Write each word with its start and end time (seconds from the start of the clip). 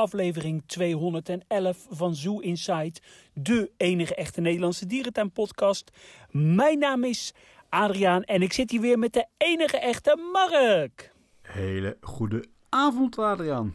aflevering 0.00 0.62
211 0.66 1.86
van 1.90 2.14
Zoo 2.14 2.38
Inside, 2.38 3.00
de 3.32 3.70
enige 3.76 4.14
echte 4.14 4.40
Nederlandse 4.40 4.86
dierentuinpodcast. 4.86 5.90
Mijn 6.30 6.78
naam 6.78 7.04
is 7.04 7.34
Adriaan 7.68 8.22
en 8.22 8.42
ik 8.42 8.52
zit 8.52 8.70
hier 8.70 8.80
weer 8.80 8.98
met 8.98 9.12
de 9.12 9.26
enige 9.36 9.78
echte 9.78 10.30
Mark. 10.32 11.12
Hele 11.42 11.96
goede 12.00 12.44
avond, 12.68 13.18
Adriaan. 13.18 13.74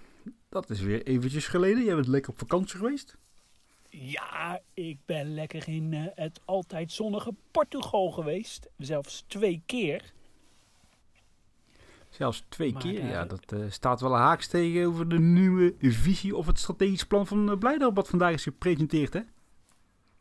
Dat 0.50 0.70
is 0.70 0.80
weer 0.80 1.04
eventjes 1.04 1.48
geleden. 1.48 1.84
Jij 1.84 1.96
bent 1.96 2.08
lekker 2.08 2.32
op 2.32 2.38
vakantie 2.38 2.78
geweest. 2.78 3.18
Ja, 3.90 4.62
ik 4.74 4.98
ben 5.06 5.34
lekker 5.34 5.68
in 5.68 5.94
eh, 5.94 6.06
het 6.16 6.40
altijd 6.46 6.92
zonnige 6.92 7.34
Portugal 7.52 8.12
geweest. 8.12 8.70
Zelfs 8.78 9.24
twee 9.28 9.62
keer. 9.66 10.14
Zelfs 12.16 12.44
twee 12.50 12.72
Maar, 12.74 12.82
keer. 12.82 13.00
eh, 13.02 13.10
ja, 13.10 13.26
dat 13.26 13.52
eh, 13.52 13.60
staat 13.70 14.02
wel 14.02 14.12
een 14.14 14.20
haaks 14.20 14.48
tegenover 14.48 15.10
de 15.10 15.20
nieuwe 15.20 15.76
visie 15.80 16.36
of 16.36 16.46
het 16.48 16.60
strategisch 16.60 17.06
plan 17.06 17.28
van 17.28 17.50
uh, 17.50 17.58
Blijdorp 17.58 17.96
wat 17.96 18.10
vandaag 18.10 18.34
is 18.34 18.44
gepresenteerd, 18.44 19.14
hè? 19.14 19.20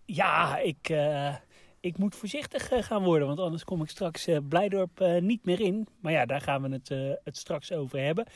Ja, 0.05 0.59
ik, 0.59 0.89
eh, 0.89 1.35
ik 1.81 1.99
moet 1.99 2.15
voorzichtig 2.17 2.71
eh, 2.71 2.83
gaan 2.83 3.03
worden, 3.03 3.27
want 3.27 3.39
anders 3.41 3.65
kom 3.65 3.83
ik 3.83 3.89
straks 3.91 4.27
eh, 4.27 4.39
Blijdorp 4.49 5.01
eh, 5.01 5.21
niet 5.23 5.45
meer 5.45 5.61
in. 5.61 5.87
Maar 6.01 6.13
ja, 6.13 6.27
daar 6.27 6.41
gaan 6.41 6.63
we 6.63 6.69
het, 6.69 6.91
eh, 6.91 7.11
het 7.25 7.37
straks 7.37 7.73
over 7.73 7.99
hebben. 8.01 8.27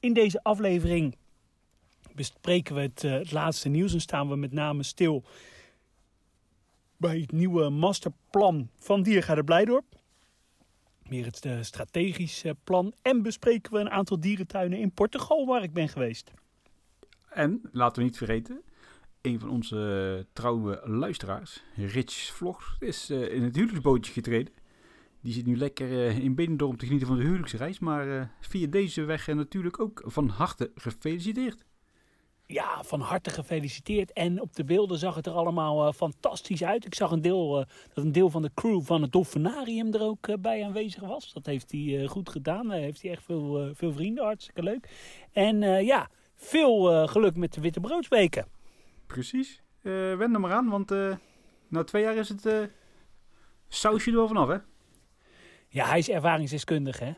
In 0.00 0.12
deze 0.12 0.42
aflevering 0.42 1.16
bespreken 2.14 2.74
we 2.74 2.80
het, 2.80 3.04
eh, 3.04 3.12
het 3.12 3.32
laatste 3.32 3.68
nieuws 3.68 3.92
en 3.92 4.00
staan 4.00 4.28
we 4.28 4.36
met 4.36 4.52
name 4.52 4.82
stil 4.82 5.24
bij 6.96 7.18
het 7.18 7.32
nieuwe 7.32 7.70
masterplan 7.70 8.68
van 8.78 9.02
Diergaarde 9.02 9.44
Blijdorp. 9.44 9.84
Meer 11.08 11.24
het 11.24 11.44
eh, 11.44 11.62
strategisch 11.62 12.44
eh, 12.44 12.52
plan. 12.64 12.94
En 13.02 13.22
bespreken 13.22 13.72
we 13.72 13.78
een 13.78 13.90
aantal 13.90 14.20
dierentuinen 14.20 14.78
in 14.78 14.92
Portugal 14.92 15.46
waar 15.46 15.62
ik 15.62 15.72
ben 15.72 15.88
geweest. 15.88 16.32
En, 17.28 17.60
laten 17.72 17.98
we 18.02 18.08
niet 18.08 18.16
vergeten, 18.16 18.62
een 19.20 19.40
van 19.40 19.48
onze 19.48 20.16
eh, 20.18 20.24
trouwe 20.32 20.82
luisteraars, 20.84 21.62
Rich 21.74 22.12
Vlog, 22.12 22.76
is 22.78 23.10
in 23.10 23.42
het 23.42 23.54
huwelijksbootje 23.54 24.12
getreden. 24.12 24.52
Die 25.20 25.32
zit 25.32 25.46
nu 25.46 25.56
lekker 25.56 25.90
in 26.22 26.34
Benidorm 26.34 26.70
om 26.70 26.76
te 26.76 26.84
genieten 26.84 27.08
van 27.08 27.16
de 27.16 27.24
huwelijksreis. 27.24 27.78
Maar 27.78 28.34
via 28.40 28.66
deze 28.66 29.04
weg 29.04 29.26
natuurlijk 29.26 29.80
ook 29.80 30.02
van 30.04 30.28
harte 30.28 30.70
gefeliciteerd. 30.74 31.64
Ja, 32.48 32.82
van 32.82 33.00
harte 33.00 33.30
gefeliciteerd. 33.30 34.12
En 34.12 34.40
op 34.40 34.54
de 34.54 34.64
beelden 34.64 34.98
zag 34.98 35.14
het 35.14 35.26
er 35.26 35.32
allemaal 35.32 35.86
eh, 35.86 35.92
fantastisch 35.92 36.64
uit. 36.64 36.84
Ik 36.84 36.94
zag 36.94 37.10
een 37.10 37.22
deel, 37.22 37.60
eh, 37.60 37.66
dat 37.94 38.04
een 38.04 38.12
deel 38.12 38.30
van 38.30 38.42
de 38.42 38.50
crew 38.54 38.82
van 38.82 39.02
het 39.02 39.12
Dolfinarium 39.12 39.94
er 39.94 40.02
ook 40.02 40.28
eh, 40.28 40.36
bij 40.38 40.64
aanwezig 40.64 41.02
was. 41.02 41.32
Dat 41.32 41.46
heeft 41.46 41.70
hij 41.70 42.06
goed 42.06 42.28
gedaan. 42.28 42.68
Daar 42.68 42.78
heeft 42.78 43.02
hij 43.02 43.10
echt 43.10 43.22
veel, 43.22 43.74
veel 43.74 43.92
vrienden. 43.92 44.24
Hartstikke 44.24 44.62
leuk. 44.62 44.88
En 45.32 45.84
ja, 45.84 46.08
veel 46.34 47.06
geluk 47.08 47.36
met 47.36 47.54
de 47.54 47.60
Witte 47.60 47.80
Broodsweken. 47.80 48.46
Precies. 49.06 49.62
Wend 49.82 50.34
er 50.34 50.40
maar 50.40 50.52
aan, 50.52 50.68
want 50.68 50.90
na 51.68 51.84
twee 51.84 52.02
jaar 52.02 52.16
is 52.16 52.28
het 52.28 52.70
sausje 53.68 54.10
er 54.10 54.16
wel 54.16 54.28
vanaf, 54.28 54.48
hè? 54.48 54.56
Ja, 55.68 55.86
hij 55.86 55.98
is 55.98 56.08
ervaringsdeskundig, 56.08 56.98
hè? 56.98 57.12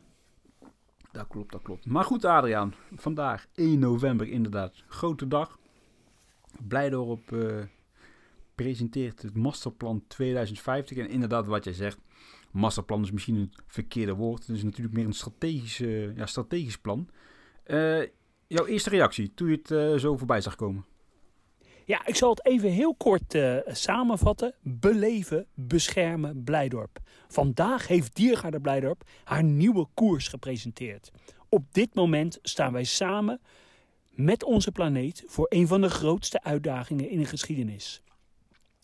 Dat 1.19 1.27
klopt, 1.29 1.53
dat 1.53 1.63
klopt. 1.63 1.87
Maar 1.87 2.05
goed, 2.05 2.25
Adriaan. 2.25 2.75
Vandaag, 2.97 3.47
1 3.55 3.79
november, 3.79 4.29
inderdaad. 4.29 4.83
Grote 4.89 5.29
dag. 5.29 5.59
Blijdorp 6.69 7.33
eh 7.33 7.63
presenteert 8.55 9.23
het 9.23 9.37
masterplan 9.37 10.05
2050. 10.07 10.97
En 10.97 11.09
inderdaad, 11.09 11.47
wat 11.47 11.65
jij 11.65 11.73
zegt, 11.73 11.99
masterplan 12.51 13.03
is 13.03 13.11
misschien 13.11 13.35
een 13.35 13.53
verkeerde 13.67 14.15
woord. 14.15 14.47
Het 14.47 14.57
is 14.57 14.63
natuurlijk 14.63 14.95
meer 14.95 15.05
een 15.05 15.13
strategisch, 15.13 15.79
ja, 16.17 16.27
strategisch 16.27 16.79
plan. 16.79 17.09
Eh, 17.63 18.03
jouw 18.47 18.67
eerste 18.67 18.91
reactie 18.91 19.35
toen 19.35 19.49
je 19.49 19.57
het 19.57 19.71
eh, 19.71 19.95
zo 19.95 20.17
voorbij 20.17 20.41
zag 20.41 20.57
komen? 20.57 20.85
Ja, 21.89 22.07
ik 22.07 22.15
zal 22.15 22.31
het 22.31 22.47
even 22.47 22.71
heel 22.71 22.95
kort 22.95 23.35
eh, 23.35 23.57
samenvatten. 23.67 24.55
Beleven, 24.63 25.47
beschermen, 25.55 26.45
Blijdorp. 26.45 26.99
Vandaag 27.29 27.87
heeft 27.87 28.15
Diergaarde 28.15 28.61
Blijdorp 28.61 29.03
haar 29.25 29.43
nieuwe 29.43 29.87
koers 29.95 30.29
gepresenteerd. 30.29 31.11
Op 31.49 31.65
dit 31.73 31.95
moment 31.95 32.39
staan 32.43 32.73
wij 32.73 32.85
samen 32.85 33.41
met 34.11 34.45
onze 34.45 34.73
planeet 34.73 35.25
voor 35.27 35.47
een 35.49 35.67
van 35.67 35.81
de 35.81 35.89
grootste 35.89 36.43
uitdagingen 36.43 37.11
in 37.11 37.19
de 37.19 37.27
geschiedenis. 37.27 38.03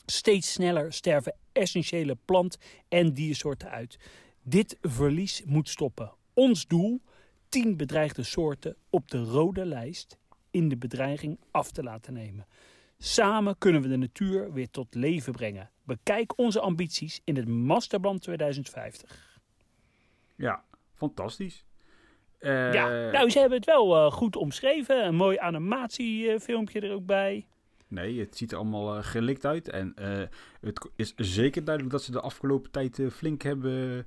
Steeds 0.07 0.53
sneller 0.53 0.93
sterven 0.93 1.37
essentiële 1.53 2.17
plant- 2.25 2.59
en 2.89 3.15
diersoorten 3.15 3.71
uit. 3.71 3.99
Dit 4.43 4.77
verlies 4.81 5.43
moet 5.47 5.69
stoppen. 5.69 6.13
Ons 6.35 6.67
doel: 6.67 7.01
10 7.49 7.77
bedreigde 7.77 8.23
soorten 8.23 8.77
op 8.91 9.11
de 9.11 9.23
rode 9.23 9.65
lijst 9.65 10.19
in 10.51 10.69
de 10.69 10.77
bedreiging 10.77 11.39
af 11.51 11.71
te 11.71 11.83
laten 11.83 12.13
nemen. 12.13 12.47
Samen 12.99 13.59
kunnen 13.59 13.82
we 13.82 13.88
de 13.88 13.97
natuur 13.97 14.53
weer 14.53 14.71
tot 14.71 14.94
leven 14.94 15.32
brengen. 15.32 15.71
Bekijk 15.84 16.38
onze 16.38 16.60
ambities 16.60 17.21
in 17.25 17.37
het 17.37 17.49
Masterplan 17.49 18.19
2050. 18.19 19.38
Ja, 20.37 20.65
fantastisch. 20.94 21.65
Eh, 22.38 22.72
ja, 22.72 23.10
nou, 23.10 23.31
ze 23.31 23.38
hebben 23.38 23.56
het 23.56 23.66
wel 23.66 23.97
eh, 23.97 24.12
goed 24.12 24.37
omschreven. 24.37 25.06
Een 25.06 25.15
mooi 25.15 25.38
animatiefilmpje 25.38 26.81
er 26.81 26.93
ook 26.93 27.06
bij. 27.06 27.47
Nee, 27.88 28.21
het 28.21 28.37
ziet 28.37 28.53
er 28.53 28.59
allemaal 28.59 28.97
eh, 28.97 29.05
gelikt 29.05 29.47
uit. 29.47 29.69
En 29.69 29.93
eh, 29.94 30.22
het 30.61 30.88
is 30.97 31.15
zeker 31.16 31.65
duidelijk 31.65 31.94
dat 31.94 32.05
ze 32.05 32.11
de 32.12 32.21
afgelopen 32.21 32.71
tijd 32.71 32.99
eh, 32.99 33.11
flink 33.11 33.43
hebben 33.43 34.06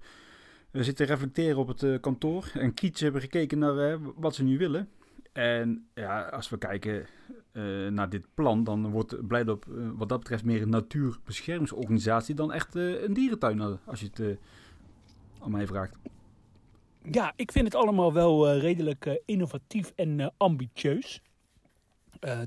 eh, 0.72 0.82
zitten 0.82 1.06
reflecteren 1.06 1.58
op 1.58 1.68
het 1.68 1.84
eh, 1.84 2.00
kantoor. 2.02 2.52
En 2.54 2.74
kritisch 2.74 3.02
hebben 3.02 3.22
gekeken 3.22 3.60
naar 3.60 3.78
eh, 3.78 4.00
wat 4.16 4.36
ze 4.36 4.44
nu 4.44 4.58
willen. 4.58 4.90
En 5.38 5.88
ja, 5.94 6.22
als 6.22 6.50
we 6.50 6.58
kijken 6.58 7.06
eh, 7.52 7.88
naar 7.88 8.10
dit 8.10 8.26
plan, 8.34 8.64
dan 8.64 8.90
wordt 8.90 9.28
Blijdorp 9.28 9.66
eh, 9.68 9.90
wat 9.96 10.10
dat 10.10 10.20
betreft 10.20 10.44
meer 10.44 10.62
een 10.62 10.70
natuurbeschermingsorganisatie 10.70 12.36
dan 12.36 12.54
echt 12.54 12.76
eh, 12.76 13.02
een 13.02 13.14
dierentuin, 13.14 13.80
als 13.86 14.00
je 14.00 14.10
het 14.14 14.38
aan 15.40 15.52
mij 15.52 15.68
vraagt. 15.68 15.96
Ja, 17.12 17.34
ik 17.36 17.52
vind 17.52 17.66
het 17.66 17.76
allemaal 17.76 18.14
wel 18.14 18.58
redelijk 18.58 19.22
innovatief 19.26 19.94
en 19.96 20.34
ambitieus. 20.38 21.22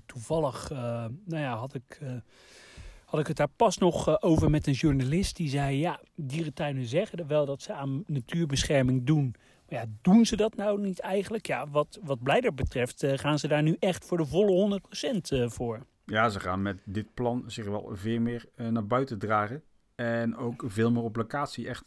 Toevallig, 0.06 0.70
nou 1.24 1.42
ja, 1.42 1.56
had 1.56 1.74
ik, 1.74 2.00
had 3.04 3.20
ik 3.20 3.26
het 3.26 3.36
daar 3.36 3.50
pas 3.56 3.78
nog 3.78 4.22
over 4.22 4.50
met 4.50 4.66
een 4.66 4.72
journalist. 4.72 5.36
Die 5.36 5.48
zei, 5.48 5.78
ja, 5.78 6.00
dierentuinen 6.14 6.86
zeggen 6.86 7.26
wel 7.26 7.46
dat 7.46 7.62
ze 7.62 7.72
aan 7.72 8.02
natuurbescherming 8.06 9.06
doen. 9.06 9.34
Ja, 9.70 9.84
doen 10.03 10.26
ze 10.26 10.36
dat 10.36 10.56
nou 10.56 10.81
niet 10.81 11.00
eigenlijk? 11.00 11.47
Ja, 11.47 11.69
wat, 11.69 11.98
wat 12.03 12.22
Blijder 12.22 12.54
betreft 12.54 13.03
eh, 13.03 13.19
gaan 13.19 13.38
ze 13.38 13.48
daar 13.48 13.62
nu 13.62 13.76
echt 13.78 14.04
voor 14.04 14.16
de 14.16 14.26
volle 14.26 14.81
100% 14.81 15.20
eh, 15.28 15.48
voor. 15.48 15.86
Ja, 16.04 16.28
ze 16.28 16.41
gaan 16.41 16.62
met 16.62 16.78
dit 16.84 17.14
plan 17.14 17.44
zich 17.47 17.64
wel 17.64 17.91
veel 17.92 18.20
meer 18.20 18.44
eh, 18.54 18.69
naar 18.69 18.86
buiten 18.86 19.19
dragen. 19.19 19.62
En 19.94 20.36
ook 20.36 20.64
veel 20.66 20.91
meer 20.91 21.03
op 21.03 21.16
locatie 21.16 21.69
echt 21.69 21.84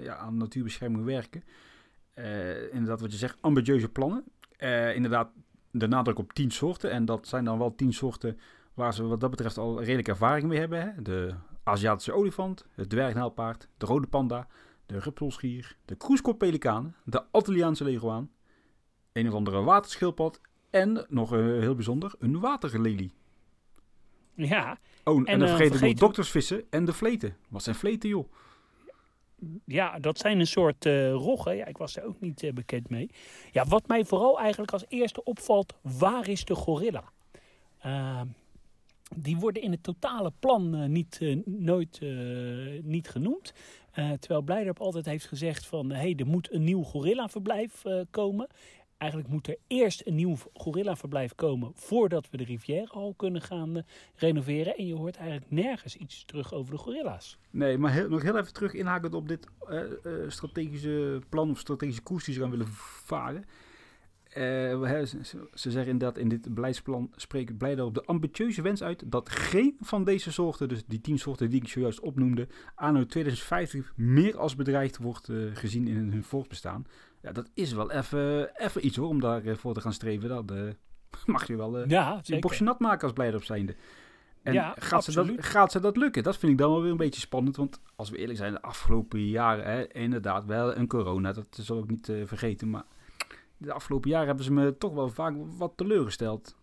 ja, 0.00 0.16
aan 0.16 0.36
natuurbescherming 0.36 1.04
werken. 1.04 1.42
Inderdaad, 2.72 3.00
wat 3.00 3.12
je 3.12 3.18
zegt, 3.18 3.36
ambitieuze 3.40 3.88
plannen. 3.88 4.24
Inderdaad, 4.94 5.30
de 5.70 5.86
nadruk 5.86 6.18
op 6.18 6.32
tien 6.32 6.50
soorten. 6.50 6.90
En 6.90 7.04
dat 7.04 7.26
zijn 7.26 7.44
dan 7.44 7.58
wel 7.58 7.74
tien 7.74 7.92
soorten 7.92 8.38
waar 8.74 8.94
ze 8.94 9.02
wat 9.02 9.20
dat 9.20 9.30
betreft 9.30 9.58
al 9.58 9.82
redelijk 9.82 10.08
ervaring 10.08 10.48
mee 10.48 10.58
hebben. 10.58 10.80
Hè? 10.80 11.02
De 11.02 11.34
Aziatische 11.62 12.12
olifant, 12.12 12.64
het 12.74 12.90
dwergnijlpaard, 12.90 13.68
de 13.76 13.86
rode 13.86 14.06
panda, 14.06 14.46
de 14.90 14.98
rupselschier, 14.98 15.76
de 15.84 15.94
kroeskoppelikaan, 15.96 16.94
de 17.04 17.22
Antilliaanse 17.30 17.84
leguaan, 17.84 18.30
een 19.12 19.28
of 19.28 19.34
andere 19.34 19.60
waterschildpad 19.62 20.40
en 20.70 21.06
nog 21.08 21.32
eh, 21.32 21.38
heel 21.40 21.74
bijzonder, 21.74 22.12
een 22.18 22.40
waterlelie. 22.40 23.12
Ja, 24.34 24.78
Oh, 25.04 25.18
en, 25.18 25.24
En, 25.24 25.38
dan 25.38 25.48
eh, 25.48 25.54
vergeet 25.54 25.66
ik 25.66 25.70
nog 25.72 25.78
vergeet- 25.80 25.98
doktersvissen 25.98 26.64
en 26.70 26.84
de 26.84 26.92
vleten. 26.92 27.36
Wat 27.48 27.62
zijn 27.62 27.76
vleten, 27.76 28.08
joh? 28.08 28.32
Ja, 29.64 29.98
dat 29.98 30.18
zijn 30.18 30.40
een 30.40 30.46
soort 30.46 30.86
eh, 30.86 31.12
roggen. 31.12 31.56
Ja, 31.56 31.66
ik 31.66 31.76
was 31.76 31.96
er 31.96 32.04
ook 32.04 32.20
niet 32.20 32.50
bekend 32.54 32.88
mee. 32.90 33.10
Ja, 33.52 33.64
wat 33.64 33.86
mij 33.88 34.04
vooral 34.04 34.38
eigenlijk 34.40 34.72
als 34.72 34.84
eerste 34.88 35.24
opvalt, 35.24 35.74
waar 35.82 36.28
is 36.28 36.44
de 36.44 36.54
gorilla? 36.54 37.04
Uh, 37.86 38.20
die 39.16 39.36
worden 39.36 39.62
in 39.62 39.70
het 39.70 39.82
totale 39.82 40.32
plan 40.38 40.74
uh, 40.74 40.88
niet, 40.88 41.18
uh, 41.20 41.44
nooit 41.44 41.98
uh, 42.02 42.82
niet 42.82 43.08
genoemd. 43.08 43.52
Uh, 43.98 44.12
terwijl 44.12 44.42
Blijdorp 44.42 44.80
altijd 44.80 45.06
heeft 45.06 45.26
gezegd 45.26 45.66
van... 45.66 45.90
hey, 45.90 46.14
er 46.16 46.26
moet 46.26 46.52
een 46.52 46.64
nieuw 46.64 46.82
gorillaverblijf 46.82 47.84
uh, 47.84 48.00
komen. 48.10 48.46
Eigenlijk 48.98 49.30
moet 49.30 49.48
er 49.48 49.56
eerst 49.66 50.06
een 50.06 50.14
nieuw 50.14 50.36
gorillaverblijf 50.52 51.34
komen... 51.34 51.72
voordat 51.74 52.30
we 52.30 52.36
de 52.36 52.44
Rivierenhal 52.44 53.14
kunnen 53.16 53.42
gaan 53.42 53.76
uh, 53.76 53.82
renoveren. 54.14 54.76
En 54.76 54.86
je 54.86 54.94
hoort 54.94 55.16
eigenlijk 55.16 55.50
nergens 55.50 55.96
iets 55.96 56.24
terug 56.24 56.52
over 56.52 56.72
de 56.72 56.78
gorilla's. 56.78 57.38
Nee, 57.50 57.78
maar 57.78 58.08
nog 58.08 58.22
heel 58.22 58.38
even 58.38 58.52
terug 58.52 58.74
inhakend 58.74 59.14
op 59.14 59.28
dit 59.28 59.46
strategische 60.28 61.22
plan... 61.28 61.50
of 61.50 61.58
strategische 61.58 62.02
koers 62.02 62.24
die 62.24 62.34
ze 62.34 62.40
gaan 62.40 62.50
willen 62.50 62.68
varen... 63.04 63.44
Uh, 64.36 65.04
ze, 65.04 65.48
ze 65.54 65.70
zeggen 65.70 65.92
inderdaad 65.92 66.18
in 66.18 66.28
dit 66.28 66.54
beleidsplan 66.54 67.10
spreken 67.16 67.56
blijden 67.56 67.84
op 67.84 67.94
de 67.94 68.04
ambitieuze 68.04 68.62
wens 68.62 68.82
uit 68.82 69.02
dat 69.06 69.28
geen 69.28 69.76
van 69.80 70.04
deze 70.04 70.32
soorten, 70.32 70.68
dus 70.68 70.84
die 70.86 71.00
tien 71.00 71.18
soorten 71.18 71.50
die 71.50 71.62
ik 71.62 71.68
zojuist 71.68 72.00
opnoemde, 72.00 72.48
anno 72.74 73.06
2050 73.06 73.92
meer 73.96 74.38
als 74.38 74.56
bedreigd 74.56 74.98
wordt 74.98 75.28
uh, 75.28 75.56
gezien 75.56 75.88
in 75.88 75.96
hun 75.96 76.24
voortbestaan. 76.24 76.86
Ja, 77.22 77.32
dat 77.32 77.50
is 77.54 77.72
wel 77.72 77.90
even 77.90 78.86
iets 78.86 78.96
hoor, 78.96 79.08
om 79.08 79.20
daarvoor 79.20 79.74
te 79.74 79.80
gaan 79.80 79.92
streven. 79.92 80.28
Dat, 80.28 80.50
uh, 80.50 80.70
mag 81.26 81.46
je 81.46 81.56
wel 81.56 81.88
ja, 81.88 82.20
een 82.24 82.40
boxje 82.40 82.64
nat 82.64 82.78
maken 82.78 83.02
als 83.02 83.12
Blijdorp 83.12 83.44
zijnde. 83.44 83.74
En 84.42 84.52
Ja, 84.52 84.74
gaat, 84.78 85.04
ze 85.04 85.12
dat, 85.12 85.30
gaat 85.36 85.72
ze 85.72 85.80
dat 85.80 85.96
lukken? 85.96 86.22
Dat 86.22 86.36
vind 86.36 86.52
ik 86.52 86.58
dan 86.58 86.70
wel 86.70 86.82
weer 86.82 86.90
een 86.90 86.96
beetje 86.96 87.20
spannend. 87.20 87.56
Want 87.56 87.80
als 87.96 88.10
we 88.10 88.16
eerlijk 88.16 88.38
zijn, 88.38 88.52
de 88.52 88.62
afgelopen 88.62 89.26
jaren, 89.26 89.64
hè, 89.64 89.92
inderdaad, 89.92 90.44
wel 90.44 90.76
een 90.76 90.86
corona, 90.86 91.32
dat 91.32 91.46
zal 91.50 91.78
ik 91.78 91.90
niet 91.90 92.08
eh, 92.08 92.16
vergeten. 92.24 92.70
Maar 92.70 92.84
de 93.60 93.72
afgelopen 93.72 94.10
jaren 94.10 94.26
hebben 94.26 94.44
ze 94.44 94.52
me 94.52 94.76
toch 94.78 94.92
wel 94.94 95.08
vaak 95.08 95.34
wat 95.56 95.72
teleurgesteld. 95.76 96.56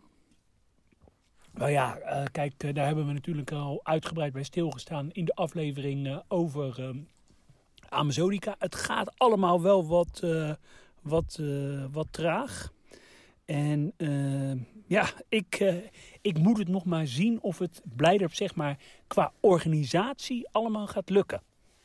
Nou 1.54 1.72
ja, 1.72 1.98
eh, 1.98 2.24
kijk, 2.32 2.64
eh, 2.64 2.74
daar 2.74 2.86
hebben 2.86 3.08
we 3.08 3.14
natuurlijk 3.14 3.52
al 3.52 3.80
uitgebreid 3.84 4.34
bij 4.34 4.44
stilgestaan 4.44 5.12
in 5.12 5.26
de 5.26 5.36
aflevering 5.36 6.08
eh, 6.08 6.20
over 6.28 6.82
eh, 6.84 6.90
Amazonica. 7.90 8.56
Het 8.60 8.76
gaat 8.76 9.12
allemaal 9.18 9.62
wel 9.62 9.88
wat, 9.88 10.24
wat, 11.02 11.42
wat 11.92 12.08
traag. 12.12 12.72
En 13.46 13.94
ja, 14.88 15.06
ik, 15.30 15.74
ik 16.22 16.38
moet 16.38 16.58
het 16.58 16.68
nog 16.68 16.86
maar 16.86 17.08
zien 17.08 17.42
of 17.42 17.60
het 17.60 17.82
Blijdorp 17.96 18.34
zeg 18.34 18.56
maar 18.56 18.78
qua 19.08 19.32
organisatie 19.40 20.48
allemaal 20.52 20.88
gaat 20.88 21.10
lukken. 21.10 21.42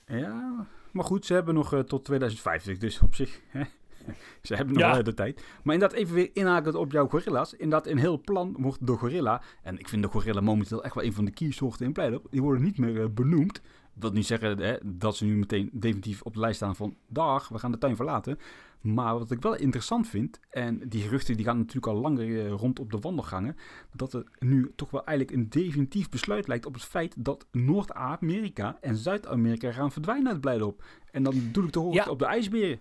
Ja, 0.06 0.67
maar 0.91 1.05
goed, 1.05 1.26
ze 1.26 1.35
hebben 1.35 1.55
nog 1.55 1.82
tot 1.87 2.05
2050, 2.05 2.79
dus 2.79 3.00
op 3.00 3.15
zich, 3.15 3.41
hè, 3.49 3.62
ze 4.43 4.54
hebben 4.54 4.75
nog 4.75 4.82
Ja. 4.82 4.93
wel 4.93 5.02
de 5.02 5.14
tijd. 5.14 5.44
Maar 5.62 5.75
inderdaad, 5.75 5.99
even 5.99 6.14
weer 6.14 6.31
inhakend 6.32 6.75
op 6.75 6.93
jouw 6.93 7.08
gorilla's. 7.08 7.52
Inderdaad, 7.52 7.87
een 7.87 7.99
heel 7.99 8.20
plan 8.20 8.56
wordt 8.58 8.87
de 8.87 8.93
gorilla, 8.96 9.43
en 9.62 9.78
ik 9.78 9.88
vind 9.88 10.02
de 10.02 10.08
gorilla 10.08 10.40
momenteel 10.40 10.84
echt 10.84 10.94
wel 10.94 11.04
een 11.04 11.12
van 11.12 11.25
de 11.25 11.31
keysoorten 11.31 11.87
in 11.87 11.93
Blijdorp, 11.93 12.26
die 12.31 12.43
worden 12.43 12.62
niet 12.62 12.78
meer 12.78 13.00
eh, 13.02 13.08
benoemd. 13.14 13.60
Dat 13.94 14.02
wil 14.10 14.12
niet 14.12 14.26
zeggen 14.26 14.58
hè, 14.58 14.76
dat 14.84 15.16
ze 15.16 15.25
nu 15.25 15.37
meteen 15.37 15.70
definitief 15.72 16.22
op 16.22 16.34
de 16.34 16.40
lijst 16.40 16.56
staan 16.56 16.76
van, 16.76 16.96
dag, 17.08 17.49
we 17.49 17.58
gaan 17.58 17.72
de 17.72 17.78
tuin 17.78 17.96
verlaten. 17.96 18.38
Maar 18.81 19.19
wat 19.19 19.31
ik 19.31 19.43
wel 19.43 19.56
interessant 19.56 20.08
vind, 20.08 20.40
en 20.50 20.88
die 20.88 21.02
geruchten 21.02 21.37
die 21.37 21.44
gaan 21.44 21.56
natuurlijk 21.56 21.87
al 21.87 21.94
langer 22.00 22.44
eh, 22.44 22.50
rond 22.52 22.78
op 22.81 22.90
de 22.90 22.98
wandelgangen, 22.98 23.56
dat 23.93 24.12
er 24.12 24.25
nu 24.38 24.72
toch 24.76 24.90
wel 24.90 25.05
eigenlijk 25.05 25.37
een 25.38 25.48
definitief 25.50 26.08
besluit 26.08 26.48
lijkt 26.48 26.66
op 26.66 26.75
het 26.75 26.84
feit 26.84 27.14
dat 27.25 27.46
Noord-Amerika 27.52 28.76
en 28.81 28.96
Zuid-Amerika 28.96 29.72
gaan 29.72 29.93
verdwijnen 29.93 30.32
uit 30.32 30.40
Blijdorp. 30.40 30.82
En 31.10 31.22
dan 31.22 31.34
doe 31.52 31.66
ik 31.66 31.76
ook 31.76 31.94
Ja. 31.94 32.05
op 32.08 32.19
de 32.19 32.25
ijsberen. 32.26 32.81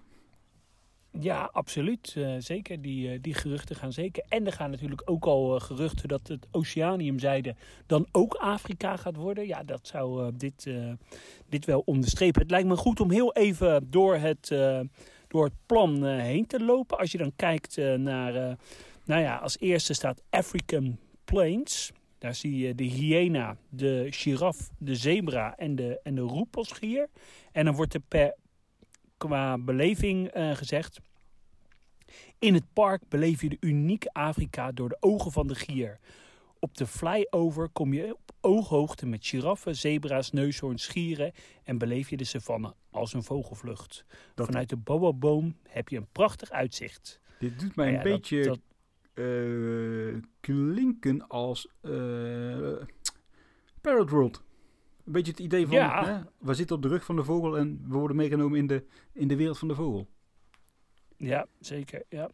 Ja, 1.20 1.50
absoluut. 1.52 2.14
eh, 2.18 2.36
zeker. 2.38 2.82
Die, 2.82 3.12
eh, 3.12 3.20
die 3.22 3.34
geruchten 3.34 3.76
gaan 3.76 3.94
zeker. 3.94 4.24
En 4.28 4.46
er 4.46 4.52
gaan 4.52 4.72
natuurlijk 4.72 5.02
ook 5.06 5.26
al 5.26 5.56
eh, 5.56 5.62
geruchten 5.62 6.08
dat 6.08 6.28
het 6.28 6.48
Oceaniumzijde 6.52 7.56
dan 7.86 8.08
ook 8.12 8.34
Afrika 8.34 8.98
gaat 8.98 9.16
worden. 9.16 9.48
Ja, 9.48 9.64
dat 9.64 9.88
zou 9.88 10.32
dit, 10.38 10.70
dit 11.50 11.66
wel 11.66 11.82
onderstrepen. 11.86 12.42
Het 12.42 12.52
lijkt 12.52 12.68
me 12.68 12.76
goed 12.76 13.00
om 13.00 13.12
heel 13.12 13.34
even 13.34 13.88
door 13.90 14.16
het, 14.16 14.56
door 15.28 15.44
het 15.44 15.54
plan 15.66 16.06
heen 16.06 16.48
te 16.48 16.64
lopen. 16.64 16.98
Als 16.98 17.12
je 17.12 17.18
dan 17.18 17.34
kijkt 17.36 17.78
naar, 17.98 18.58
nou 19.06 19.22
ja, 19.22 19.36
als 19.36 19.60
eerste 19.60 19.94
staat 19.94 20.22
African 20.30 20.98
Plains. 21.24 21.92
Daar 22.18 22.36
zie 22.36 22.58
je 22.58 22.76
de 22.76 22.84
hyena, 22.84 23.58
de 23.70 24.08
giraf, 24.10 24.70
de 24.78 24.96
zebra 24.96 25.56
en 25.58 25.76
de, 25.76 26.00
en 26.04 26.16
de 26.16 26.22
roepelsgier. 26.22 27.08
En 27.52 27.66
dan 27.66 27.76
wordt 27.76 27.94
er 27.94 28.02
per 28.08 28.36
qua 29.28 29.58
beleving 29.58 30.28
eh, 30.28 30.56
gezegd. 30.56 31.00
In 32.40 32.54
het 32.54 32.74
park 32.74 33.02
beleef 33.10 33.42
je 33.42 33.50
de 33.50 33.58
unieke 33.60 34.14
Afrika 34.14 34.72
door 34.72 34.90
de 34.90 34.98
ogen 35.00 35.32
van 35.32 35.48
de 35.48 35.56
gier. 35.56 36.00
Op 36.60 36.78
de 36.78 36.88
flyover 36.88 37.70
kom 37.70 37.94
je 37.94 38.14
op 38.14 38.32
ooghoogte 38.42 39.06
met 39.06 39.26
giraffen, 39.28 39.76
zebra's, 39.76 40.32
neushoorns, 40.32 40.84
schieren 40.84 41.32
en 41.64 41.78
beleef 41.78 42.10
je 42.10 42.18
de 42.18 42.24
savanne 42.24 42.74
als 42.92 43.14
een 43.14 43.24
vogelvlucht. 43.24 44.06
Dat- 44.36 44.46
Vanuit 44.46 44.70
de 44.70 44.78
boaboom 44.78 45.58
heb 45.70 45.90
je 45.90 45.98
een 45.98 46.08
prachtig 46.12 46.50
uitzicht. 46.52 47.20
Dit 47.40 47.60
doet 47.60 47.76
mij 47.76 47.92
Nou 47.92 47.98
een 47.98 48.12
dat- 48.12 48.20
beetje 48.22 48.44
dat- 48.44 48.60
eh, 49.14 50.22
klinken 50.40 51.28
als 51.28 51.68
eh 51.82 52.74
Parrot 53.82 54.10
World. 54.10 54.44
Een 55.12 55.18
beetje 55.18 55.32
het 55.32 55.42
idee 55.42 55.68
van, 55.68 55.76
Ja. 55.76 56.06
hè, 56.06 56.20
we 56.48 56.54
zitten 56.54 56.76
op 56.76 56.82
de 56.82 56.88
rug 56.88 57.04
van 57.06 57.16
de 57.16 57.24
vogel 57.24 57.58
en 57.58 57.82
we 57.88 57.98
worden 57.98 58.18
meegenomen 58.18 58.58
in 58.58 58.68
de, 58.68 58.86
in 59.14 59.28
de 59.28 59.36
wereld 59.36 59.58
van 59.58 59.68
de 59.68 59.76
vogel. 59.76 60.08
Ja, 61.18 61.46
zeker. 61.60 62.04
Ja. 62.10 62.30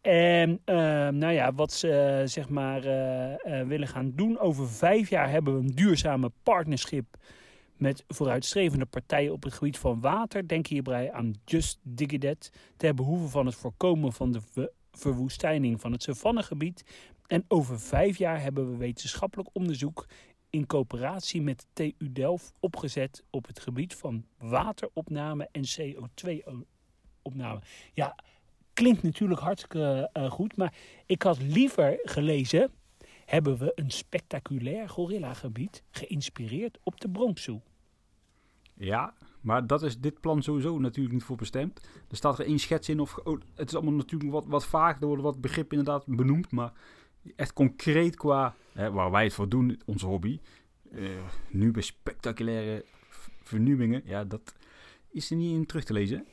En 0.00 0.60
eh, 0.64 0.74
nou 1.08 1.32
ja, 1.32 1.52
wat 1.52 1.72
ze 1.72 1.92
eh, 1.92 2.26
zeg 2.26 2.48
maar 2.48 2.84
eh, 2.84 3.60
eh, 3.60 3.66
willen 3.68 3.88
gaan 3.88 4.12
doen. 4.14 4.38
Over 4.38 4.68
vijf 4.68 5.08
jaar 5.08 5.30
hebben 5.30 5.54
we 5.54 5.60
een 5.60 5.74
duurzame 5.74 6.32
partnerschip 6.42 7.16
met 7.76 8.04
vooruitstrevende 8.08 8.86
partijen 8.86 9.32
op 9.32 9.42
het 9.42 9.52
gebied 9.54 9.78
van 9.78 10.00
water. 10.00 10.48
Denk 10.48 10.66
hierbij 10.66 11.12
aan 11.12 11.32
Just 11.44 11.78
Digidet 11.82 12.52
ter 12.76 12.94
behoeve 12.94 13.28
van 13.28 13.46
het 13.46 13.54
voorkomen 13.54 14.12
van 14.12 14.32
de 14.32 14.40
ver- 14.40 14.70
verwoestijning 14.92 15.80
van 15.80 15.92
het 15.92 16.02
savannegebied. 16.02 16.84
En 17.26 17.44
over 17.48 17.80
vijf 17.80 18.18
jaar 18.18 18.42
hebben 18.42 18.70
we 18.70 18.76
wetenschappelijk 18.76 19.48
onderzoek 19.52 20.06
in 20.50 20.66
coöperatie 20.66 21.42
met 21.42 21.66
TU 21.72 22.12
Delft 22.12 22.52
opgezet 22.60 23.24
op 23.30 23.46
het 23.46 23.60
gebied 23.60 23.94
van 23.94 24.24
wateropname 24.38 25.48
en 25.52 25.62
CO2-opname. 25.62 27.60
Ja, 27.92 28.14
klinkt 28.72 29.02
natuurlijk 29.02 29.40
hartstikke 29.40 30.10
eh, 30.12 30.30
goed, 30.30 30.56
maar 30.56 30.74
ik 31.06 31.22
had 31.22 31.42
liever 31.42 31.98
gelezen... 32.02 32.70
hebben 33.24 33.58
we 33.58 33.72
een 33.74 33.90
spectaculair 33.90 34.88
gorillagebied 34.88 35.82
geïnspireerd 35.90 36.78
op 36.82 37.00
de 37.00 37.08
Bronx 37.08 37.42
Zoo. 37.42 37.62
Ja, 38.74 39.14
maar 39.40 39.66
dat 39.66 39.82
is 39.82 39.98
dit 39.98 40.20
plan 40.20 40.42
sowieso 40.42 40.78
natuurlijk 40.78 41.14
niet 41.14 41.24
voor 41.24 41.36
bestemd. 41.36 41.88
Er 42.10 42.16
staat 42.16 42.38
er 42.38 42.46
één 42.46 42.58
schets 42.58 42.88
in, 42.88 43.00
of 43.00 43.16
oh, 43.16 43.40
het 43.54 43.68
is 43.68 43.74
allemaal 43.74 43.94
natuurlijk 43.94 44.32
wat, 44.32 44.44
wat 44.46 44.66
vaag. 44.66 45.00
Er 45.00 45.22
wat 45.22 45.40
begrippen 45.40 45.78
inderdaad 45.78 46.06
benoemd, 46.06 46.50
maar 46.50 46.72
echt 47.36 47.52
concreet 47.52 48.16
qua 48.16 48.54
waar 48.72 49.10
wij 49.10 49.24
het 49.24 49.32
voor 49.32 49.48
doen, 49.48 49.80
onze 49.84 50.06
hobby. 50.06 50.40
eh, 50.92 51.02
nu 51.50 51.70
bij 51.70 51.82
spectaculaire 51.82 52.84
vernieuwingen, 53.42 54.02
ja, 54.04 54.24
dat 54.24 54.54
is 55.10 55.30
er 55.30 55.36
niet 55.36 55.52
in 55.54 55.66
terug 55.66 55.84
te 55.84 55.92
lezen. 55.92 56.26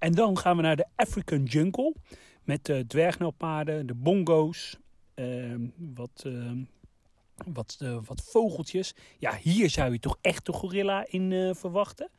En 0.00 0.12
dan 0.12 0.38
gaan 0.38 0.56
we 0.56 0.62
naar 0.62 0.76
de 0.76 0.86
African 0.96 1.42
Jungle 1.42 1.94
met 2.44 2.64
de 2.64 2.84
dwergnelpaarden, 2.86 3.86
de 3.86 3.94
bongo's, 3.94 4.76
ehm, 5.14 5.66
wat, 5.76 6.22
ehm, 6.26 6.64
wat, 7.52 7.76
eh, 7.78 7.98
wat 8.04 8.22
vogeltjes. 8.22 8.94
Ja, 9.18 9.36
hier 9.36 9.70
zou 9.70 9.92
je 9.92 9.98
toch 9.98 10.18
echt 10.20 10.46
de 10.46 10.52
gorilla 10.52 11.06
in 11.08 11.32
eh, 11.32 11.54
verwachten. 11.54 12.10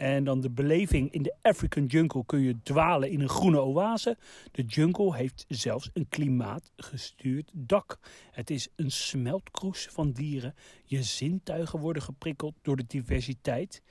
En 0.00 0.24
dan 0.24 0.40
de 0.40 0.50
beleving 0.50 1.12
in 1.12 1.22
de 1.22 1.34
African 1.42 1.86
Jungle 1.86 2.24
kun 2.26 2.40
je 2.40 2.62
dwalen 2.62 3.10
in 3.10 3.20
een 3.20 3.28
groene 3.28 3.60
oase. 3.60 4.16
De 4.52 4.62
jungle 4.62 5.16
heeft 5.16 5.44
zelfs 5.48 5.90
een 5.92 6.08
klimaatgestuurd 6.08 7.50
dak. 7.54 7.98
Het 8.30 8.50
is 8.50 8.68
een 8.76 8.90
smeltkroes 8.90 9.88
van 9.90 10.12
dieren. 10.12 10.54
Je 10.84 11.02
zintuigen 11.02 11.78
worden 11.78 12.02
geprikkeld 12.02 12.54
door 12.62 12.76
de 12.76 12.84
diversiteit. 12.86 13.82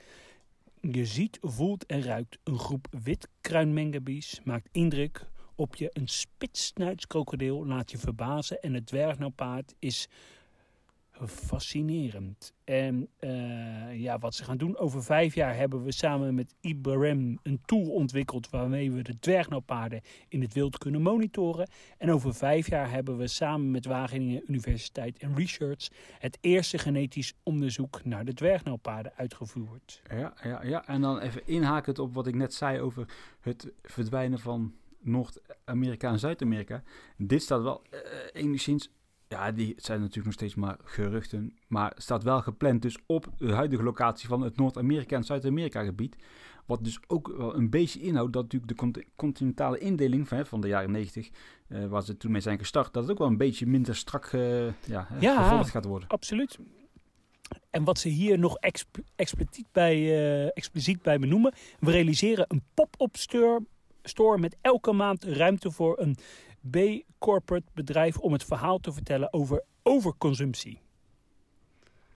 Je 0.80 1.06
ziet, 1.06 1.38
voelt 1.40 1.86
en 1.86 2.02
ruikt 2.02 2.38
een 2.44 2.58
groep 2.58 2.86
witkruinmengebies. 3.02 4.40
Maakt 4.44 4.68
indruk 4.72 5.26
op 5.54 5.76
je. 5.76 5.90
Een 5.92 6.08
spitssnuitskrokodil 6.08 7.66
laat 7.66 7.90
je 7.90 7.98
verbazen. 7.98 8.60
En 8.60 8.74
het 8.74 8.86
dwergnauwpaard 8.86 9.74
is 9.78 10.08
fascinerend. 11.28 12.52
En 12.64 13.08
eh, 13.18 14.00
ja, 14.00 14.18
wat 14.18 14.34
ze 14.34 14.44
gaan 14.44 14.56
doen. 14.56 14.78
Over 14.78 15.02
vijf 15.02 15.34
jaar 15.34 15.56
hebben 15.56 15.82
we 15.82 15.92
samen 15.92 16.34
met 16.34 16.54
Ibrahim 16.60 17.38
een 17.42 17.60
tool 17.64 17.90
ontwikkeld... 17.90 18.50
waarmee 18.50 18.92
we 18.92 19.02
de 19.02 19.18
dwergnauwpaarden 19.18 20.00
in 20.28 20.40
het 20.40 20.52
wild 20.52 20.78
kunnen 20.78 21.02
monitoren. 21.02 21.68
En 21.98 22.10
over 22.10 22.34
vijf 22.34 22.70
jaar 22.70 22.90
hebben 22.90 23.16
we 23.16 23.26
samen 23.26 23.70
met 23.70 23.86
Wageningen 23.86 24.42
Universiteit 24.46 25.18
en 25.18 25.34
Research... 25.36 25.88
het 26.18 26.38
eerste 26.40 26.78
genetisch 26.78 27.34
onderzoek 27.42 28.04
naar 28.04 28.24
de 28.24 28.34
dwergnauwpaarden 28.34 29.12
uitgevoerd. 29.16 30.02
Ja, 30.10 30.34
ja, 30.42 30.64
ja. 30.64 30.86
En 30.86 31.00
dan 31.00 31.18
even 31.18 31.46
inhakend 31.46 31.98
op 31.98 32.14
wat 32.14 32.26
ik 32.26 32.34
net 32.34 32.54
zei 32.54 32.80
over 32.80 33.08
het 33.40 33.72
verdwijnen 33.82 34.38
van 34.38 34.74
Noord-Amerika 35.00 36.10
en 36.10 36.18
Zuid-Amerika. 36.18 36.82
Dit 37.16 37.42
staat 37.42 37.62
wel 37.62 37.82
eh, 37.90 38.00
enigszins, 38.32 38.90
ja, 39.30 39.52
die 39.52 39.74
zijn 39.76 39.98
natuurlijk 39.98 40.24
nog 40.26 40.34
steeds 40.34 40.54
maar 40.54 40.76
geruchten, 40.84 41.54
maar 41.68 41.92
staat 41.96 42.22
wel 42.22 42.40
gepland 42.42 42.82
dus 42.82 42.98
op 43.06 43.26
de 43.38 43.52
huidige 43.52 43.82
locatie 43.82 44.28
van 44.28 44.40
het 44.42 44.56
Noord-Amerika 44.56 45.16
en 45.16 45.24
Zuid-Amerika 45.24 45.84
gebied. 45.84 46.16
Wat 46.66 46.84
dus 46.84 46.98
ook 47.06 47.28
wel 47.36 47.54
een 47.56 47.70
beetje 47.70 48.00
inhoudt 48.00 48.32
dat 48.32 48.42
natuurlijk 48.42 48.72
de 48.72 48.76
cont- 48.78 49.04
continentale 49.16 49.78
indeling 49.78 50.28
van, 50.28 50.46
van 50.46 50.60
de 50.60 50.68
jaren 50.68 50.90
90, 50.90 51.30
eh, 51.68 51.86
waar 51.86 52.02
ze 52.02 52.16
toen 52.16 52.30
mee 52.32 52.40
zijn 52.40 52.58
gestart, 52.58 52.92
dat 52.92 53.02
het 53.02 53.12
ook 53.12 53.18
wel 53.18 53.26
een 53.26 53.36
beetje 53.36 53.66
minder 53.66 53.96
strak 53.96 54.24
eh, 54.26 54.66
ja, 54.86 55.08
Ja. 55.20 55.42
gevolgd 55.42 55.70
gaat 55.70 55.84
worden. 55.84 56.08
Absoluut. 56.08 56.58
En 57.70 57.84
wat 57.84 57.98
ze 57.98 58.08
hier 58.08 58.38
nog 58.38 58.56
exp- 58.56 58.98
expliciet, 59.16 59.66
bij, 59.72 59.94
eh, 59.96 60.44
expliciet 60.54 61.02
bij 61.02 61.18
benoemen. 61.18 61.52
We 61.80 61.90
realiseren 61.90 62.44
een 62.48 62.62
pop-up 62.74 63.16
store, 63.16 63.62
store 64.02 64.38
met 64.38 64.56
elke 64.60 64.92
maand 64.92 65.24
ruimte 65.24 65.70
voor 65.70 66.00
een 66.00 66.16
B-corporate 66.70 67.66
bedrijf 67.74 68.18
om 68.18 68.32
het 68.32 68.44
verhaal 68.44 68.78
te 68.78 68.92
vertellen 68.92 69.32
over 69.32 69.62
overconsumptie. 69.82 70.80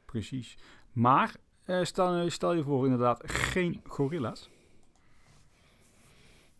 Precies. 0.04 0.56
Maar 0.92 1.36
eh, 1.64 1.84
stel, 1.84 2.30
stel 2.30 2.52
je 2.52 2.62
voor 2.62 2.84
inderdaad 2.84 3.20
geen 3.30 3.80
gorilla's. 3.86 4.48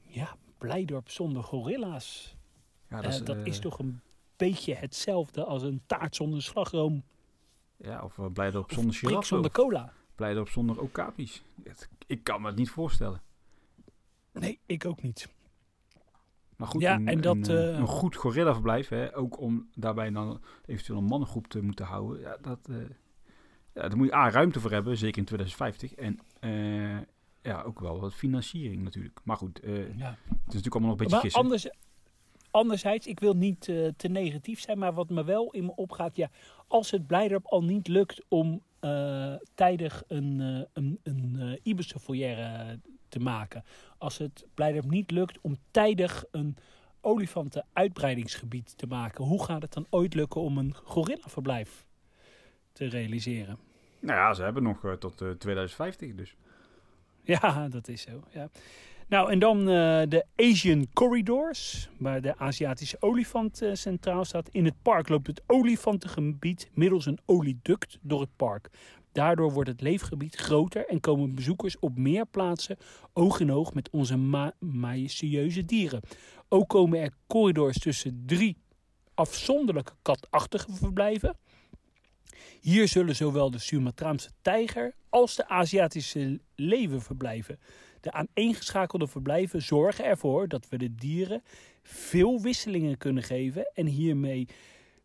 Ja, 0.06 0.36
Blijdorp 0.58 1.10
zonder 1.10 1.42
gorilla's. 1.42 2.36
Ja, 2.88 3.02
Eh, 3.02 3.24
dat 3.24 3.36
is 3.46 3.58
toch 3.58 3.78
een 3.78 4.00
beetje 4.36 4.74
hetzelfde 4.74 5.44
als 5.44 5.62
een 5.62 5.82
taart 5.86 6.16
zonder 6.16 6.42
slagroom. 6.42 7.04
Ja, 7.76 8.02
of 8.02 8.18
Blijdorp 8.32 8.72
zonder 8.72 8.94
giraffe. 8.94 9.26
zonder 9.26 9.50
of 9.50 9.56
cola. 9.56 9.92
Blijdorp 10.14 10.48
zonder 10.48 10.80
okapis. 10.80 11.42
Ik 12.06 12.24
kan 12.24 12.40
me 12.40 12.46
het 12.46 12.56
niet 12.56 12.70
voorstellen. 12.70 13.22
Nee, 14.32 14.60
ik 14.66 14.84
ook 14.86 15.02
niet. 15.02 15.28
Maar 16.56 16.68
goed, 16.68 16.80
Ja, 16.80 16.94
een, 16.94 17.08
en 17.08 17.20
dat, 17.20 17.36
een, 17.48 17.72
eh, 17.72 17.78
een 17.78 17.86
goed 17.86 18.16
gorillaverblijf, 18.16 18.88
hè, 18.88 19.16
ook 19.16 19.40
om 19.40 19.68
daarbij 19.74 20.10
dan 20.10 20.40
eventueel 20.66 20.98
een 20.98 21.04
mannengroep 21.04 21.46
te 21.46 21.62
moeten 21.62 21.84
houden. 21.86 22.20
Ja, 22.20 22.36
dat, 22.42 22.58
eh, 22.70 22.76
ja, 23.74 23.88
daar 23.88 23.96
moet 23.96 24.06
je 24.06 24.14
A, 24.14 24.30
ruimte 24.30 24.60
voor 24.60 24.70
hebben, 24.70 24.96
zeker 24.96 25.18
in 25.18 25.24
2050. 25.24 25.94
En 25.94 26.18
eh, 26.40 26.98
ja, 27.42 27.62
ook 27.62 27.80
wel 27.80 28.00
wat 28.00 28.14
financiering 28.14 28.82
natuurlijk. 28.82 29.20
Maar 29.24 29.36
goed, 29.36 29.60
eh, 29.60 29.72
het 29.72 29.88
is 29.88 29.94
Ja. 29.98 30.16
natuurlijk 30.46 30.74
allemaal 30.74 30.90
nog 30.90 30.90
een 30.90 30.96
beetje 30.96 31.12
Maar 31.14 31.20
gissen. 31.24 31.40
anders, 31.42 31.68
anderzijds, 32.50 33.06
ik 33.06 33.20
wil 33.20 33.34
niet 33.34 33.60
te 33.96 34.08
negatief 34.08 34.60
zijn, 34.60 34.78
maar 34.78 34.94
wat 34.94 35.10
me 35.10 35.24
wel 35.24 35.50
in 35.50 35.64
me 35.64 35.74
opgaat, 35.76 36.16
ja, 36.16 36.30
als 36.66 36.90
het 36.90 37.06
Blijdorp 37.06 37.46
al 37.46 37.62
niet 37.64 37.88
lukt 37.88 38.24
om 38.28 38.62
tijdig 39.54 40.02
een, 40.08 40.38
een, 40.72 40.98
een 41.02 41.58
Ibische 41.62 41.98
te 43.14 43.20
maken, 43.20 43.64
als 43.98 44.18
het 44.18 44.46
Blijdorp 44.54 44.90
niet 44.90 45.10
lukt 45.10 45.38
om 45.40 45.56
tijdig 45.70 46.24
een 46.30 46.56
olifanten-uitbreidingsgebied 47.00 48.78
te 48.78 48.86
maken, 48.86 49.24
hoe 49.24 49.44
gaat 49.44 49.62
het 49.62 49.72
dan 49.72 49.86
ooit 49.90 50.14
lukken 50.14 50.40
om 50.40 50.58
een 50.58 50.74
gorillaverblijf 50.74 51.86
te 52.72 52.84
realiseren? 52.84 53.58
Nou 54.00 54.18
ja, 54.18 54.34
ze 54.34 54.42
hebben 54.42 54.62
nog 54.62 54.84
eh, 54.84 54.92
tot 54.92 55.20
eh, 55.20 55.30
2050 55.30 56.14
dus. 56.14 56.36
Ja, 57.22 57.68
dat 57.68 57.88
is 57.88 58.02
zo. 58.02 58.22
Ja. 58.30 58.48
Nou, 59.08 59.30
en 59.30 59.38
dan 59.38 59.58
eh, 59.58 60.02
de 60.08 60.24
Asian 60.36 60.86
Corridors, 60.92 61.88
waar 61.98 62.20
de 62.20 62.38
Aziatische 62.38 62.96
olifant 63.00 63.62
eh, 63.62 63.70
centraal 63.72 64.24
staat. 64.24 64.48
In 64.48 64.64
het 64.64 64.74
park 64.82 65.08
loopt 65.08 65.26
het 65.26 65.42
olifantengebied 65.46 66.70
middels 66.72 67.06
een 67.06 67.18
olieduct 67.26 67.98
door 68.02 68.20
het 68.20 68.36
park. 68.36 68.70
Daardoor 69.14 69.52
wordt 69.52 69.68
het 69.68 69.80
leefgebied 69.80 70.34
groter 70.36 70.86
en 70.86 71.00
komen 71.00 71.34
bezoekers 71.34 71.78
op 71.78 71.98
meer 71.98 72.26
plaatsen 72.26 72.76
oog 73.12 73.40
in 73.40 73.52
oog 73.52 73.74
met 73.74 73.90
onze 73.90 74.16
ma 74.16 74.54
majestueuze 74.58 75.64
dieren. 75.64 76.00
Ook 76.48 76.68
komen 76.68 77.00
er 77.00 77.12
corridors 77.26 77.78
tussen 77.78 78.22
drie 78.26 78.56
afzonderlijke 79.14 79.92
katachtige 80.02 80.72
verblijven. 80.72 81.36
Hier 82.60 82.88
zullen 82.88 83.16
zowel 83.16 83.50
de 83.50 83.58
Sumatraanse 83.58 84.30
tijger 84.42 84.94
als 85.08 85.36
de 85.36 85.48
Aziatische 85.48 86.40
leeuwen 86.54 87.02
verblijven. 87.02 87.58
De 88.00 88.12
aaneengeschakelde 88.12 89.06
verblijven 89.06 89.62
zorgen 89.62 90.04
ervoor 90.04 90.48
dat 90.48 90.68
we 90.68 90.78
de 90.78 90.94
dieren 90.94 91.42
veel 91.82 92.40
wisselingen 92.40 92.98
kunnen 92.98 93.22
geven 93.22 93.70
en 93.74 93.86
hiermee 93.86 94.48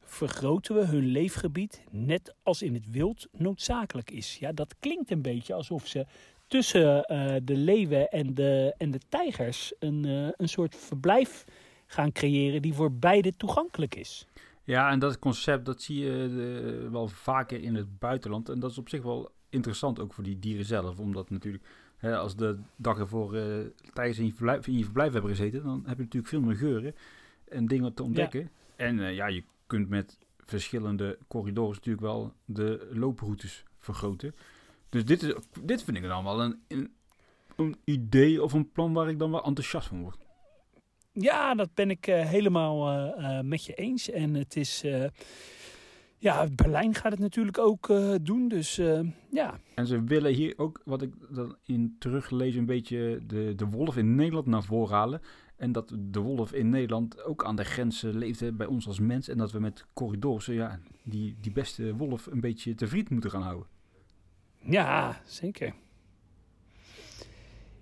vergroten 0.09 0.75
we 0.75 0.85
hun 0.85 1.05
leefgebied 1.05 1.83
net 1.89 2.33
als 2.43 2.61
in 2.61 2.73
het 2.73 2.91
wild 2.91 3.27
noodzakelijk 3.31 4.11
is. 4.11 4.37
Ja, 4.37 4.51
dat 4.51 4.75
klinkt 4.79 5.11
een 5.11 5.21
beetje 5.21 5.53
alsof 5.53 5.87
ze 5.87 6.05
tussen 6.49 7.03
eh, 7.03 7.35
de 7.43 7.55
leeuwen 7.55 8.09
en 8.09 8.33
de, 8.33 8.73
en 8.77 8.91
de 8.91 8.99
tijgers 9.09 9.73
een, 9.79 10.05
eh, 10.05 10.27
een 10.37 10.49
soort 10.49 10.75
verblijf 10.75 11.45
gaan 11.85 12.11
creëren 12.11 12.61
die 12.61 12.73
voor 12.73 12.91
beide 12.91 13.35
toegankelijk 13.37 13.95
is. 13.95 14.27
Ja, 14.63 14.91
en 14.91 14.99
dat 14.99 15.19
concept 15.19 15.65
dat 15.65 15.81
zie 15.81 15.99
je 15.99 16.81
eh, 16.83 16.91
wel 16.91 17.07
vaker 17.07 17.63
in 17.63 17.75
het 17.75 17.99
buitenland. 17.99 18.49
En 18.49 18.59
dat 18.59 18.71
is 18.71 18.77
op 18.77 18.89
zich 18.89 19.01
wel 19.01 19.31
interessant 19.49 19.99
ook 19.99 20.13
voor 20.13 20.23
die 20.23 20.39
dieren 20.39 20.65
zelf. 20.65 20.99
Omdat 20.99 21.29
natuurlijk, 21.29 21.63
hè, 21.97 22.17
als 22.17 22.35
de 22.35 22.57
dag 22.75 22.99
ervoor 22.99 23.37
tijgers 23.93 24.19
in 24.19 24.25
je, 24.25 24.33
verblijf, 24.33 24.67
in 24.67 24.77
je 24.77 24.83
verblijf 24.83 25.13
hebben 25.13 25.31
gezeten, 25.31 25.63
dan 25.63 25.83
heb 25.85 25.97
je 25.97 26.03
natuurlijk 26.03 26.31
veel 26.31 26.41
meer 26.41 26.55
geuren 26.55 26.95
en 27.49 27.65
dingen 27.65 27.93
te 27.93 28.03
ontdekken. 28.03 28.49
En 28.75 29.13
ja, 29.13 29.27
je 29.27 29.43
kunt 29.69 29.89
met 29.89 30.17
verschillende 30.45 31.17
corridors 31.27 31.77
natuurlijk 31.77 32.05
wel 32.05 32.33
de 32.45 32.89
looproutes 32.91 33.63
vergroten. 33.77 34.35
Dus 34.89 35.05
dit, 35.05 35.23
is, 35.23 35.33
dit 35.63 35.83
vind 35.83 35.97
ik 35.97 36.03
dan 36.03 36.23
wel 36.23 36.41
een, 36.41 36.59
een, 36.67 36.93
een 37.55 37.75
idee 37.83 38.43
of 38.43 38.53
een 38.53 38.71
plan 38.71 38.93
waar 38.93 39.09
ik 39.09 39.19
dan 39.19 39.31
wel 39.31 39.43
enthousiast 39.43 39.87
van 39.87 40.01
word. 40.01 40.17
Ja, 41.11 41.55
dat 41.55 41.73
ben 41.73 41.89
ik 41.89 42.07
eh, 42.07 42.25
helemaal 42.25 42.89
eh, 42.89 43.37
eh, 43.37 43.45
met 43.45 43.65
je 43.65 43.73
eens. 43.73 44.09
En 44.09 44.33
het 44.33 44.55
is. 44.55 44.85
ja, 46.17 46.47
Berlijn 46.55 46.95
gaat 46.95 47.11
het 47.11 47.21
natuurlijk 47.21 47.57
ook 47.57 47.91
doen. 48.21 48.47
Dus 48.47 48.75
ja. 49.31 49.59
En 49.75 49.87
ze 49.87 50.03
willen 50.03 50.33
hier 50.33 50.53
ook, 50.57 50.81
wat 50.85 51.01
ik 51.01 51.13
dan 51.29 51.55
in 51.65 51.95
teruglees, 51.99 52.55
een 52.55 52.65
beetje 52.65 53.19
de, 53.27 53.53
de 53.55 53.65
wolf 53.65 53.97
in 53.97 54.15
Nederland 54.15 54.45
naar 54.45 54.63
voren 54.63 54.95
halen. 54.95 55.21
En 55.59 55.71
dat 55.71 55.93
de 55.97 56.19
wolf 56.19 56.53
in 56.53 56.69
Nederland 56.69 57.23
ook 57.23 57.45
aan 57.45 57.55
de 57.55 57.63
grenzen 57.63 58.17
leeft 58.17 58.39
hè, 58.39 58.51
bij 58.51 58.67
ons 58.67 58.87
als 58.87 58.99
mens. 58.99 59.27
En 59.27 59.37
dat 59.37 59.51
we 59.51 59.59
met 59.59 59.85
corridors 59.93 60.45
ja, 60.45 60.79
die, 61.03 61.35
die 61.41 61.51
beste 61.51 61.95
wolf 61.95 62.25
een 62.25 62.39
beetje 62.39 62.75
te 62.75 62.87
vriend 62.87 63.09
moeten 63.09 63.31
gaan 63.31 63.41
houden. 63.41 63.67
Ja, 64.59 65.21
zeker. 65.25 65.73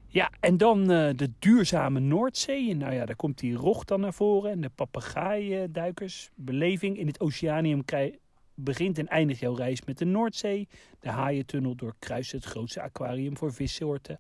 Ja, 0.08 0.32
en 0.40 0.58
dan 0.58 0.92
eh, 0.92 1.10
de 1.16 1.32
duurzame 1.40 2.00
Noordzee. 2.00 2.76
Nou 2.76 2.94
ja, 2.94 3.06
daar 3.06 3.16
komt 3.16 3.40
die 3.40 3.56
rog 3.56 3.84
dan 3.84 4.00
naar 4.00 4.14
voren. 4.14 4.52
En 4.52 4.62
de 4.62 4.70
papegaaiduikers. 4.70 6.30
Beleving 6.36 6.98
in 6.98 7.08
het 7.08 7.20
oceanium 7.20 7.84
begint 8.54 8.98
en 8.98 9.08
eindigt 9.08 9.40
jouw 9.40 9.54
reis 9.54 9.86
met 9.86 9.98
de 9.98 10.06
Noordzee. 10.06 10.68
De 11.00 11.10
haaientunnel 11.10 11.76
doorkruist 11.76 12.32
het 12.32 12.46
grootste 12.46 12.82
aquarium 12.82 13.38
voor 13.38 13.54
vissoorten 13.54 14.20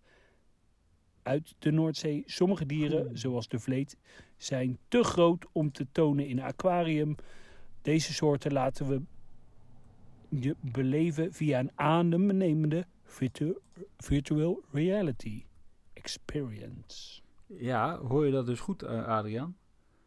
uit 1.27 1.55
de 1.59 1.71
Noordzee. 1.71 2.23
Sommige 2.25 2.65
dieren, 2.65 3.17
zoals 3.17 3.47
de 3.47 3.59
vleet, 3.59 3.97
zijn 4.37 4.77
te 4.87 5.03
groot 5.03 5.45
om 5.51 5.71
te 5.71 5.87
tonen 5.91 6.27
in 6.27 6.37
een 6.37 6.43
aquarium. 6.43 7.15
Deze 7.81 8.13
soorten 8.13 8.53
laten 8.53 8.87
we 8.87 9.01
je 10.29 10.55
beleven 10.59 11.33
via 11.33 11.59
een 11.59 11.71
adembenemende 11.75 12.85
virtu 13.03 13.57
virtual 13.97 14.63
reality 14.71 15.43
experience. 15.93 17.21
Ja, 17.47 17.97
hoor 17.97 18.25
je 18.25 18.31
dat 18.31 18.45
dus 18.45 18.59
goed, 18.59 18.83
eh, 18.83 19.05
Adriaan? 19.05 19.57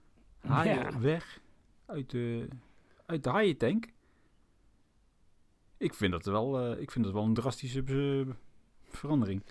Haaien 0.39 0.75
Ja. 0.75 0.99
weg 1.01 1.41
uit 1.87 2.11
de, 2.11 2.49
uit 3.07 3.25
de 3.25 3.31
haaientank. 3.31 3.89
Ik 5.77 5.95
vind 5.95 6.13
dat 6.13 6.25
wel, 6.25 6.61
eh, 6.61 6.81
ik 6.81 6.91
vind 6.91 7.05
dat 7.05 7.15
wel 7.15 7.25
een 7.25 7.35
drastische 7.35 7.83
eh, 7.87 8.35
verandering. 8.89 9.43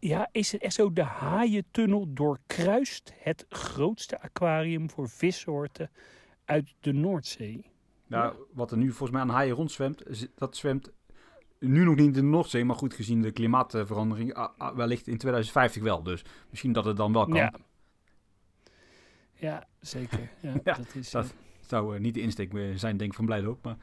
Ja, 0.00 0.28
is 0.32 0.52
het 0.52 0.62
echt 0.62 0.74
zo? 0.74 0.92
De 0.92 1.02
haaientunnel 1.02 2.12
doorkruist 2.12 3.12
het 3.16 3.44
grootste 3.48 4.20
aquarium 4.20 4.90
voor 4.90 5.08
vissoorten 5.08 5.90
uit 6.44 6.74
de 6.80 6.92
Noordzee. 6.92 7.70
Nou, 8.06 8.34
wat 8.52 8.70
er 8.70 8.76
nu 8.76 8.86
volgens 8.88 9.10
mij 9.10 9.20
aan 9.20 9.28
haaien 9.28 9.54
rondzwemt, 9.54 10.28
dat 10.34 10.56
zwemt 10.56 10.90
nu 11.58 11.84
nog 11.84 11.94
niet 11.96 12.06
in 12.06 12.12
de 12.12 12.22
Noordzee, 12.22 12.64
maar 12.64 12.76
goed 12.76 12.94
gezien 12.94 13.22
de 13.22 13.30
klimaatverandering, 13.30 14.34
ah, 14.34 14.58
ah, 14.58 14.76
wellicht 14.76 15.06
in 15.06 15.18
2050 15.18 15.82
wel. 15.82 16.02
Dus 16.02 16.24
misschien 16.50 16.72
dat 16.72 16.84
het 16.84 16.96
dan 16.96 17.12
wel 17.12 17.24
kan. 17.24 17.34
Ja. 17.36 17.52
Ja, 19.34 19.66
zeker. 19.80 20.30
Ja, 20.40 20.52
Ja, 20.64 20.74
dat 20.74 20.94
is. 20.94 21.10
dat- 21.10 21.34
zou 21.66 21.94
eh, 21.94 22.00
niet 22.00 22.14
de 22.14 22.20
insteek 22.20 22.52
meer 22.52 22.78
zijn, 22.78 22.96
denk 22.96 23.10
ik, 23.10 23.16
van 23.16 23.24
Blijdorp. 23.26 23.64
Maar 23.64 23.76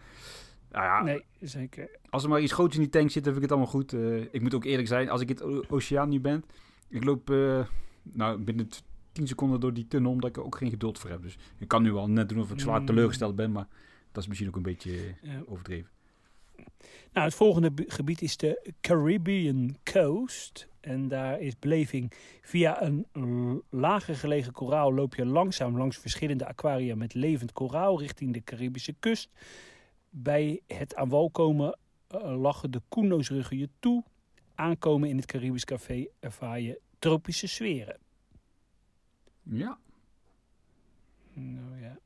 nou 0.77 0.86
ja, 0.86 1.03
nee, 1.03 1.24
zeker. 1.41 1.89
als 2.10 2.24
er 2.24 2.29
maar 2.29 2.41
iets 2.41 2.51
groots 2.53 2.75
in 2.75 2.81
die 2.81 2.89
tank 2.89 3.10
zit, 3.12 3.24
dan 3.24 3.34
vind 3.34 3.46
ik 3.46 3.50
het 3.50 3.60
allemaal 3.60 3.74
goed. 3.81 3.93
Eh, 3.93 4.22
ik 4.34 4.41
moet 4.41 4.53
ook 4.53 4.63
eerlijk 4.65 4.88
zijn, 4.88 5.10
als 5.10 5.22
ik 5.22 5.29
in 5.29 5.36
het 5.36 5.69
oceaan 5.72 6.10
nu 6.10 6.19
ben, 6.19 6.43
ik 6.89 7.03
loop 7.03 7.29
eh, 7.29 7.65
nou, 8.03 8.38
binnen 8.38 8.67
t- 8.67 8.84
10 9.12 9.27
seconden 9.27 9.60
door 9.60 9.74
die 9.74 9.88
tunnel, 9.88 10.12
omdat 10.12 10.29
ik 10.29 10.36
er 10.38 10.43
ook 10.46 10.57
geen 10.57 10.69
geduld 10.69 11.00
voor 11.00 11.10
heb. 11.10 11.22
Dus 11.22 11.38
ik 11.57 11.67
kan 11.67 11.84
nu 11.84 11.91
wel 11.93 12.10
net 12.10 12.29
doen 12.29 12.39
of 12.39 12.51
ik 12.51 12.60
zwaar 12.60 12.79
Mm. 12.79 12.86
teleurgesteld 12.86 13.36
ben, 13.36 13.51
maar 13.51 13.67
dat 14.12 14.22
is 14.24 14.27
misschien 14.27 14.48
ook 14.50 14.55
een 14.55 14.62
beetje 14.62 15.15
eh, 15.24 15.31
overdreven. 15.46 15.89
Nou, 17.13 17.25
het 17.25 17.36
volgende 17.36 17.72
gebied 17.88 18.22
is 18.22 18.38
de 18.38 18.72
Caribbean 18.81 19.75
Coast. 19.91 20.67
En 20.81 21.07
daar 21.07 21.39
is 21.39 21.60
beleving 21.60 22.12
via 22.41 22.81
een 22.84 23.05
lager 23.69 24.15
gelegen 24.15 24.51
koraal 24.53 24.93
loop 24.93 25.15
je 25.15 25.25
langzaam 25.25 25.77
langs 25.77 25.98
verschillende 25.98 26.46
aquaria 26.48 26.96
met 26.96 27.13
levend 27.13 27.51
koraal 27.53 28.00
richting 28.00 28.34
de 28.34 28.43
Caribische 28.43 28.96
kust. 29.00 29.29
Bij 30.19 30.62
het 30.67 30.95
aan 30.95 31.09
wal 31.09 31.29
komen 31.29 31.77
eh, 32.07 32.41
lachen 32.41 32.71
de 32.71 32.81
koenoosruggen 32.88 33.57
je 33.57 33.69
toe. 33.79 34.03
Aankomen 34.55 35.09
in 35.09 35.15
het 35.15 35.25
Caribisch 35.25 35.65
Café 35.65 36.07
ervaar 36.19 36.59
je 36.59 36.79
tropische 37.00 37.47
sferen. 37.47 37.97
Ja, 39.43 39.77
Nou 41.33 41.79
ja. 41.81 42.00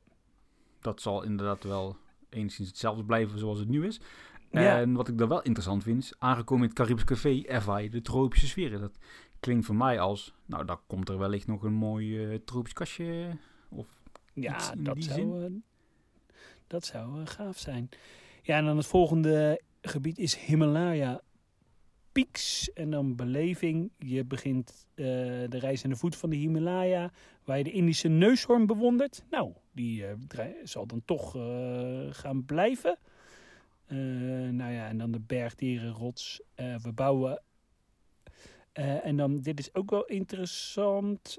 dat 0.80 1.00
zal 1.00 1.22
inderdaad 1.22 1.62
wel 1.62 1.96
enigszins 2.28 2.68
hetzelfde 2.68 3.04
blijven 3.04 3.38
zoals 3.38 3.58
het 3.58 3.68
nu 3.68 3.86
is. 3.86 4.00
Ja. 4.50 4.80
En 4.80 4.92
wat 4.92 5.08
ik 5.08 5.18
dan 5.18 5.28
wel 5.28 5.42
interessant 5.42 5.82
vind, 5.82 6.02
is 6.02 6.14
aangekomen 6.18 6.62
in 6.62 6.68
het 6.68 6.78
Caribisch 6.78 7.04
Café 7.04 7.42
ervaar 7.46 7.82
je 7.82 7.90
de 7.90 8.02
tropische 8.02 8.46
sferen. 8.46 8.80
Dat 8.80 8.98
klinkt 9.40 9.66
voor 9.66 9.76
mij 9.76 10.00
als, 10.00 10.34
nou, 10.46 10.64
daar 10.64 10.80
komt 10.86 11.08
er 11.08 11.18
wellicht 11.18 11.46
nog 11.46 11.62
een 11.62 11.72
mooi 11.72 12.26
eh, 12.26 12.38
tropisch 12.44 12.72
kastje. 12.72 13.36
Of 13.68 13.86
Ja, 14.32 14.56
Iets 14.56 14.70
in 14.70 14.84
dat 14.84 14.94
die 14.94 15.04
zou, 15.04 15.44
eh, 15.44 15.50
dat 16.72 16.84
zou 16.84 17.20
eh, 17.20 17.26
gaaf 17.26 17.58
zijn. 17.58 17.88
Ja, 18.42 18.56
en 18.56 18.64
dan 18.64 18.76
het 18.76 18.86
volgende 18.86 19.60
gebied 19.80 20.18
is 20.18 20.36
Himalaya 20.36 21.20
Peaks 22.12 22.72
en 22.72 22.90
dan 22.90 23.16
beleving. 23.16 23.90
Je 23.98 24.24
begint 24.24 24.86
eh, 24.94 25.04
de 25.48 25.58
reis 25.58 25.84
aan 25.84 25.90
de 25.90 25.96
voet 25.96 26.16
van 26.16 26.30
de 26.30 26.36
Himalaya, 26.36 27.10
waar 27.44 27.58
je 27.58 27.64
de 27.64 27.72
Indische 27.72 28.08
neushoorn 28.08 28.66
bewondert. 28.66 29.24
Nou, 29.30 29.52
die 29.72 30.06
eh, 30.06 30.46
zal 30.62 30.86
dan 30.86 31.02
toch 31.04 31.30
gaan 32.10 32.44
blijven. 32.44 32.98
Nou 34.50 34.72
ja, 34.72 34.88
en 34.88 34.98
dan 34.98 35.10
de 35.10 35.20
bergdierenrots. 35.20 36.42
We 36.56 36.92
bouwen. 36.94 37.42
en 39.02 39.16
dan, 39.16 39.40
dit 39.40 39.58
is 39.58 39.74
ook 39.74 39.90
wel 39.90 40.04
interessant. 40.04 41.38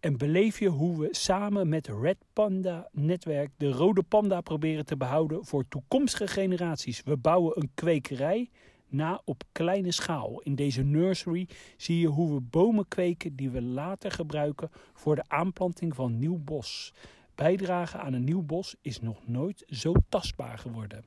En 0.00 0.16
beleef 0.16 0.58
je 0.58 0.68
hoe 0.68 1.00
we 1.00 1.08
samen 1.10 1.68
met 1.68 1.88
Red 1.88 2.24
Panda 2.32 2.88
Netwerk 2.92 3.50
de 3.56 3.70
rode 3.70 4.02
panda 4.02 4.40
proberen 4.40 4.86
te 4.86 4.96
behouden 4.96 5.44
voor 5.44 5.68
toekomstige 5.68 6.26
generaties. 6.26 7.02
We 7.02 7.16
bouwen 7.16 7.60
een 7.60 7.70
kwekerij 7.74 8.50
na 8.88 9.22
op 9.24 9.42
kleine 9.52 9.92
schaal. 9.92 10.40
In 10.40 10.54
deze 10.54 10.82
nursery 10.82 11.48
zie 11.76 11.98
je 11.98 12.06
hoe 12.06 12.34
we 12.34 12.40
bomen 12.40 12.88
kweken 12.88 13.36
die 13.36 13.50
we 13.50 13.62
later 13.62 14.10
gebruiken 14.10 14.70
voor 14.92 15.14
de 15.14 15.24
aanplanting 15.28 15.94
van 15.94 16.18
nieuw 16.18 16.38
bos. 16.38 16.94
Bijdragen 17.34 18.00
aan 18.00 18.12
een 18.12 18.24
nieuw 18.24 18.42
bos 18.42 18.76
is 18.80 19.00
nog 19.00 19.26
nooit 19.26 19.64
zo 19.66 19.92
tastbaar 20.08 20.58
geworden. 20.58 21.04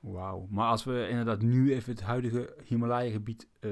Wauw. 0.00 0.46
Maar 0.50 0.70
als 0.70 0.84
we 0.84 1.06
inderdaad 1.08 1.42
nu 1.42 1.74
even 1.74 1.92
het 1.92 2.02
huidige 2.02 2.56
Himalaya-gebied 2.64 3.48
eh, 3.60 3.70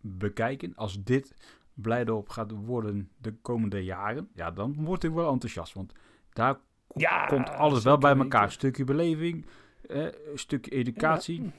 bekijken, 0.00 0.74
als 0.74 1.02
dit 1.02 1.34
Blijdorp 1.82 2.28
gaat 2.28 2.52
worden 2.64 3.08
de 3.18 3.34
komende 3.42 3.84
jaren, 3.84 4.28
ja, 4.34 4.50
dan 4.50 4.74
word 4.78 5.04
ik 5.04 5.10
wel 5.12 5.32
enthousiast. 5.32 5.72
Want 5.72 5.92
daar 6.32 6.56
Ja, 6.94 7.26
komt 7.26 7.50
alles 7.50 7.82
wel 7.84 7.98
bij 7.98 8.16
elkaar. 8.16 8.42
Een 8.42 8.50
stukje 8.52 8.84
beleving, 8.84 9.46
eh, 9.88 10.02
een 10.02 10.38
stukje 10.38 10.70
educatie. 10.70 11.50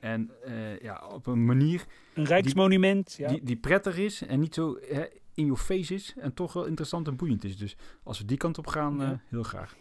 En 0.00 0.30
eh, 0.44 0.80
ja, 0.80 1.06
op 1.08 1.26
een 1.26 1.44
manier 1.44 1.84
Een 2.14 2.24
rijksmonument. 2.24 3.14
Ja. 3.18 3.28
die, 3.28 3.42
die 3.42 3.56
prettig 3.56 3.96
is 3.98 4.22
en 4.22 4.40
niet 4.40 4.54
zo 4.54 4.78
hè, 4.80 5.04
in 5.34 5.44
your 5.44 5.60
face 5.60 5.94
is. 5.94 6.14
En 6.18 6.34
toch 6.34 6.52
wel 6.52 6.64
interessant 6.64 7.06
en 7.08 7.16
boeiend 7.16 7.44
is. 7.44 7.56
Dus 7.56 7.76
als 8.02 8.18
we 8.18 8.24
die 8.24 8.36
kant 8.36 8.58
op 8.58 8.66
gaan, 8.66 9.02
eh, 9.02 9.10
heel 9.28 9.42
graag. 9.42 9.76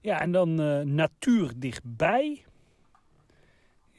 Ja, 0.00 0.20
en 0.20 0.32
dan 0.32 0.60
eh, 0.60 0.80
natuur 0.80 1.52
dichtbij. 1.56 2.44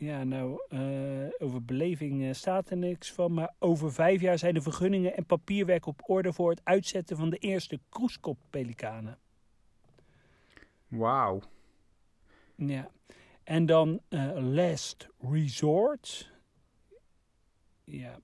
Ja, 0.01 0.23
nou, 0.23 0.61
eh, 0.69 1.27
over 1.37 1.65
beleving 1.65 2.23
eh, 2.23 2.33
staat 2.33 2.69
er 2.69 2.77
niks 2.77 3.11
van. 3.11 3.33
Maar 3.33 3.53
over 3.59 3.93
vijf 3.93 4.21
jaar 4.21 4.37
zijn 4.37 4.53
de 4.53 4.61
vergunningen 4.61 5.15
en 5.15 5.25
papierwerk 5.25 5.85
op 5.85 6.01
orde 6.09 6.33
voor 6.33 6.49
het 6.49 6.61
uitzetten 6.63 7.17
van 7.17 7.29
de 7.29 7.37
eerste 7.37 7.79
kroeskop-pelikanen. 7.89 9.17
Wauw. 10.87 11.41
Ja. 12.55 12.91
En 13.43 13.65
dan 13.65 14.01
eh, 14.09 14.31
Last 14.35 15.07
Resort. 15.19 16.31
Ja. 17.83 18.19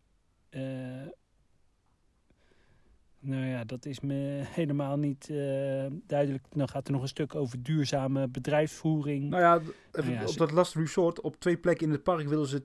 Nou 3.27 3.45
ja, 3.45 3.63
dat 3.63 3.85
is 3.85 3.99
me 3.99 4.41
helemaal 4.43 4.97
niet 4.97 5.29
eh, 5.29 5.85
duidelijk. 6.05 6.45
Dan 6.49 6.69
gaat 6.69 6.87
er 6.87 6.93
nog 6.93 7.01
een 7.01 7.07
stuk 7.07 7.35
over 7.35 7.63
duurzame 7.63 8.27
bedrijfsvoering. 8.27 9.29
Nou 9.29 9.41
ja, 9.41 9.61
ja, 10.03 10.25
op 10.25 10.37
dat 10.37 10.51
last 10.51 10.75
resort, 10.75 11.21
op 11.21 11.39
twee 11.39 11.57
plekken 11.57 11.85
in 11.85 11.91
het 11.91 12.03
park 12.03 12.27
willen 12.27 12.47
ze 12.47 12.63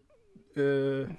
eh, 0.54 1.14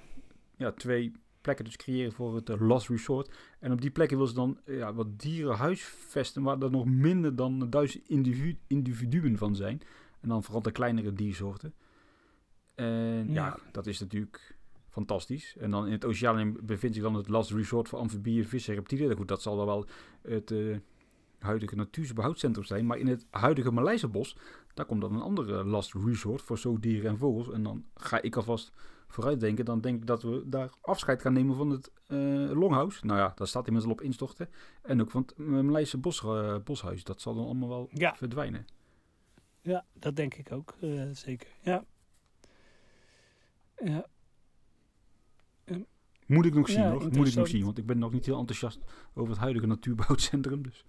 ja, 0.56 0.72
twee 0.72 1.12
plekken 1.40 1.64
dus 1.64 1.76
creëren 1.76 2.12
voor 2.12 2.34
het 2.34 2.50
eh, 2.50 2.60
last 2.60 2.88
resort. 2.88 3.30
En 3.58 3.72
op 3.72 3.80
die 3.80 3.90
plekken 3.90 4.16
willen 4.16 4.32
ze 4.32 4.38
dan 4.38 4.58
ja, 4.66 4.94
wat 4.94 5.18
dieren 5.18 5.56
huisvesten 5.56 6.42
waar 6.42 6.62
er 6.62 6.70
nog 6.70 6.84
minder 6.84 7.36
dan 7.36 7.70
duizend 7.70 8.08
individu 8.08 8.58
individuen 8.66 9.38
van 9.38 9.56
zijn. 9.56 9.80
En 10.20 10.28
dan 10.28 10.42
vooral 10.42 10.62
de 10.62 10.72
kleinere 10.72 11.12
diersoorten. 11.12 11.74
En 12.74 13.26
ja. 13.28 13.46
Ja. 13.46 13.58
dat 13.72 13.86
is 13.86 14.00
natuurlijk 14.00 14.53
fantastisch. 14.94 15.56
En 15.56 15.70
dan 15.70 15.86
in 15.86 15.92
het 15.92 16.04
oceaan 16.04 16.56
bevindt 16.62 16.94
zich 16.94 17.04
dan 17.04 17.14
het 17.14 17.28
last 17.28 17.50
resort 17.50 17.88
voor 17.88 17.98
amfibieën, 17.98 18.44
vissen 18.44 18.72
en 18.74 18.78
reptielen. 18.78 19.16
Goed, 19.16 19.28
dat 19.28 19.42
zal 19.42 19.56
dan 19.56 19.66
wel 19.66 19.86
het 20.22 20.50
eh, 20.50 20.76
huidige 21.38 21.76
natuurbehoudcentrum 21.76 22.64
zijn. 22.64 22.86
Maar 22.86 22.98
in 22.98 23.06
het 23.06 23.26
huidige 23.30 23.70
Maleise 23.70 24.08
bos, 24.08 24.36
daar 24.74 24.86
komt 24.86 25.00
dan 25.00 25.14
een 25.14 25.20
andere 25.20 25.64
last 25.64 25.94
resort 25.94 26.42
voor 26.42 26.58
zoogdieren 26.58 27.10
en 27.10 27.18
vogels. 27.18 27.50
En 27.50 27.62
dan 27.62 27.84
ga 27.94 28.22
ik 28.22 28.36
alvast 28.36 28.72
vooruitdenken. 29.08 29.64
Dan 29.64 29.80
denk 29.80 30.00
ik 30.00 30.06
dat 30.06 30.22
we 30.22 30.42
daar 30.46 30.70
afscheid 30.80 31.20
gaan 31.20 31.32
nemen 31.32 31.56
van 31.56 31.70
het 31.70 31.90
eh, 32.06 32.18
longhouse. 32.52 33.06
Nou 33.06 33.18
ja, 33.18 33.32
daar 33.34 33.46
staat 33.46 33.66
inmiddels 33.66 33.92
al 33.92 33.98
op 33.98 34.04
instorten. 34.06 34.48
En 34.82 35.00
ook 35.00 35.10
van 35.10 35.22
het 35.22 35.32
eh, 35.38 35.44
Maleise 35.46 35.98
bos, 35.98 36.22
eh, 36.24 36.56
boshuis. 36.64 37.04
Dat 37.04 37.20
zal 37.20 37.34
dan 37.34 37.44
allemaal 37.44 37.68
wel 37.68 37.88
Ja. 37.92 38.14
verdwijnen. 38.16 38.64
Ja, 39.60 39.84
dat 39.92 40.16
denk 40.16 40.34
ik 40.34 40.52
ook, 40.52 40.74
eh, 40.80 41.08
zeker. 41.12 41.48
Ja. 41.62 41.84
Ja, 43.84 44.06
Moet 46.26 46.46
ik 46.46 46.54
nog 46.54 46.68
zien 46.68 46.84
hoor. 46.84 47.08
Moet 47.12 47.28
ik 47.28 47.34
nog 47.34 47.48
zien. 47.48 47.64
Want 47.64 47.78
ik 47.78 47.86
ben 47.86 47.98
nog 47.98 48.12
niet 48.12 48.26
heel 48.26 48.38
enthousiast 48.38 48.78
over 49.14 49.30
het 49.30 49.40
huidige 49.40 49.66
natuurbehoudcentrum. 49.66 50.62
Dus. 50.62 50.84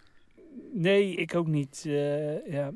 nee, 0.73 1.15
ik 1.15 1.35
ook 1.35 1.47
niet. 1.47 1.83
eh, 1.87 2.47
ja. 2.51 2.71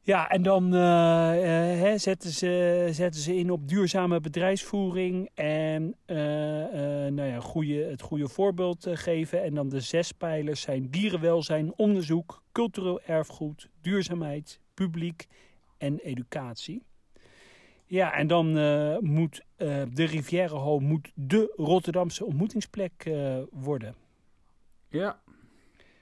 ja, 0.00 0.28
en 0.28 0.42
dan 0.42 0.74
eh, 0.74 1.72
eh, 1.72 1.80
hè, 1.80 1.98
zetten, 1.98 2.30
ze, 2.30 2.88
zetten 2.90 3.20
ze 3.20 3.36
in 3.36 3.50
op 3.50 3.68
duurzame 3.68 4.20
bedrijfsvoering 4.20 5.30
en 5.34 5.96
nou 7.14 7.28
ja, 7.28 7.40
goede, 7.40 7.84
het 7.84 8.02
goede 8.02 8.28
voorbeeld 8.28 8.86
geven. 8.90 9.42
En 9.42 9.54
dan 9.54 9.68
de 9.68 9.80
zes 9.80 10.12
pijlers 10.12 10.60
zijn 10.60 10.90
dierenwelzijn, 10.90 11.72
onderzoek, 11.76 12.42
cultureel 12.52 13.00
erfgoed, 13.00 13.68
duurzaamheid, 13.80 14.60
publiek 14.74 15.26
en 15.78 15.98
educatie. 15.98 16.82
Ja, 17.94 18.12
en 18.12 18.26
dan 18.26 18.58
eh, 18.58 18.98
moet 18.98 19.44
eh, 19.56 19.82
de 19.92 20.04
Rivière 20.04 20.58
Hall 20.58 20.78
moet 20.80 21.12
de 21.14 21.52
Rotterdamse 21.56 22.24
ontmoetingsplek 22.24 23.04
eh, 23.04 23.42
worden. 23.50 23.94
Ja, 24.88 25.20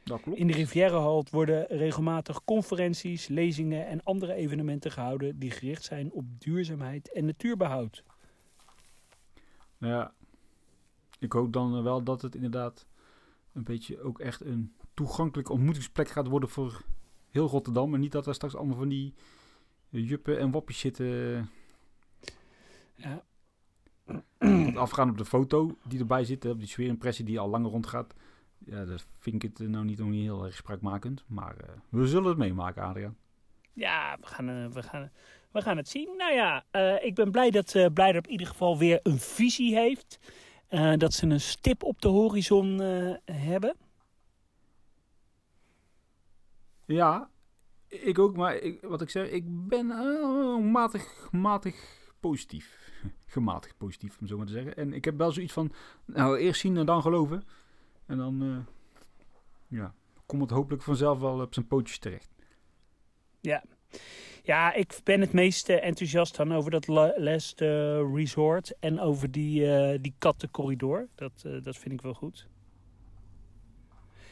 dat 0.04 0.20
klopt. 0.20 0.38
In 0.38 0.46
de 0.46 0.52
Rivière 0.52 0.98
Hall 0.98 1.24
worden 1.30 1.66
regelmatig 1.66 2.44
conferenties, 2.44 3.28
lezingen 3.28 3.86
en 3.86 4.02
andere 4.02 4.34
evenementen 4.34 4.90
gehouden 4.90 5.38
die 5.38 5.50
gericht 5.50 5.84
zijn 5.84 6.12
op 6.12 6.24
duurzaamheid 6.38 7.12
en 7.12 7.24
natuurbehoud. 7.24 8.04
Ja, 9.78 10.12
ik 11.18 11.32
hoop 11.32 11.52
dan 11.52 11.82
wel 11.82 12.02
dat 12.02 12.22
het 12.22 12.34
inderdaad 12.34 12.86
een 13.52 13.64
beetje 13.64 14.00
ook 14.00 14.20
echt 14.20 14.40
een 14.40 14.74
toegankelijke 14.94 15.52
ontmoetingsplek 15.52 16.08
gaat 16.08 16.28
worden 16.28 16.48
voor 16.48 16.82
heel 17.30 17.46
Rotterdam. 17.46 17.94
En 17.94 18.00
niet 18.00 18.12
dat 18.12 18.26
er 18.26 18.34
straks 18.34 18.56
allemaal 18.56 18.76
van 18.76 18.88
die 18.88 19.14
juppen 19.88 20.38
en 20.38 20.50
wappies 20.50 20.78
zitten. 20.78 21.48
Ja, 23.02 23.24
afgaan 24.80 25.10
op 25.10 25.18
de 25.18 25.24
foto 25.24 25.78
die 25.84 25.98
erbij 25.98 26.24
zit, 26.24 26.44
op 26.44 26.58
die 26.58 26.68
sfeerimpressie 26.68 27.24
die 27.24 27.38
al 27.38 27.48
langer 27.48 27.70
rondgaat. 27.70 28.14
Ja, 28.58 28.84
dat 28.84 29.06
vind 29.18 29.42
ik 29.42 29.58
het 29.58 29.68
nou 29.68 29.84
niet, 29.84 29.98
nog 29.98 30.08
niet 30.08 30.22
heel 30.22 30.44
erg 30.44 30.54
spraakmakend. 30.54 31.24
Maar 31.26 31.56
eh, 31.56 31.68
we 31.88 32.06
zullen 32.06 32.28
het 32.28 32.38
meemaken, 32.38 32.82
Adriaan. 32.82 33.16
ja 33.72 34.16
we, 34.20 34.26
gaan, 34.26 34.48
eh, 34.48 34.66
we, 34.66 34.82
gaan, 34.82 35.10
we 35.50 35.62
gaan 35.62 35.76
het 35.76 35.88
zien. 35.88 36.16
Nou 36.16 36.32
ja, 36.32 36.64
eh, 36.70 37.04
ik 37.04 37.14
ben 37.14 37.30
blij 37.30 37.50
dat 37.50 37.74
uh, 37.74 37.86
Blijdorp 37.94 38.24
in 38.24 38.32
ieder 38.32 38.46
geval 38.46 38.78
weer 38.78 39.00
een 39.02 39.18
visie 39.18 39.76
heeft. 39.76 40.18
Dat 40.96 41.12
ze 41.12 41.26
een 41.26 41.40
stip 41.40 41.82
op 41.82 42.00
de 42.00 42.08
horizon 42.08 42.78
hebben. 43.24 43.76
Ja, 46.86 47.30
ik 47.88 48.18
ook, 48.18 48.36
maar 48.36 48.56
ik, 48.56 48.80
wat 48.82 49.02
ik 49.02 49.10
zeg, 49.10 49.28
ik 49.28 49.44
ben 49.46 49.86
matig, 50.70 51.28
matig 51.30 51.74
positief. 52.20 52.81
Gematigd 53.26 53.76
positief, 53.78 54.18
om 54.20 54.26
zo 54.26 54.36
maar 54.36 54.46
te 54.46 54.52
zeggen. 54.52 54.76
En 54.76 54.92
ik 54.92 55.04
heb 55.04 55.16
wel 55.16 55.32
zoiets 55.32 55.52
van, 55.52 55.72
nou, 56.04 56.38
eerst 56.38 56.60
zien 56.60 56.76
en 56.76 56.86
dan 56.86 57.02
geloven. 57.02 57.42
En 58.06 58.16
dan, 58.16 58.42
eh, 58.42 59.78
ja, 59.78 59.94
komt 60.26 60.42
het 60.42 60.50
hopelijk 60.50 60.82
vanzelf 60.82 61.18
wel 61.18 61.40
op 61.40 61.54
zijn 61.54 61.66
pootjes 61.66 61.98
terecht. 61.98 62.30
Ja. 63.40 63.62
Ja, 64.44 64.72
ik 64.72 65.00
ben 65.04 65.20
het 65.20 65.32
meest 65.32 65.68
eh, 65.68 65.84
enthousiast 65.84 66.36
dan 66.36 66.52
over 66.54 66.70
dat 66.70 66.86
La- 66.86 67.14
Last 67.16 67.60
eh, 67.60 68.00
Resort 68.14 68.74
en 68.80 69.00
over 69.00 69.30
die, 69.30 69.74
eh, 69.76 69.98
die 70.00 70.14
kattencorridor. 70.18 71.08
Dat, 71.14 71.32
dat 71.62 71.76
vind 71.76 71.94
ik 71.94 72.00
wel 72.00 72.14
goed. 72.14 72.46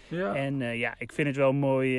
Ja, 0.09 0.35
En 0.35 0.59
ja, 0.59 0.95
ik 0.99 1.13
vind 1.13 1.27
het 1.27 1.37
wel 1.37 1.53
mooi 1.53 1.99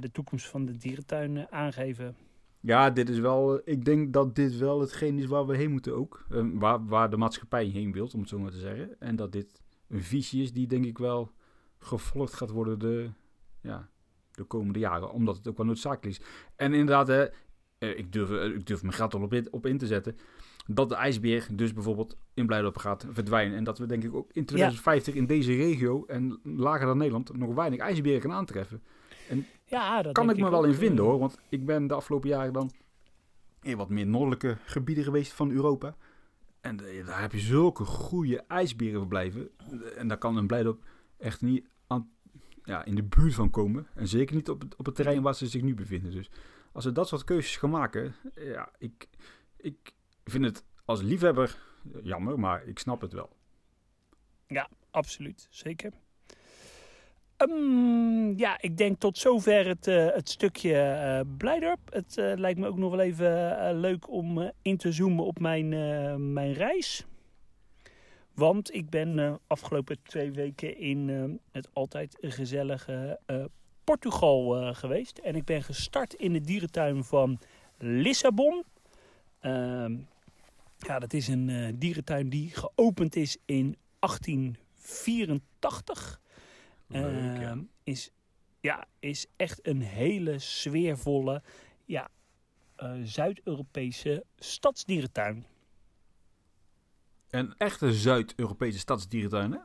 de 0.00 0.08
toekomst 0.12 0.46
van 0.46 0.64
de 0.64 0.76
dierentuin 0.76 1.46
aangeven. 1.50 2.16
Ja 2.60 2.90
dit 2.90 3.08
is 3.08 3.18
wel, 3.18 3.58
eh, 3.58 3.72
ik 3.74 3.84
denk 3.84 4.12
dat 4.12 4.34
dit 4.34 4.56
wel 4.56 4.80
hetgeen 4.80 5.18
is 5.18 5.26
waar 5.26 5.46
we 5.46 5.56
heen 5.56 5.70
moeten 5.70 5.96
ook. 5.96 6.24
Eh, 6.30 6.44
waar, 6.52 6.86
waar 6.86 7.10
de 7.10 7.16
maatschappij 7.16 7.64
heen 7.64 7.92
wil, 7.92 8.10
om 8.14 8.20
het 8.20 8.28
zo 8.28 8.38
maar 8.38 8.50
te 8.50 8.58
zeggen. 8.58 9.00
En 9.00 9.16
dat 9.16 9.32
dit 9.32 9.60
een 9.88 10.02
visie 10.02 10.42
is 10.42 10.52
die 10.52 10.66
denk 10.66 10.84
ik 10.84 10.98
wel 10.98 11.32
gevolgd 11.78 12.34
gaat 12.34 12.50
worden 12.50 12.78
de, 12.78 13.10
ja, 13.60 13.88
de 14.32 14.44
komende 14.44 14.78
jaren. 14.78 15.10
Omdat 15.12 15.36
het 15.36 15.48
ook 15.48 15.56
wel 15.56 15.66
noodzakelijk 15.66 16.18
is. 16.18 16.26
En 16.56 16.72
inderdaad, 16.72 17.08
hè, 17.08 17.26
eh, 17.78 17.98
ik, 17.98 18.12
durf, 18.12 18.30
eh, 18.30 18.44
ik 18.44 18.66
durf 18.66 18.82
mijn 18.82 18.94
gat 18.94 19.14
al 19.14 19.22
op 19.22 19.32
in, 19.32 19.52
op 19.52 19.66
in 19.66 19.78
te 19.78 19.86
zetten. 19.86 20.16
Dat 20.66 20.88
de 20.88 20.94
ijsbeer 20.94 21.46
dus 21.52 21.72
bijvoorbeeld 21.72 22.16
in 22.34 22.46
Blijdorp 22.46 22.76
gaat 22.76 23.06
verdwijnen. 23.10 23.56
En 23.56 23.64
dat 23.64 23.78
we 23.78 23.86
denk 23.86 24.04
ik 24.04 24.14
ook 24.14 24.30
in 24.32 24.44
2050 24.44 25.14
in 25.14 25.26
deze 25.26 25.54
regio 25.54 26.04
en 26.06 26.40
lager 26.42 26.86
dan 26.86 26.98
Nederland 26.98 27.36
nog 27.36 27.54
weinig 27.54 27.78
ijsberen 27.80 28.20
gaan 28.20 28.32
aantreffen. 28.32 28.82
Ja, 29.64 30.02
dat 30.02 30.12
kan 30.12 30.30
ik 30.30 30.36
me 30.36 30.50
wel 30.50 30.64
in 30.64 30.72
eh, 30.72 30.78
vinden 30.78 31.04
hoor. 31.04 31.18
Want 31.18 31.38
ik 31.48 31.66
ben 31.66 31.86
de 31.86 31.94
afgelopen 31.94 32.28
jaren 32.28 32.52
dan 32.52 32.70
in 33.62 33.76
wat 33.76 33.88
meer 33.88 34.06
noordelijke 34.06 34.56
gebieden 34.64 35.04
geweest 35.04 35.32
van 35.32 35.50
Europa. 35.50 35.96
En 36.60 36.86
eh, 36.86 37.06
daar 37.06 37.20
heb 37.20 37.32
je 37.32 37.38
zulke 37.38 37.84
goede 37.84 38.44
ijsberen 38.48 38.98
verblijven. 38.98 39.50
En 39.96 40.08
daar 40.08 40.18
kan 40.18 40.36
een 40.36 40.46
Blijdorp 40.46 40.82
echt 41.16 41.40
niet 41.40 41.66
aan, 41.86 42.10
ja, 42.64 42.84
in 42.84 42.94
de 42.94 43.02
buurt 43.02 43.34
van 43.34 43.50
komen. 43.50 43.86
En 43.94 44.08
zeker 44.08 44.34
niet 44.34 44.48
op 44.48 44.60
het, 44.60 44.76
op 44.76 44.86
het 44.86 44.94
terrein 44.94 45.22
waar 45.22 45.34
ze 45.34 45.46
zich 45.46 45.62
nu 45.62 45.74
bevinden. 45.74 46.10
Dus 46.10 46.30
als 46.72 46.84
ze 46.84 46.92
dat 46.92 47.08
soort 47.08 47.24
keuzes 47.24 47.56
gaan 47.56 47.70
maken, 47.70 48.14
ja, 48.34 48.70
ik, 48.78 49.08
ik 49.56 49.92
vind 50.24 50.44
het 50.44 50.64
als 50.84 51.02
liefhebber 51.02 51.58
jammer, 52.02 52.38
maar 52.38 52.64
ik 52.64 52.78
snap 52.78 53.00
het 53.00 53.12
wel. 53.12 53.36
Ja, 54.46 54.68
absoluut. 54.90 55.46
Zeker. 55.50 55.92
Ehm, 57.38 58.38
ja, 58.38 58.58
ik 58.60 58.76
denk 58.76 58.98
tot 58.98 59.18
zover 59.18 59.66
het, 59.66 59.86
eh, 59.86 60.06
het 60.06 60.28
stukje 60.28 60.72
uh, 60.72 61.20
Blijdorp. 61.36 61.78
Het 61.90 62.16
uh, 62.16 62.32
lijkt 62.36 62.58
me 62.58 62.66
ook 62.66 62.78
nog 62.78 62.90
wel 62.90 63.00
even 63.00 63.80
leuk 63.80 64.10
om 64.10 64.52
in 64.62 64.76
te 64.76 64.92
zoomen 64.92 65.24
op 65.24 65.38
mijn, 65.38 65.68
mijn 66.32 66.52
reis. 66.52 67.06
Want 68.34 68.74
ik 68.74 68.90
ben 68.90 69.40
afgelopen 69.46 69.98
twee 70.02 70.32
weken 70.32 70.78
in 70.78 71.40
het 71.52 71.68
altijd 71.72 72.16
gezellige 72.20 73.20
Portugal 73.84 74.74
geweest. 74.74 75.18
En 75.18 75.34
ik 75.34 75.44
ben 75.44 75.62
gestart 75.62 76.14
in 76.14 76.32
de 76.32 76.40
dierentuin 76.40 77.04
van 77.04 77.38
Lissabon. 77.78 78.64
Ehm, 79.40 79.96
ja, 80.78 80.98
dat 80.98 81.12
is 81.12 81.28
een 81.28 81.76
dierentuin 81.78 82.28
die 82.28 82.50
geopend 82.54 83.16
is 83.16 83.36
in 83.44 83.76
1884. 83.98 86.20
Leuk, 86.88 87.40
ja. 87.40 87.50
Ehm, 87.50 87.62
is, 87.84 88.10
ja, 88.60 88.86
is 88.98 89.26
echt 89.36 89.66
een 89.66 89.80
hele 89.80 90.38
sfeervolle 90.38 91.42
ja, 91.84 92.08
uh, 92.78 92.92
Zuid-Europese 93.02 94.24
stadsdierentuin. 94.36 95.46
Een 97.30 97.54
echte 97.56 97.92
Zuid-Europese 97.92 98.78
stadsdierentuin, 98.78 99.52
hè? 99.52 99.58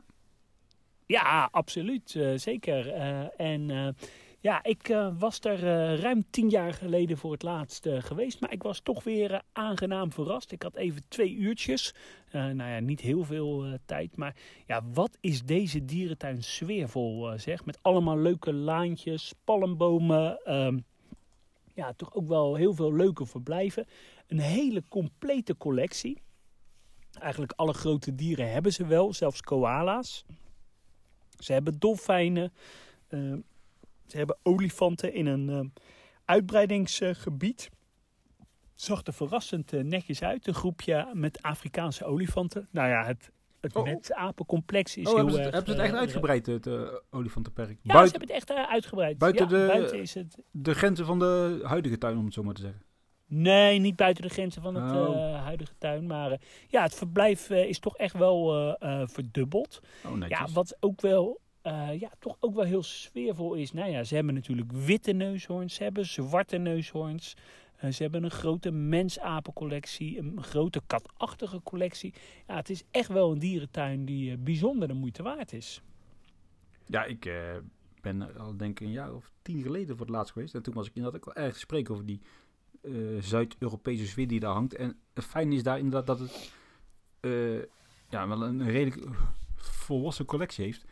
Ja, 1.06 1.48
absoluut. 1.52 2.14
Uh, 2.14 2.38
zeker. 2.38 2.86
Uh, 2.86 3.40
en 3.40 3.94
ja, 4.44 4.62
ik 4.62 4.88
uh, 4.88 5.08
was 5.18 5.40
er 5.40 5.64
uh, 5.64 6.00
ruim 6.00 6.24
tien 6.30 6.48
jaar 6.48 6.72
geleden 6.72 7.16
voor 7.16 7.32
het 7.32 7.42
laatst 7.42 7.86
uh, 7.86 8.02
geweest. 8.02 8.40
Maar 8.40 8.52
ik 8.52 8.62
was 8.62 8.80
toch 8.80 9.04
weer 9.04 9.42
aangenaam 9.52 10.12
verrast. 10.12 10.52
Ik 10.52 10.62
had 10.62 10.76
even 10.76 11.02
twee 11.08 11.34
uurtjes. 11.34 11.94
nou 12.32 12.56
ja, 12.56 12.80
niet 12.80 13.00
heel 13.00 13.24
veel 13.24 13.78
tijd. 13.84 14.16
Maar 14.16 14.36
ja, 14.66 14.82
wat 14.92 15.16
is 15.20 15.42
deze 15.42 15.84
dierentuin 15.84 16.42
sfeervol 16.42 17.38
zeg. 17.38 17.64
Met 17.64 17.78
allemaal 17.82 18.18
leuke 18.18 18.52
laantjes, 18.52 19.34
palmbomen. 19.44 20.44
Ehm, 20.44 20.78
ja, 21.74 21.92
toch 21.92 22.14
ook 22.14 22.28
wel 22.28 22.54
heel 22.54 22.74
veel 22.74 22.92
leuke 22.92 23.26
verblijven. 23.26 23.86
Een 24.26 24.40
hele 24.40 24.82
complete 24.88 25.56
collectie. 25.56 26.22
Eigenlijk 27.18 27.52
alle 27.56 27.74
grote 27.74 28.14
dieren 28.14 28.52
hebben 28.52 28.72
ze 28.72 28.86
wel. 28.86 29.12
Zelfs 29.12 29.40
koala's. 29.40 30.24
Ze 31.38 31.52
hebben 31.52 31.78
dolfijnen. 31.78 32.52
Ze 34.06 34.16
hebben 34.16 34.36
olifanten 34.42 35.14
in 35.14 35.26
een 35.26 35.48
uh, 35.48 35.60
uitbreidingsgebied. 36.24 37.70
Zag 38.74 39.04
er 39.04 39.12
verrassend 39.12 39.72
uh, 39.72 39.82
netjes 39.82 40.22
uit. 40.22 40.46
Een 40.46 40.54
groepje 40.54 41.10
met 41.12 41.42
Afrikaanse 41.42 42.04
olifanten. 42.04 42.68
Nou 42.70 42.88
ja, 42.88 43.04
het, 43.04 43.30
het 43.60 43.76
Oh. 43.76 43.84
mensapencomplex 43.84 44.96
is 44.96 45.06
Oh, 45.06 45.08
heel 45.08 45.16
hebben 45.16 45.34
ze, 45.34 45.40
het, 45.40 45.46
erg... 45.46 45.54
hebben 45.56 45.74
ze 45.74 45.80
het 45.80 45.90
echt 45.90 45.94
eh, 45.94 46.00
uitgebreid, 46.00 46.46
het 46.46 46.66
eh, 46.66 46.94
olifantenperk? 47.10 47.78
Ja, 47.82 47.92
ze 47.94 48.10
hebben 48.10 48.20
het 48.20 48.30
echt 48.30 48.50
eh, 48.50 48.70
uitgebreid. 48.70 49.18
buiten 49.18 49.48
ja, 49.48 49.58
de- 49.58 49.66
buiten 49.66 49.98
is 50.00 50.14
het... 50.14 50.38
de 50.50 50.74
grenzen 50.74 51.06
van 51.06 51.18
de 51.18 51.60
huidige 51.62 51.98
tuin, 51.98 52.18
om 52.18 52.24
het 52.24 52.34
zo 52.34 52.42
maar 52.42 52.54
te 52.54 52.60
zeggen. 52.60 52.82
Nee, 53.26 53.78
niet 53.78 53.96
buiten 53.96 54.22
de 54.22 54.28
grenzen 54.28 54.62
van 54.62 54.74
het 54.74 54.96
Oh. 54.96 55.14
eh, 55.34 55.42
huidige 55.44 55.72
tuin. 55.78 56.06
Maar 56.06 56.30
eh, 56.30 56.38
ja, 56.68 56.82
het 56.82 56.94
verblijf 56.94 57.50
eh, 57.50 57.64
is 57.68 57.78
toch 57.78 57.96
echt 57.96 58.14
wel 58.18 58.54
eh, 58.78 59.00
eh, 59.02 59.08
verdubbeld. 59.08 59.80
Oh. 60.06 60.28
Ja, 60.28 60.46
wat 60.52 60.76
ook 60.80 61.00
wel, 61.00 61.40
eh, 61.64 62.00
ja, 62.00 62.10
toch 62.18 62.36
ook 62.40 62.54
wel 62.54 62.64
heel 62.64 62.82
sfeervol 62.82 63.54
is. 63.54 63.72
Nou 63.72 63.90
ja, 63.90 64.04
ze 64.04 64.14
hebben 64.14 64.34
natuurlijk 64.34 64.72
witte 64.72 65.12
neushoorns, 65.12 65.74
ze 65.74 65.82
hebben 65.82 66.06
zwarte 66.06 66.56
neushoorns. 66.56 67.36
eh, 67.76 67.90
ze 67.90 68.02
hebben 68.02 68.24
een 68.24 68.30
grote 68.30 68.70
mensapencollectie, 68.70 70.18
een 70.18 70.42
grote 70.42 70.82
katachtige 70.86 71.62
collectie. 71.62 72.14
Ja, 72.46 72.56
het 72.56 72.70
is 72.70 72.84
echt 72.90 73.08
wel 73.08 73.32
een 73.32 73.38
dierentuin 73.38 74.04
die 74.04 74.30
eh, 74.30 74.38
bijzonder 74.38 74.88
de 74.88 74.94
moeite 74.94 75.22
waard 75.22 75.52
is. 75.52 75.82
Ja, 76.86 77.04
ik 77.04 77.32
ben 78.00 78.36
al 78.38 78.56
denk 78.56 78.80
ik 78.80 78.86
een 78.86 78.92
jaar 78.92 79.14
of 79.14 79.30
tien 79.42 79.62
geleden 79.62 79.96
voor 79.96 80.06
het 80.06 80.14
laatst 80.14 80.32
geweest. 80.32 80.54
En 80.54 80.62
toen 80.62 80.74
was 80.74 80.86
ik 80.86 80.94
inderdaad 80.94 81.20
ook 81.20 81.34
wel 81.34 81.44
erg 81.44 81.52
te 81.52 81.58
spreken 81.58 81.94
over 81.94 82.06
die 82.06 82.20
Zuid-Europese 83.20 84.06
sfeer 84.06 84.28
die 84.28 84.40
daar 84.40 84.52
hangt. 84.52 84.74
En 84.74 84.96
het 85.14 85.24
fijne 85.24 85.54
is 85.54 85.62
daar 85.62 85.78
inderdaad 85.78 86.06
dat 86.06 86.18
het 86.18 86.52
ja, 88.08 88.28
wel 88.28 88.42
een 88.42 88.70
redelijk 88.70 89.08
volwassen 89.56 90.24
collectie 90.24 90.64
heeft. 90.64 90.84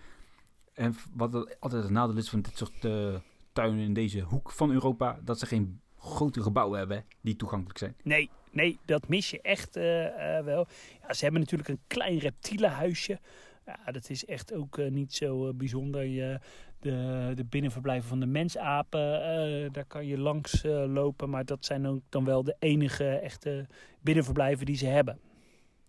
En 0.72 0.94
wat 1.14 1.32
het 1.32 1.56
altijd 1.60 1.82
het 1.82 1.92
nadeel 1.92 2.16
is 2.16 2.28
van 2.28 2.42
dit 2.42 2.56
soort 2.56 2.84
eh, 2.84 3.14
tuinen 3.52 3.84
in 3.84 3.94
deze 3.94 4.20
hoek 4.20 4.50
van 4.50 4.70
Europa, 4.70 5.18
dat 5.24 5.38
ze 5.38 5.46
geen 5.46 5.80
grote 5.98 6.42
gebouwen 6.42 6.78
hebben 6.78 7.04
die 7.20 7.36
toegankelijk 7.36 7.78
zijn. 7.78 7.96
Nee, 8.02 8.30
nee, 8.50 8.78
dat 8.84 9.08
mis 9.08 9.30
je 9.30 9.40
echt 9.40 9.76
eh, 9.76 10.36
eh, 10.38 10.44
wel. 10.44 10.66
Ja, 11.02 11.12
ze 11.12 11.22
hebben 11.22 11.40
natuurlijk 11.40 11.68
een 11.68 11.80
klein 11.86 12.18
reptielenhuisje. 12.18 13.20
Ja, 13.66 13.92
dat 13.92 14.10
is 14.10 14.24
echt 14.24 14.54
ook 14.54 14.76
niet 14.90 15.14
zo 15.14 15.54
bijzonder. 15.54 16.04
Je, 16.04 16.40
de, 16.80 17.32
de 17.34 17.44
binnenverblijven 17.44 18.08
van 18.08 18.20
de 18.20 18.26
mensapen, 18.26 19.22
eh, 19.22 19.72
daar 19.72 19.84
kan 19.84 20.06
je 20.06 20.18
langs 20.18 20.62
lopen. 20.86 21.30
Maar 21.30 21.44
dat 21.44 21.64
zijn 21.64 21.86
ook 21.86 22.02
dan 22.08 22.24
wel 22.24 22.42
de 22.42 22.56
enige 22.58 23.08
echte 23.08 23.66
binnenverblijven 24.00 24.66
die 24.66 24.76
ze 24.76 24.86
hebben. 24.86 25.18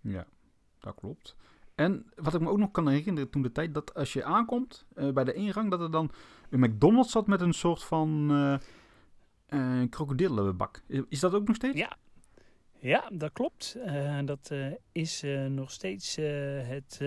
Ja, 0.02 0.26
dat 0.80 0.96
klopt. 0.96 1.36
En 1.76 2.06
wat 2.16 2.34
ik 2.34 2.42
me 2.42 2.50
ook 2.50 2.58
nog 2.58 2.72
kan 2.72 2.88
herinneren 2.88 3.30
toen 3.30 3.42
de 3.42 3.52
tijd, 3.52 3.74
dat 3.74 3.94
als 3.94 4.14
je 4.14 4.24
aankomt 4.24 4.86
eh, 4.96 5.10
bij 5.10 5.24
de 5.24 5.34
ingang, 5.34 5.72
dat 5.72 5.82
er 5.82 5.92
dan 5.92 6.12
een 6.50 6.60
McDonald's 6.60 7.12
zat 7.12 7.28
met 7.28 7.42
een 7.42 7.54
soort 7.54 7.84
van 7.84 8.32
eh, 9.46 9.82
krokodillenbak. 9.90 10.82
Is, 11.10 11.20
dat 11.20 11.34
ook 11.34 11.48
nog 11.48 11.56
steeds? 11.56 11.78
Ja, 11.78 11.98
ja 12.80 13.10
dat 13.14 13.32
klopt. 13.34 13.78
Dat 14.26 14.52
is 14.92 15.24
nog 15.50 15.72
steeds 15.72 16.16
het, 16.16 17.00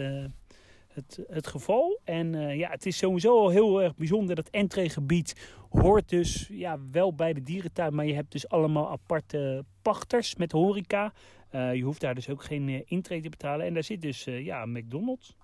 het, 0.96 1.20
het 1.28 1.46
geval. 1.46 2.00
En 2.04 2.34
eh, 2.34 2.56
ja, 2.56 2.70
het 2.70 2.86
is 2.86 2.96
sowieso 2.96 3.38
al 3.38 3.48
heel 3.48 3.82
erg 3.82 3.94
bijzonder. 3.94 4.36
Dat 4.36 4.50
entreegebied 4.50 5.50
hoort 5.70 6.08
dus 6.08 6.48
ja, 6.50 6.78
wel 6.90 7.14
bij 7.14 7.32
de 7.32 7.42
dierentuin. 7.42 7.94
Maar 7.94 8.06
je 8.06 8.14
hebt 8.14 8.32
dus 8.32 8.48
allemaal 8.48 8.90
aparte 8.90 9.64
pachters 9.82 10.36
met 10.36 10.52
horeca. 10.52 11.12
Eh, 11.48 11.74
je 11.74 11.82
hoeft 11.82 12.00
daar 12.00 12.14
dus 12.14 12.28
ook 12.28 12.44
geen 12.44 12.68
eh, 12.68 12.82
intree 12.84 13.20
te 13.20 13.28
betalen. 13.28 13.66
En 13.66 13.74
daar 13.74 13.82
zit 13.82 14.02
dus 14.02 14.24
ja, 14.24 14.66
McDonald's. 14.66 15.36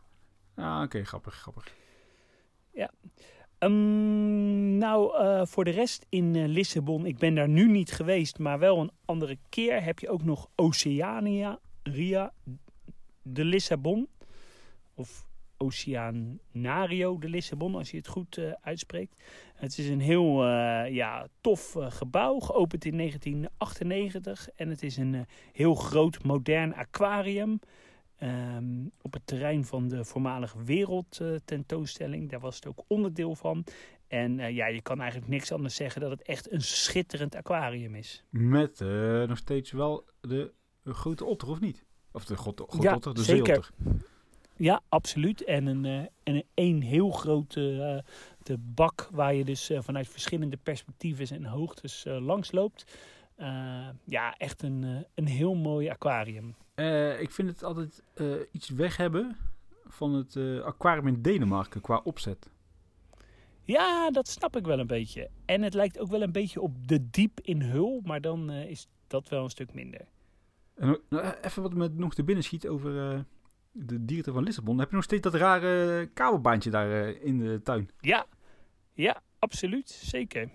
Ah, 0.55 0.83
oké, 0.85 1.05
grappig, 1.05 1.35
grappig. 1.35 1.75
Ehm, 3.59 4.79
nou, 4.79 5.13
voor 5.47 5.65
de 5.65 5.71
rest 5.71 6.07
in 6.09 6.47
Lissabon, 6.47 7.07
ik 7.07 7.19
ben 7.19 7.35
daar 7.35 7.49
nu 7.49 7.71
niet 7.71 7.93
geweest, 7.93 8.39
maar 8.39 8.59
wel 8.59 8.81
een 8.81 8.91
andere 9.05 9.39
keer, 9.49 9.83
heb 9.83 9.99
je 9.99 10.11
ook 10.11 10.23
nog 10.23 10.49
Oceania, 10.55 11.59
Ria 11.83 12.33
de 13.23 13.45
Lissabon. 13.45 14.09
Of 14.95 15.27
Oceanario 15.63 17.19
de 17.19 17.29
Lissabon, 17.29 17.75
als 17.75 17.91
je 17.91 17.97
het 17.97 18.09
goed 18.09 18.37
eh, 18.39 18.53
uitspreekt. 18.61 19.23
Het 19.55 19.79
is 19.79 19.89
een 19.89 20.01
heel 20.01 20.45
eh, 20.45 20.95
ja, 20.95 21.29
tof 21.41 21.77
eh, 21.77 21.91
gebouw, 21.91 22.39
geopend 22.39 22.85
in 22.85 22.97
1998. 22.97 24.49
En 24.55 24.69
het 24.69 24.83
is 24.83 24.97
een 24.97 25.27
heel 25.53 25.75
groot, 25.75 26.25
modern 26.25 26.75
aquarium. 26.75 27.59
Ehm, 28.17 28.87
op 29.01 29.13
het 29.13 29.27
terrein 29.27 29.65
van 29.65 29.89
de 29.89 30.05
voormalige 30.05 30.65
wereldtentoonstelling. 30.65 32.31
Daar 32.31 32.41
was 32.41 32.55
het 32.55 32.67
ook 32.67 32.85
onderdeel 32.87 33.35
van. 33.35 33.65
En 34.09 34.55
ja, 34.55 34.67
je 34.67 34.83
kan 34.83 35.01
eigenlijk 35.01 35.31
niks 35.31 35.53
anders 35.53 35.75
zeggen 35.75 36.01
dat 36.01 36.11
het 36.11 36.23
echt 36.23 36.53
een 36.53 36.63
schitterend 36.63 37.35
aquarium 37.35 37.95
is. 37.95 38.25
Met 38.31 38.81
nog 39.29 39.39
steeds 39.39 39.71
wel 39.71 40.05
de 40.21 40.53
grote 40.85 41.25
otter, 41.25 41.49
of 41.49 41.61
niet? 41.61 41.85
Of 42.13 42.25
de 42.25 42.37
grote, 42.37 42.67
Ja, 42.81 42.95
otter, 42.95 43.15
de 43.15 43.23
zeker. 43.23 43.47
zeeotter. 43.47 43.71
Ja, 44.57 44.83
absoluut. 44.89 45.45
En 45.45 45.67
een, 45.67 45.85
eh, 45.85 45.99
en 46.23 46.45
een 46.55 46.83
heel 46.83 47.11
grote 47.11 47.83
eh, 47.83 48.13
de 48.43 48.59
bak 48.59 49.09
waar 49.13 49.35
je 49.35 49.45
dus 49.45 49.71
eh, 49.71 49.83
vanuit 49.83 50.09
verschillende 50.09 50.57
perspectieven 50.57 51.37
en 51.37 51.45
hoogtes 51.45 52.05
langs 52.07 52.53
loopt. 52.53 52.97
Ja, 54.05 54.37
echt 54.37 54.63
een, 54.63 55.07
een 55.15 55.27
heel 55.27 55.55
mooi 55.55 55.89
aquarium. 55.89 56.55
Ik 57.21 57.31
vind 57.31 57.49
het 57.49 57.65
altijd 57.65 58.03
iets 58.51 58.69
weg 58.69 58.97
hebben 58.97 59.37
van 59.87 60.15
het 60.15 60.37
aquarium 60.65 61.07
in 61.07 61.23
Denemarken 61.23 61.81
qua 61.81 62.01
opzet. 62.05 62.51
Ja, 63.63 64.11
dat 64.11 64.29
snap 64.29 64.57
ik 64.57 64.67
wel 64.67 64.79
een 64.79 64.87
beetje. 64.87 65.31
En 65.45 65.63
het 65.63 65.75
lijkt 65.75 65.99
ook 65.99 66.09
wel 66.09 66.23
een 66.23 66.33
beetje 66.33 66.61
op 66.61 66.89
de 66.89 67.11
diep 67.11 67.41
in 67.41 67.63
Hul, 67.63 68.01
maar 68.05 68.21
dan 68.21 68.51
is 68.51 68.89
dat 69.07 69.29
wel 69.29 69.45
een 69.45 69.51
stuk 69.51 69.75
minder. 69.75 70.07
En 70.75 70.99
nou, 71.09 71.35
even 71.43 71.63
wat 71.63 71.75
me 71.75 71.89
nog 71.89 72.15
te 72.15 72.25
binnen 72.25 72.45
schiet 72.45 72.69
over 72.69 73.25
de 73.73 74.05
dieren 74.05 74.35
van 74.35 74.43
Lissabon. 74.43 74.79
Heb 74.79 74.89
je 74.89 74.95
nog 74.95 75.05
steeds 75.05 75.23
dat 75.23 75.35
rare 75.35 76.07
kabelbaantje 76.07 76.71
daar 76.71 76.91
eh, 76.91 77.25
in 77.25 77.39
de 77.39 77.61
tuin? 77.63 77.91
Ja, 78.01 78.27
ja, 78.93 79.23
absoluut. 79.39 79.91
Zeker. 79.91 80.51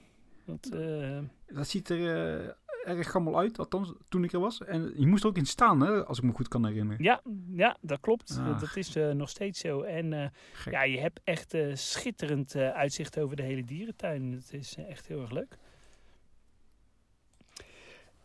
Want, 0.45 0.73
eh, 0.73 1.19
Dat 1.45 1.67
ziet 1.67 1.89
er 1.89 1.99
eh, 1.99 2.95
erg 2.97 3.11
gammel 3.11 3.37
uit, 3.37 3.59
althans 3.59 3.93
toen 4.09 4.23
ik 4.23 4.33
er 4.33 4.39
was. 4.39 4.63
En 4.63 4.93
je 4.95 5.07
moest 5.07 5.23
er 5.23 5.29
ook 5.29 5.37
in 5.37 5.45
staan, 5.45 5.81
hè, 5.81 6.05
als 6.05 6.17
ik 6.17 6.23
me 6.23 6.31
goed 6.31 6.47
kan 6.47 6.65
herinneren. 6.65 7.03
Ja, 7.03 7.21
ja 7.51 7.77
dat 7.81 7.99
klopt. 7.99 8.37
Ah. 8.39 8.59
Dat 8.59 8.75
is 8.75 8.95
nog 9.13 9.29
steeds 9.29 9.59
zo. 9.59 9.81
En 9.81 10.31
ja, 10.69 10.83
je 10.83 10.99
hebt 10.99 11.19
echt 11.23 11.57
schitterend 11.73 12.55
uitzicht 12.55 13.19
over 13.19 13.35
de 13.35 13.43
hele 13.43 13.63
dierentuin. 13.63 14.31
Het 14.31 14.53
is 14.53 14.75
echt 14.75 15.07
heel 15.07 15.21
erg 15.21 15.31
leuk. 15.31 15.57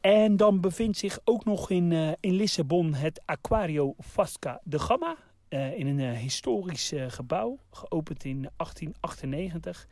En 0.03 0.37
dan 0.37 0.61
bevindt 0.61 0.99
zich 0.99 1.19
ook 1.25 1.45
nog 1.45 1.71
in, 1.71 1.93
eh, 1.93 2.13
in 2.21 2.33
Lissabon 2.33 2.95
het 2.95 3.23
Aquario 3.25 3.95
Fasca 3.99 4.61
de 4.65 4.79
Gama. 4.79 5.17
eh, 5.49 5.79
in 5.79 5.87
een 5.87 6.01
eh, 6.01 6.19
historisch 6.19 6.93
gebouw, 7.09 7.59
geopend 7.71 8.25
in 8.25 8.49
1898. 8.57 9.87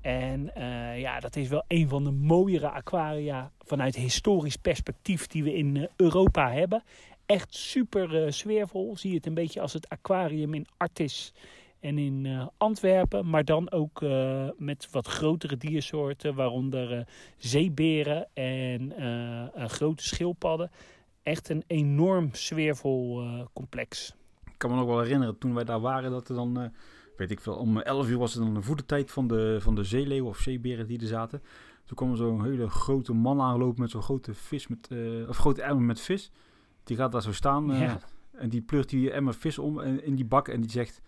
En 0.00 0.50
ja, 0.96 1.20
dat 1.20 1.36
is 1.36 1.48
wel 1.48 1.64
een 1.68 1.88
van 1.88 2.04
de 2.04 2.10
mooiere 2.10 2.70
aquaria 2.70 3.50
vanuit 3.64 3.94
historisch 3.94 4.56
perspectief 4.56 5.26
die 5.26 5.44
we 5.44 5.54
in 5.54 5.88
Europa 5.96 6.52
hebben. 6.52 6.82
Echt 7.26 7.54
super 7.54 8.32
sfeervol. 8.32 8.96
Zie 8.96 9.10
je 9.10 9.16
het 9.16 9.26
een 9.26 9.34
beetje 9.34 9.60
als 9.60 9.72
het 9.72 9.88
aquarium 9.88 10.54
in 10.54 10.66
Artis 10.76 11.32
en 11.82 11.98
in 11.98 12.26
eh, 12.26 12.46
Antwerpen. 12.56 13.28
Maar 13.28 13.44
dan 13.44 13.70
ook 13.70 14.02
eh, 14.02 14.48
met 14.56 14.88
wat 14.90 15.06
grotere 15.06 15.56
diersoorten, 15.56 16.34
waaronder 16.34 16.98
eh, 16.98 17.04
zeeberen 17.36 18.28
en 18.34 18.92
grote 19.68 20.02
schildpadden. 20.02 20.70
Echt 21.22 21.48
een 21.48 21.64
enorm 21.66 22.28
sfeervol 22.32 23.22
complex. 23.52 24.14
Ik 24.44 24.58
kan 24.58 24.70
me 24.70 24.76
nog 24.76 24.86
wel 24.86 25.00
herinneren, 25.00 25.38
toen 25.38 25.54
wij 25.54 25.64
daar 25.64 25.80
waren, 25.80 26.10
dat 26.10 26.28
er 26.28 26.34
dan, 26.34 26.72
weet 27.16 27.30
ik 27.30 27.40
veel, 27.40 27.54
om 27.54 27.78
11 27.78 28.08
uur 28.08 28.18
was 28.18 28.34
het 28.34 28.42
dan 28.42 28.54
de 28.54 28.62
voedertijd 28.62 29.10
van 29.10 29.26
de, 29.26 29.56
van 29.60 29.74
de 29.74 29.84
zeeleeuwen 29.84 30.30
of 30.30 30.38
zeeberen 30.38 30.86
die 30.86 31.00
er 31.00 31.06
zaten. 31.06 31.42
Toen 31.84 31.96
kwam 31.96 32.10
er 32.10 32.16
zo'n 32.16 32.44
hele 32.44 32.68
grote 32.68 33.12
man 33.12 33.40
aangelopen 33.40 33.80
met 33.80 33.90
zo'n 33.90 34.02
grote 34.02 34.34
vis, 34.34 34.66
met, 34.66 34.88
of 35.28 35.36
grote 35.36 35.62
emmer 35.62 35.84
met 35.84 36.00
vis. 36.00 36.30
Die 36.84 36.96
gaat 36.96 37.12
daar 37.12 37.22
zo 37.22 37.32
staan 37.32 37.66
Ja. 37.66 37.98
en 38.32 38.48
die 38.48 38.62
pleurt 38.62 38.88
die 38.88 39.10
emmer 39.10 39.34
vis 39.34 39.58
om 39.58 39.80
in 39.80 40.14
die 40.14 40.24
bak 40.24 40.48
en 40.48 40.60
die 40.60 40.70
zegt, 40.70 41.00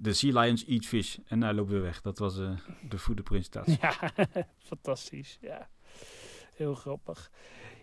de 0.00 0.12
sea 0.12 0.40
lions 0.40 0.64
eat 0.66 0.86
fish. 0.86 1.16
En 1.26 1.42
hij 1.42 1.52
loopt 1.52 1.70
weer 1.70 1.82
weg. 1.82 2.00
Dat 2.00 2.18
was 2.18 2.38
eh, 2.38 2.50
de 2.88 2.98
voederpresentatie. 2.98 3.78
Ja, 3.80 4.12
fantastisch. 4.58 5.38
Ja, 5.40 5.68
heel 6.54 6.74
grappig. 6.74 7.30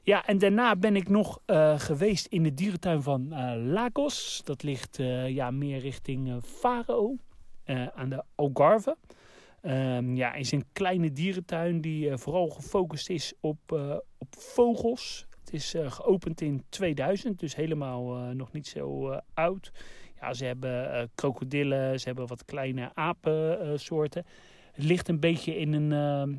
Ja, 0.04 0.26
en 0.26 0.38
daarna 0.38 0.76
ben 0.76 0.96
ik 0.96 1.10
nog 1.10 1.40
eh, 1.46 1.80
geweest 1.80 2.26
in 2.26 2.44
de 2.44 2.54
dierentuin 2.54 3.02
van 3.02 3.34
eh, 3.34 3.54
Lagos. 3.56 4.42
Dat 4.44 4.64
ligt 4.64 4.98
ja, 5.28 5.52
meer 5.52 5.80
richting 5.80 6.40
Faro, 6.44 7.16
aan 7.94 8.10
de 8.10 8.24
Algarve. 8.36 8.98
Ehm, 9.62 10.16
ja, 10.16 10.34
is 10.34 10.52
een 10.52 10.66
kleine 10.74 11.12
dierentuin 11.12 11.82
die 11.82 12.18
vooral 12.18 12.50
gefocust 12.50 13.10
is 13.10 13.34
op, 13.40 13.72
op 14.18 14.36
vogels. 14.38 15.28
Het 15.40 15.54
is 15.54 15.76
geopend 15.88 16.42
in 16.42 16.64
2000, 16.70 17.40
dus 17.40 17.56
helemaal 17.56 18.34
nog 18.34 18.52
niet 18.52 18.68
zo 18.68 19.20
oud. 19.34 19.72
Ja, 20.20 20.34
ze 20.34 20.46
hebben 20.46 20.94
eh, 20.94 21.04
krokodillen, 21.16 22.00
ze 22.00 22.08
hebben 22.08 22.28
wat 22.28 22.46
kleine 22.46 22.92
apensoorten. 22.94 24.26
Het 24.72 24.84
ligt 24.84 25.08
een 25.08 25.20
beetje 25.20 25.58
in 25.58 25.74
een, 25.74 25.92
ehm, 25.92 26.36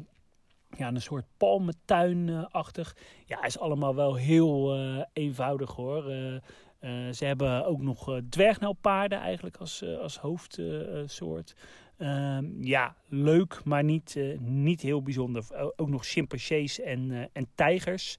ja, 0.76 0.88
een 0.88 1.02
soort 1.02 1.24
palmentuin-achtig. 1.36 2.96
Ja, 3.26 3.44
is 3.44 3.58
allemaal 3.58 3.94
wel 3.94 4.14
heel 4.14 4.74
eh, 4.74 5.04
eenvoudig 5.12 5.70
hoor. 5.70 6.10
Eh, 6.10 7.08
ze 7.10 7.24
hebben 7.24 7.66
ook 7.66 7.80
nog 7.80 8.20
dwergnelpaarden 8.28 9.18
eigenlijk 9.18 9.56
als, 9.56 9.84
als 9.84 10.18
hoofdsoort. 10.18 11.54
Ehm, 11.96 12.62
ja, 12.62 12.96
leuk, 13.08 13.60
maar 13.64 13.84
niet, 13.84 14.16
niet 14.38 14.80
heel 14.80 15.02
bijzonder. 15.02 15.72
Ook 15.76 15.88
nog 15.88 16.06
chimpansees 16.06 16.80
en, 16.80 17.28
en 17.32 17.46
tijgers. 17.54 18.18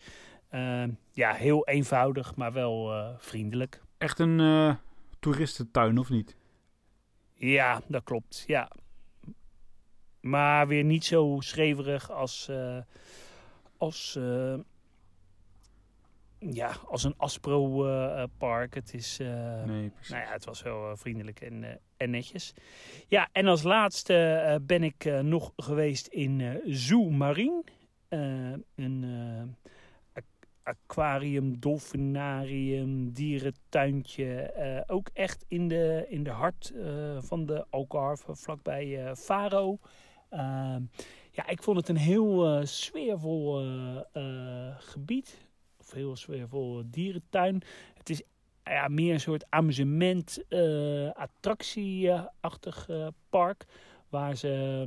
Ehm, 0.50 0.90
ja, 1.12 1.34
heel 1.34 1.68
eenvoudig, 1.68 2.36
maar 2.36 2.54
wel 2.54 2.92
vriendelijk. 3.18 3.82
Echt 3.98 4.20
een 4.20 4.40
toeristentuin, 5.20 5.98
of 5.98 6.10
niet? 6.10 6.36
Ja, 7.34 7.82
dat 7.88 8.04
klopt. 8.04 8.44
Ja. 8.48 8.72
Maar 10.22 10.68
weer 10.68 10.84
niet 10.84 11.06
zo 11.06 11.38
schreverig 11.40 12.12
als, 12.12 12.48
eh, 12.48 12.78
als, 13.78 14.16
eh, 14.16 14.56
ja, 16.40 16.76
als 16.88 17.04
een 17.04 17.14
Aspro-park. 17.18 18.74
het 18.74 18.94
is, 18.94 19.20
eh, 19.20 19.28
Nee, 19.64 19.92
nou 20.10 20.24
ja, 20.24 20.32
het 20.32 20.46
was 20.46 20.62
wel 20.62 20.92
eh, 20.92 20.98
vriendelijk 20.98 21.42
en, 21.42 21.64
eh, 21.64 21.76
en 21.98 22.10
netjes. 22.10 22.54
Ja, 23.08 23.30
en 23.32 23.48
als 23.48 23.64
laatste 23.64 24.14
eh, 24.16 24.56
ben 24.62 24.84
ik 24.84 25.06
eh, 25.06 25.20
nog 25.20 25.54
geweest 25.56 26.08
in 26.08 26.42
eh 26.42 26.56
Zoo 26.66 27.10
Marine. 27.10 27.64
Eh, 28.08 28.20
een 28.76 29.04
eh, 29.04 29.70
aquarium, 30.64 31.60
dolfinarium, 31.60 33.12
dierentuintje. 33.12 34.42
eh, 34.42 34.82
ook 34.88 35.10
echt 35.14 35.46
in 35.48 35.68
de, 35.68 36.06
in 36.10 36.24
de 36.24 36.30
hart 36.30 36.72
eh, 36.76 37.18
van 37.22 37.46
de 37.46 37.66
Algarve, 37.70 38.36
vlakbij 38.36 39.06
eh 39.06 39.16
Faro. 39.16 39.78
Ehm, 40.30 40.82
ja, 41.32 41.48
ik 41.48 41.64
vond 41.64 41.78
het 41.78 41.90
een 41.90 41.98
heel 41.98 42.66
sfeervol 42.66 43.66
gebied. 44.78 45.48
Of 45.80 45.92
heel 45.92 46.16
sfeervol 46.16 46.84
dierentuin. 46.86 47.62
Het 47.94 48.10
is 48.10 48.22
ja, 48.64 48.88
meer 48.88 49.14
een 49.14 49.20
soort 49.20 49.46
amusement, 49.50 50.44
attractieachtig 51.14 52.90
park. 53.30 53.66
Waar 54.10 54.36
ze... 54.36 54.86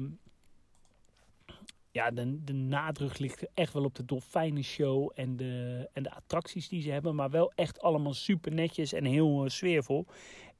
Ja, 1.93 2.11
de, 2.11 2.45
de 2.45 2.53
nadruk 2.53 3.19
ligt 3.19 3.47
echt 3.55 3.73
wel 3.73 3.85
op 3.85 3.95
de 3.95 4.05
dolfijnenshow 4.05 5.11
en 5.15 5.37
de, 5.37 5.89
en 5.93 6.03
de 6.03 6.15
attracties 6.15 6.69
die 6.69 6.83
ze 6.83 6.91
hebben. 6.91 7.15
Maar 7.15 7.31
wel 7.31 7.53
echt 7.55 7.81
allemaal 7.81 8.15
super 8.15 8.53
netjes 8.53 8.93
en 8.93 9.05
heel 9.05 9.45
eh, 9.45 9.51
sfeervol. 9.51 10.07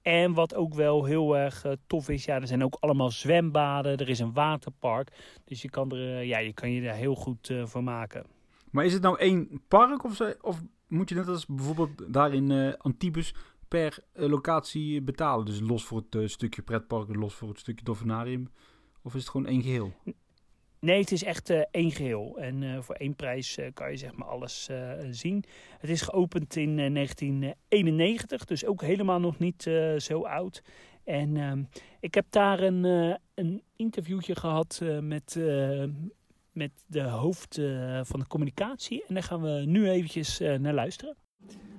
En 0.03 0.35
wat 0.35 0.55
ook 0.55 0.75
wel 0.75 1.05
heel 1.05 1.37
erg 1.37 1.65
eh, 1.65 1.73
tof 1.87 2.09
is, 2.09 2.25
ja, 2.25 2.41
er 2.41 2.47
zijn 2.47 2.65
ook 2.65 2.77
allemaal 2.81 3.11
zwembaden. 3.11 3.97
Er 3.97 4.09
is 4.09 4.19
een 4.19 4.33
waterpark. 4.33 5.13
Dus 5.45 5.63
je 5.63 5.71
kan, 5.71 5.91
er, 5.91 6.17
eh, 6.17 6.27
ja, 6.27 6.39
je, 6.39 6.53
kan 6.53 6.71
je 6.71 6.83
daar 6.83 6.95
heel 6.95 7.15
goed 7.15 7.53
van 7.65 7.85
maken. 7.85 8.27
Maar 8.71 8.85
is 8.85 8.93
het 8.93 9.03
nou 9.03 9.19
één 9.19 9.63
park 9.69 10.05
of, 10.05 10.21
of 10.41 10.63
moet 10.87 11.09
je 11.09 11.15
net 11.15 11.29
als 11.29 11.47
bijvoorbeeld 11.47 12.13
daar 12.13 12.35
in 12.35 12.77
Antibes 12.79 13.35
per 13.69 14.05
locatie 14.13 15.03
betalen? 15.03 15.45
Dus 15.45 15.61
los 15.61 15.85
voor 15.85 16.05
het 16.11 16.31
stukje 16.31 16.63
pretpark, 16.63 17.15
los 17.15 17.35
voor 17.35 17.49
het 17.49 17.59
stukje 17.59 17.85
dolfinarium? 17.85 18.51
Of 19.03 19.15
is 19.15 19.21
het 19.21 19.31
gewoon 19.31 19.47
één 19.47 19.63
geheel? 19.63 19.93
Nee, 20.85 21.01
het 21.01 21.13
is 21.13 21.25
echt 21.25 21.51
eh, 21.51 21.61
één 21.71 21.91
geheel. 21.91 22.39
En 22.39 22.63
eh, 22.63 22.81
voor 22.81 22.95
één 22.95 23.15
prijs 23.17 23.57
eh, 23.57 23.67
kan 23.75 23.91
je 23.91 23.97
zeg 23.97 24.15
maar 24.15 24.29
alles 24.29 24.71
zien. 25.11 25.45
Het 25.79 25.91
is 25.91 26.01
geopend 26.01 26.57
in 26.57 26.79
eh, 26.79 26.95
1991, 26.95 28.45
dus 28.45 28.65
ook 28.65 28.83
helemaal 28.83 29.21
nog 29.21 29.39
niet 29.39 29.71
zo 29.97 30.23
oud. 30.23 30.63
En 31.05 31.37
ehm, 31.37 31.63
ik 32.01 32.15
heb 32.15 32.27
daar 32.31 32.61
een, 32.61 32.85
eh, 32.85 33.15
een 33.35 33.63
interviewtje 33.77 34.37
gehad 34.37 34.81
eh, 34.83 34.99
met, 34.99 35.39
met 36.53 36.71
de 36.87 37.03
hoofd 37.03 37.55
van 38.03 38.21
de 38.21 38.27
communicatie. 38.27 39.05
En 39.09 39.15
daar 39.15 39.23
gaan 39.23 39.43
we 39.43 39.63
nu 39.67 39.89
eventjes 39.89 40.39
naar 40.39 40.75
luisteren. 40.75 41.17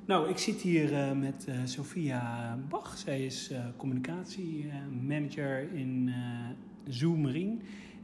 Nou, 0.06 0.30
ik 0.30 0.38
zit 0.38 0.62
hier 0.62 1.16
met 1.16 1.48
Sophia 1.66 2.58
Bach. 2.70 2.98
Zij 2.98 3.26
is 3.26 3.52
communicatiemanager 3.78 5.74
in 5.74 6.14
Zoo 6.90 7.16
Marine. 7.16 7.58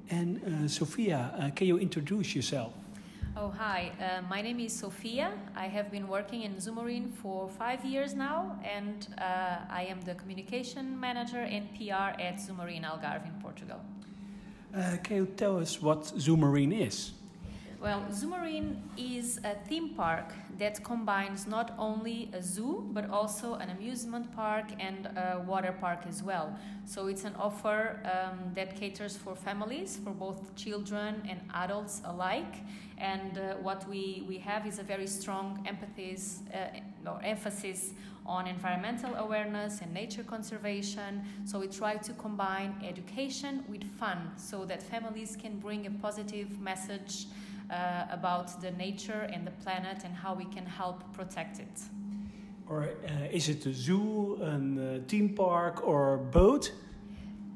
And 0.10 0.42
uh, 0.44 0.68
Sophia, 0.68 1.32
uh, 1.38 1.50
can 1.52 1.68
you 1.68 1.78
introduce 1.78 2.36
yourself? 2.36 2.74
Oh, 3.38 3.50
hi. 3.50 3.92
Uh, 4.02 4.22
my 4.28 4.42
name 4.42 4.60
is 4.60 4.74
Sophia. 4.74 5.32
I 5.56 5.68
have 5.68 5.92
been 5.92 6.08
working 6.08 6.42
in 6.42 6.56
Zoomarine 6.56 7.14
for 7.14 7.48
five 7.48 7.86
years 7.86 8.16
now, 8.16 8.60
and 8.64 9.08
uh, 9.20 9.58
I 9.70 9.86
am 9.88 10.02
the 10.02 10.16
communication 10.16 11.00
manager 11.00 11.42
and 11.42 11.70
PR 11.76 12.20
at 12.20 12.38
Zoomarine 12.38 12.84
Algarve 12.84 13.26
in 13.26 13.40
Portugal. 13.42 13.80
Uh, 14.76 14.98
can 15.04 15.18
you 15.18 15.26
tell 15.38 15.58
us 15.58 15.82
what 15.82 16.06
Zoo 16.06 16.36
Marine 16.38 16.72
is? 16.72 17.12
Well, 17.82 18.06
Zoomarine 18.12 18.76
is 18.98 19.40
a 19.46 19.56
theme 19.56 19.92
park 19.96 20.34
that 20.58 20.84
combines 20.84 21.48
not 21.48 21.74
only 21.78 22.30
a 22.34 22.44
zoo 22.44 22.86
but 22.92 23.10
also 23.10 23.54
an 23.54 23.70
amusement 23.70 24.36
park 24.36 24.66
and 24.82 25.06
a 25.06 25.42
water 25.48 25.74
park 25.80 26.00
as 26.06 26.22
well. 26.22 26.54
So 26.84 27.08
it's 27.08 27.24
an 27.24 27.36
offer 27.40 28.02
um, 28.04 28.52
that 28.54 28.76
caters 28.76 29.16
for 29.16 29.34
families, 29.34 29.98
for 30.04 30.12
both 30.12 30.54
children 30.58 31.22
and 31.30 31.40
adults 31.54 32.02
alike. 32.04 32.56
And 32.98 33.38
uh, 33.38 33.54
what 33.62 33.88
we, 33.88 34.26
we 34.28 34.40
have 34.40 34.68
is 34.68 34.80
a 34.80 34.84
very 34.84 35.08
strong 35.08 35.66
emphasis, 35.66 36.42
uh, 36.54 37.10
or 37.10 37.22
emphasis 37.24 37.94
on 38.26 38.46
environmental 38.46 39.16
awareness 39.16 39.80
and 39.80 39.94
nature 39.94 40.24
conservation. 40.24 41.24
So 41.46 41.60
we 41.60 41.68
try 41.68 41.96
to 41.96 42.12
combine 42.14 42.76
education 42.86 43.64
with 43.70 43.86
fun 43.98 44.34
so 44.36 44.66
that 44.66 44.84
families 44.84 45.38
can 45.42 45.60
bring 45.60 45.88
a 45.88 45.92
positive 45.92 46.60
message 46.60 47.28
uh, 47.70 48.06
about 48.10 48.62
the 48.62 48.72
nature 48.72 49.30
and 49.34 49.46
the 49.46 49.52
planet 49.64 50.04
and 50.04 50.14
how 50.16 50.34
we 50.34 50.46
can 50.46 50.66
help 50.66 51.14
protect 51.14 51.60
it. 51.60 51.82
Or 52.68 52.84
uh, 52.84 53.28
is 53.32 53.50
it 53.50 53.66
a 53.66 53.74
zoo, 53.74 54.38
a 54.42 54.46
uh, 54.46 55.00
theme 55.08 55.30
park, 55.30 55.86
or 55.88 56.18
both? 56.18 56.70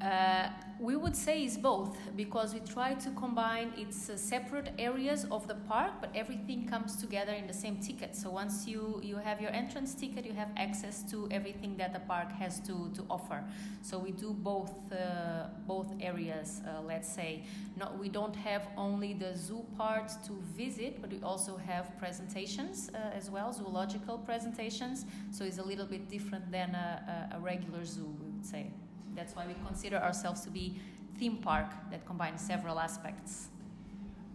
Uh, 0.02 0.50
we 0.84 0.98
would 0.98 1.16
say 1.16 1.46
is 1.46 1.58
both 1.58 1.98
because 2.18 2.54
we 2.54 2.60
try 2.60 2.94
to 2.94 3.10
combine 3.12 3.72
its 3.78 4.10
uh, 4.10 4.18
separate 4.18 4.72
areas 4.78 5.26
of 5.32 5.48
the 5.48 5.56
park, 5.56 5.94
but 6.02 6.10
everything 6.14 6.68
comes 6.68 6.98
together 6.98 7.32
in 7.32 7.48
the 7.48 7.54
same 7.54 7.78
ticket. 7.78 8.18
So 8.18 8.30
once 8.30 8.68
you, 8.68 9.00
you 9.02 9.16
have 9.16 9.40
your 9.40 9.52
entrance 9.52 9.96
ticket, 9.96 10.26
you 10.26 10.34
have 10.34 10.50
access 10.58 11.02
to 11.10 11.30
everything 11.32 11.78
that 11.78 11.94
the 11.94 12.02
park 12.02 12.34
has 12.34 12.60
to, 12.68 12.92
to 12.96 13.06
offer. 13.10 13.42
So 13.82 13.98
we 13.98 14.12
do 14.12 14.34
both 14.34 14.74
uh, 14.92 15.48
both 15.66 15.90
areas. 16.02 16.62
Uh, 16.68 16.82
let's 16.82 17.08
say, 17.08 17.44
not 17.78 17.98
we 17.98 18.10
don't 18.10 18.36
have 18.36 18.68
only 18.76 19.14
the 19.14 19.38
zoo 19.38 19.66
part 19.78 20.10
to 20.28 20.34
visit, 20.54 21.00
but 21.00 21.12
we 21.12 21.22
also 21.24 21.56
have 21.56 21.98
presentations 21.98 22.90
uh, 22.94 23.18
as 23.18 23.30
well, 23.30 23.54
zoological 23.54 24.18
presentations. 24.18 25.06
So 25.32 25.46
it's 25.46 25.60
a 25.60 25.64
little 25.64 25.86
bit 25.86 26.10
different 26.10 26.52
than 26.52 26.76
a, 26.76 27.30
a, 27.32 27.38
a 27.38 27.40
regular 27.40 27.86
zoo, 27.86 28.14
we 28.20 28.28
would 28.32 28.46
say. 28.46 28.68
That's 29.16 29.36
why 29.36 29.46
we 29.48 29.56
consider 29.66 29.98
ourselves 29.98 30.42
to 30.42 30.50
be 30.50 30.80
theme 31.18 31.38
park 31.38 31.68
that 31.92 32.06
combines 32.06 32.42
several 32.42 32.80
aspects. 32.80 33.48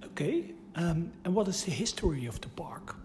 Okay, 0.04 0.52
um, 0.76 1.12
and 1.24 1.34
what 1.34 1.48
is 1.48 1.64
the 1.64 1.70
history 1.70 2.26
of 2.26 2.40
the 2.40 2.48
park? 2.48 2.96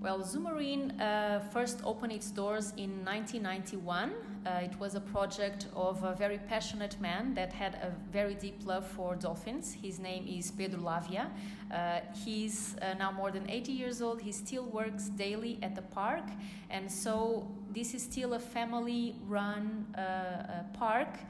Well, 0.00 0.20
Zoomarine 0.20 1.00
uh, 1.00 1.40
first 1.50 1.80
opened 1.82 2.12
its 2.12 2.30
doors 2.30 2.72
in 2.76 3.04
1991. 3.04 4.12
Uh, 4.46 4.60
it 4.62 4.78
was 4.78 4.94
a 4.94 5.00
project 5.00 5.66
of 5.74 6.04
a 6.04 6.14
very 6.14 6.36
passionate 6.36 7.00
man 7.00 7.32
that 7.32 7.50
had 7.50 7.76
a 7.76 7.90
very 8.12 8.34
deep 8.34 8.66
love 8.66 8.86
for 8.86 9.16
dolphins. 9.16 9.72
His 9.72 9.98
name 9.98 10.26
is 10.28 10.50
Pedro 10.50 10.80
Lavia. 10.80 11.30
Uh, 11.72 12.00
he's 12.24 12.76
uh, 12.82 12.92
now 12.98 13.10
more 13.10 13.30
than 13.30 13.48
80 13.48 13.72
years 13.72 14.02
old. 14.02 14.20
He 14.20 14.32
still 14.32 14.64
works 14.64 15.04
daily 15.08 15.58
at 15.62 15.74
the 15.74 15.82
park, 15.82 16.24
and 16.68 16.92
so 16.92 17.48
this 17.72 17.94
is 17.94 18.02
still 18.02 18.34
a 18.34 18.38
family 18.38 19.16
run 19.26 19.86
uh, 19.96 20.00
uh, 20.00 20.62
park. 20.74 21.20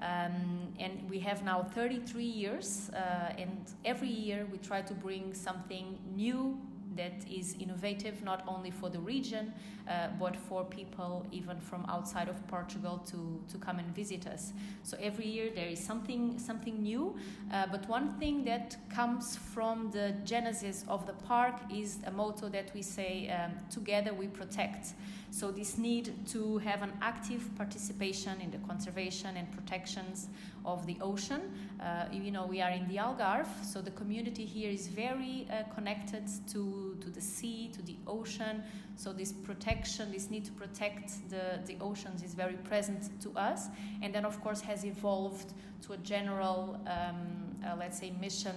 Um, 0.00 0.74
and 0.80 1.08
we 1.08 1.20
have 1.20 1.44
now 1.44 1.62
33 1.62 2.24
years, 2.24 2.90
and 3.38 3.56
every 3.84 4.08
year 4.08 4.46
we 4.50 4.58
try 4.58 4.82
to 4.82 4.94
bring 4.94 5.32
something 5.32 5.96
new 6.16 6.58
that 6.96 7.24
is 7.30 7.56
innovative 7.60 8.22
not 8.22 8.44
only 8.46 8.70
for 8.70 8.88
the 8.88 8.98
region 8.98 9.52
uh, 9.88 10.08
but 10.18 10.36
for 10.36 10.64
people 10.64 11.26
even 11.32 11.58
from 11.58 11.84
outside 11.88 12.28
of 12.28 12.46
Portugal 12.48 13.02
to, 13.06 13.40
to 13.50 13.58
come 13.58 13.78
and 13.78 13.94
visit 13.94 14.26
us. 14.26 14.52
So 14.82 14.96
every 15.00 15.26
year 15.26 15.50
there 15.54 15.68
is 15.68 15.78
something 15.78 16.38
something 16.38 16.82
new. 16.82 17.14
Uh, 17.52 17.66
but 17.70 17.88
one 17.88 18.18
thing 18.18 18.44
that 18.44 18.76
comes 18.88 19.36
from 19.36 19.90
the 19.90 20.14
genesis 20.24 20.84
of 20.88 21.06
the 21.06 21.12
park 21.12 21.54
is 21.72 21.98
a 22.06 22.10
motto 22.10 22.48
that 22.48 22.72
we 22.74 22.82
say: 22.82 23.28
um, 23.28 23.52
"Together 23.70 24.14
we 24.14 24.26
protect." 24.26 24.94
So 25.30 25.50
this 25.50 25.78
need 25.78 26.14
to 26.28 26.58
have 26.58 26.82
an 26.82 26.92
active 27.02 27.50
participation 27.56 28.40
in 28.40 28.52
the 28.52 28.58
conservation 28.58 29.36
and 29.36 29.50
protections 29.50 30.28
of 30.64 30.86
the 30.86 30.96
ocean. 31.00 31.40
Uh, 31.80 32.04
you 32.12 32.30
know, 32.30 32.46
we 32.46 32.60
are 32.60 32.70
in 32.70 32.86
the 32.86 32.96
Algarve, 32.98 33.64
so 33.64 33.80
the 33.82 33.90
community 33.90 34.44
here 34.44 34.70
is 34.70 34.86
very 34.86 35.48
uh, 35.50 35.64
connected 35.74 36.22
to, 36.52 36.83
to 37.00 37.10
the 37.10 37.20
sea, 37.20 37.70
to 37.72 37.82
the 37.82 37.96
ocean. 38.06 38.62
So 38.96 39.12
this 39.12 39.32
protection, 39.32 40.12
this 40.12 40.30
need 40.30 40.44
to 40.44 40.52
protect 40.52 41.28
the, 41.30 41.60
the 41.66 41.76
oceans 41.80 42.22
is 42.22 42.34
very 42.34 42.54
present 42.54 43.20
to 43.22 43.30
us. 43.36 43.68
And 44.02 44.14
then, 44.14 44.24
of 44.24 44.40
course, 44.42 44.60
has 44.62 44.84
evolved 44.84 45.52
to 45.86 45.92
a 45.92 45.98
general, 45.98 46.80
um, 46.86 47.56
uh, 47.64 47.76
let's 47.78 47.98
say, 47.98 48.12
mission 48.20 48.54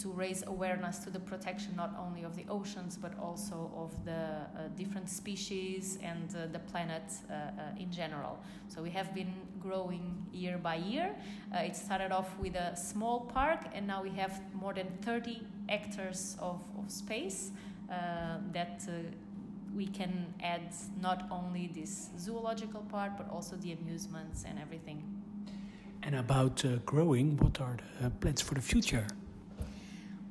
to 0.00 0.08
raise 0.10 0.42
awareness 0.46 0.98
to 0.98 1.10
the 1.10 1.20
protection 1.20 1.74
not 1.76 1.94
only 1.98 2.22
of 2.22 2.34
the 2.34 2.44
oceans 2.48 2.96
but 2.96 3.12
also 3.18 3.70
of 3.76 4.04
the 4.04 4.12
uh, 4.12 4.68
different 4.76 5.08
species 5.08 5.98
and 6.02 6.34
uh, 6.34 6.46
the 6.52 6.58
planet 6.58 7.02
uh, 7.28 7.34
uh 7.34 7.78
in 7.78 7.90
general. 7.90 8.38
So 8.68 8.82
we 8.82 8.90
have 8.90 9.14
been 9.14 9.32
growing 9.60 10.26
year 10.32 10.58
by 10.58 10.76
year. 10.76 11.14
Uh, 11.54 11.58
it 11.58 11.76
started 11.76 12.12
off 12.12 12.28
with 12.38 12.54
a 12.54 12.74
small 12.76 13.20
park 13.20 13.60
and 13.74 13.86
now 13.86 14.02
we 14.02 14.10
have 14.10 14.40
more 14.54 14.72
than 14.72 14.86
30 15.02 15.42
hectares 15.70 16.36
of, 16.40 16.60
of 16.78 16.90
space 16.90 17.50
uh, 17.90 18.38
that 18.52 18.82
we 19.74 19.86
can 19.86 20.34
add 20.42 20.74
not 21.00 21.20
only 21.30 21.70
this 21.72 22.10
zoological 22.18 22.82
part 22.90 23.12
but 23.16 23.26
also 23.30 23.56
the 23.56 23.72
amusements 23.72 24.44
and 24.48 24.58
everything. 24.58 25.00
And 26.02 26.14
about 26.16 26.64
growing, 26.86 27.36
what 27.36 27.60
are 27.60 27.76
the 28.00 28.10
plans 28.10 28.40
for 28.40 28.54
the 28.54 28.60
future? 28.72 29.06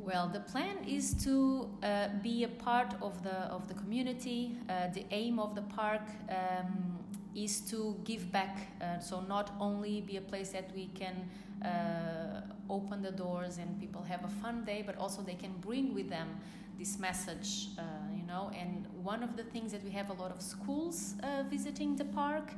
Well, 0.10 0.28
the 0.28 0.40
plan 0.40 0.78
is 0.88 1.14
to 1.26 1.70
uh, 1.84 2.08
be 2.24 2.44
a 2.44 2.48
part 2.48 2.96
of 3.00 3.22
the 3.22 3.38
of 3.54 3.68
the 3.68 3.76
community. 3.76 4.58
Uh, 4.68 4.88
the 4.92 5.06
aim 5.12 5.38
of 5.38 5.54
the 5.54 5.62
park 5.62 6.02
um, 6.30 6.98
is 7.36 7.62
to 7.70 7.96
give 8.06 8.32
back. 8.32 8.58
Uh, 8.82 8.98
so 8.98 9.22
not 9.22 9.52
only 9.60 10.02
be 10.02 10.18
a 10.18 10.22
place 10.22 10.50
that 10.50 10.72
we 10.74 10.88
can 11.02 11.30
uh, 11.64 12.42
open 12.72 13.04
the 13.04 13.12
doors 13.12 13.60
and 13.60 13.80
people 13.80 14.02
have 14.02 14.26
a 14.26 14.34
fun 14.42 14.66
day, 14.66 14.82
but 14.84 14.98
also 14.98 15.22
they 15.22 15.36
can 15.36 15.54
bring 15.62 15.94
with 15.94 16.10
them 16.10 16.40
this 16.80 16.98
message, 16.98 17.68
uh, 17.78 17.84
you 18.18 18.26
know. 18.26 18.50
And 18.60 18.88
one 19.04 19.22
of 19.22 19.38
the 19.38 19.44
things 19.44 19.72
that 19.74 19.84
we 19.84 19.92
have 19.92 20.10
a 20.10 20.14
lot 20.14 20.32
of 20.32 20.42
schools 20.42 21.14
uh, 21.22 21.44
visiting 21.52 21.96
the 21.96 22.06
park, 22.06 22.50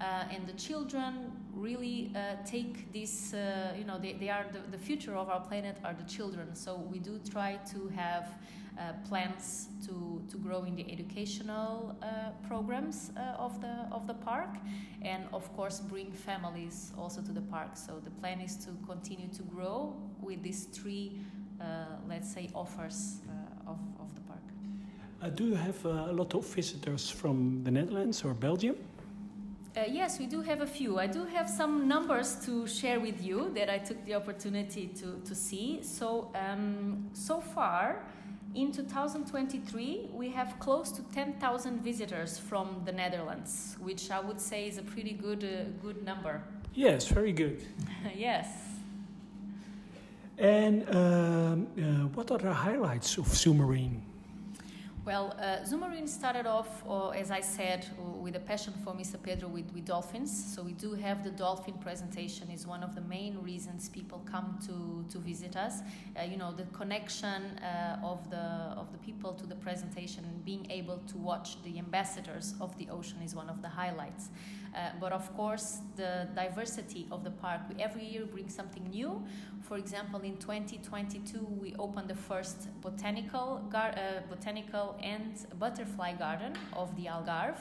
and 0.00 0.46
the 0.46 0.54
children 0.54 1.32
really 1.56 2.12
uh, 2.14 2.36
take 2.44 2.92
this, 2.92 3.34
uh, 3.34 3.74
you 3.78 3.84
know, 3.84 3.98
they, 3.98 4.12
they 4.14 4.28
are 4.28 4.46
the, 4.52 4.60
the 4.70 4.78
future 4.78 5.16
of 5.16 5.28
our 5.28 5.40
planet 5.40 5.76
are 5.84 5.94
the 5.94 6.04
children. 6.04 6.54
So 6.54 6.76
we 6.76 6.98
do 6.98 7.18
try 7.30 7.58
to 7.72 7.88
have 7.88 8.28
uh, 8.78 8.92
plans 9.08 9.68
to, 9.86 10.22
to 10.30 10.36
grow 10.36 10.64
in 10.64 10.74
the 10.74 10.90
educational 10.90 11.96
programs 12.48 13.10
of 13.38 13.60
the 13.60 13.86
of 13.92 14.06
the 14.06 14.14
park, 14.14 14.50
and 15.02 15.24
of 15.32 15.44
course 15.56 15.78
bring 15.78 16.10
families 16.12 16.92
also 16.98 17.22
to 17.22 17.32
the 17.32 17.40
park. 17.42 17.76
So 17.76 18.00
the 18.02 18.10
plan 18.10 18.40
is 18.40 18.56
to 18.64 18.70
continue 18.86 19.28
to 19.28 19.42
grow 19.42 19.94
with 20.20 20.42
these 20.42 20.64
three, 20.64 21.20
let's 22.08 22.32
say, 22.34 22.50
offers 22.52 23.20
of, 23.66 23.78
of 24.00 24.14
the 24.14 24.20
park. 24.22 24.42
Uh, 25.22 25.30
do 25.30 25.44
you 25.44 25.54
have 25.54 25.86
uh, 25.86 26.10
a 26.10 26.12
lot 26.12 26.34
of 26.34 26.44
visitors 26.46 27.10
from 27.10 27.62
the 27.64 27.70
Netherlands 27.70 28.24
or 28.24 28.34
Belgium? 28.34 28.76
Uh, 29.76 29.82
yes, 29.88 30.20
we 30.20 30.26
do 30.26 30.40
have 30.40 30.60
a 30.60 30.66
few. 30.66 31.00
I 31.00 31.08
do 31.08 31.24
have 31.24 31.50
some 31.50 31.88
numbers 31.88 32.36
to 32.46 32.64
share 32.64 33.00
with 33.00 33.20
you 33.20 33.50
that 33.56 33.68
I 33.68 33.78
took 33.78 34.04
the 34.04 34.14
opportunity 34.14 34.86
to, 34.86 35.20
to 35.24 35.34
see. 35.34 35.82
So, 35.82 36.30
um, 36.36 37.10
so 37.12 37.40
far, 37.40 38.04
in 38.54 38.70
2023, 38.70 40.10
we 40.12 40.28
have 40.30 40.60
close 40.60 40.92
to 40.92 41.02
10,000 41.12 41.82
visitors 41.82 42.38
from 42.38 42.82
the 42.84 42.92
Netherlands, 42.92 43.76
which 43.80 44.12
I 44.12 44.20
would 44.20 44.40
say 44.40 44.68
is 44.68 44.78
a 44.78 44.82
pretty 44.82 45.12
good, 45.12 45.42
uh, 45.42 45.70
good 45.82 46.04
number. 46.04 46.40
Yes, 46.72 47.08
very 47.08 47.32
good. 47.32 47.60
yes. 48.14 48.46
And 50.38 50.88
um, 50.88 51.66
uh, 51.76 52.06
what 52.14 52.30
are 52.30 52.38
the 52.38 52.54
highlights 52.54 53.18
of 53.18 53.26
Zoomarine? 53.26 54.02
Well, 55.04 55.36
uh, 55.38 55.58
Zoomarine 55.68 56.08
started 56.08 56.46
off, 56.46 56.82
uh, 56.88 57.10
as 57.10 57.30
I 57.30 57.42
said, 57.42 57.86
with 58.22 58.36
a 58.36 58.40
passion 58.40 58.72
for 58.82 58.94
Mr. 58.94 59.22
Pedro 59.22 59.50
with, 59.50 59.70
with 59.74 59.84
dolphins. 59.84 60.54
So 60.54 60.62
we 60.62 60.72
do 60.72 60.94
have 60.94 61.22
the 61.22 61.30
dolphin 61.30 61.74
presentation 61.74 62.50
is 62.50 62.66
one 62.66 62.82
of 62.82 62.94
the 62.94 63.02
main 63.02 63.36
reasons 63.42 63.90
people 63.90 64.22
come 64.24 64.58
to, 64.66 65.04
to 65.12 65.18
visit 65.18 65.56
us. 65.56 65.80
Uh, 66.18 66.22
you 66.22 66.38
know, 66.38 66.52
the 66.52 66.64
connection 66.72 67.58
uh, 67.58 67.98
of 68.02 68.30
the 68.30 68.38
of 68.80 68.92
the 68.92 68.98
people 68.98 69.34
to 69.34 69.46
the 69.46 69.56
presentation 69.56 70.24
and 70.24 70.42
being 70.42 70.66
able 70.70 70.96
to 71.08 71.18
watch 71.18 71.62
the 71.64 71.78
ambassadors 71.78 72.54
of 72.58 72.74
the 72.78 72.88
ocean 72.88 73.18
is 73.22 73.34
one 73.34 73.50
of 73.50 73.60
the 73.60 73.68
highlights. 73.68 74.30
Uh, 74.74 74.90
but 75.00 75.12
of 75.12 75.32
course, 75.36 75.78
the 75.94 76.26
diversity 76.34 77.06
of 77.12 77.22
the 77.22 77.30
park. 77.30 77.60
We 77.68 77.80
every 77.80 78.04
year 78.04 78.24
bring 78.24 78.48
something 78.48 78.88
new. 78.88 79.22
For 79.62 79.78
example, 79.78 80.20
in 80.20 80.36
2022, 80.36 81.46
we 81.60 81.74
opened 81.78 82.08
the 82.08 82.14
first 82.14 82.68
botanical, 82.80 83.62
gar- 83.70 83.94
uh, 83.96 84.20
botanical 84.28 84.93
and 85.02 85.34
butterfly 85.58 86.12
garden 86.14 86.52
of 86.72 86.94
the 86.96 87.06
Algarve. 87.06 87.58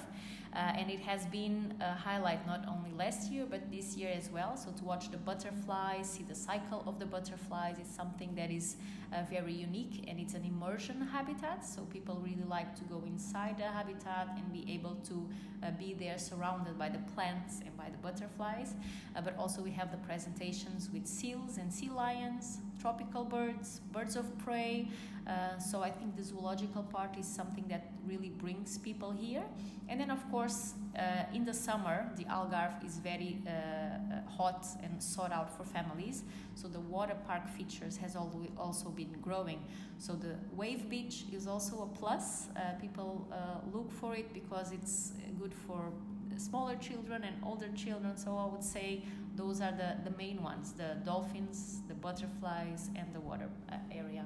Uh, 0.56 0.74
and 0.78 0.92
it 0.92 1.00
has 1.00 1.26
been 1.28 1.74
a 1.82 1.94
highlight 1.94 2.46
not 2.46 2.63
only 2.68 2.92
last 2.92 3.32
year 3.32 3.45
but 3.49 3.72
this 3.72 3.95
year 3.95 4.12
as 4.16 4.30
well. 4.30 4.56
So 4.56 4.72
to 4.72 4.84
watch 4.84 5.10
the 5.10 5.18
butterflies, 5.18 6.08
see 6.10 6.24
the 6.24 6.36
cycle 6.36 6.84
of 6.86 6.99
the 6.99 7.06
butterflies 7.08 7.78
is 7.80 7.88
something 7.88 8.36
that 8.36 8.51
is 8.51 8.76
uh, 9.12 9.24
very 9.30 9.54
unique 9.54 10.06
and 10.08 10.20
it's 10.20 10.36
an 10.36 10.45
immersion 10.45 11.01
habitat. 11.01 11.66
So 11.66 11.82
people 11.84 12.22
really 12.24 12.47
like 12.47 12.76
to 12.76 12.84
go 12.84 13.01
inside 13.06 13.58
the 13.58 13.64
habitat 13.64 14.28
and 14.38 14.54
be 14.54 14.72
able 14.72 14.95
to 15.08 15.28
uh, 15.64 15.72
be 15.72 15.93
there 15.93 16.18
surrounded 16.18 16.78
by 16.78 16.89
the 16.89 16.99
plants 17.16 17.62
and 17.66 17.76
by 17.76 17.89
the 17.89 17.97
butterflies. 17.97 18.76
Uh, 19.16 19.22
but 19.22 19.36
also 19.38 19.62
we 19.62 19.72
have 19.72 19.89
the 19.91 19.97
presentations 19.97 20.89
with 20.93 21.08
seals 21.08 21.58
and 21.58 21.74
sea 21.74 21.89
lions, 21.89 22.60
tropical 22.80 23.24
birds, 23.24 23.82
birds 23.91 24.16
of 24.16 24.38
prey. 24.39 24.88
Uh, 25.26 25.58
so 25.58 25.82
I 25.82 25.89
think 25.89 26.18
the 26.18 26.24
zoological 26.24 26.84
part 26.84 27.18
is 27.18 27.26
something 27.26 27.66
that 27.70 27.91
really 28.06 28.30
brings 28.30 28.78
people 28.78 29.12
here. 29.12 29.43
And 29.88 29.99
then, 29.99 30.12
of 30.12 30.20
course, 30.32 30.43
uh, 30.48 31.26
in 31.34 31.46
the 31.46 31.54
summer, 31.54 32.10
the 32.18 32.26
Algarve 32.26 32.86
is 32.86 32.98
very 32.98 33.41
uh, 33.48 33.50
uh 33.50 34.30
hot 34.38 34.66
and 34.84 35.02
sought 35.02 35.32
out 35.32 35.50
for 35.58 35.64
families. 35.64 36.24
So 36.56 36.68
the 36.68 36.80
water 36.80 37.16
park 37.28 37.48
features 37.48 37.98
has 37.98 38.16
also 38.16 38.89
been 38.89 39.16
growing. 39.22 39.60
So 39.98 40.14
the 40.14 40.36
wave 40.56 40.89
beach 40.89 41.26
is 41.32 41.48
also 41.48 41.84
a 41.84 41.98
plus. 41.98 42.48
Uh, 42.56 42.80
people 42.80 43.28
uh, 43.32 43.36
look 43.74 43.91
for 43.91 44.16
it 44.16 44.34
because 44.34 44.72
it's 44.72 45.14
good 45.39 45.54
for 45.54 45.91
smaller 46.38 46.76
children 46.76 47.24
and 47.24 47.36
older 47.44 47.70
children. 47.76 48.18
So 48.18 48.38
I 48.38 48.46
would 48.46 48.64
say 48.64 49.04
those 49.36 49.62
are 49.62 49.72
the, 49.72 49.98
the 50.10 50.16
main 50.18 50.41
ones 50.44 50.74
the 50.74 50.98
dolphins, 51.04 51.82
the 51.88 51.96
butterflies, 51.96 52.89
and 52.96 53.14
the 53.14 53.20
water 53.20 53.50
uh, 53.72 53.76
area. 53.91 54.26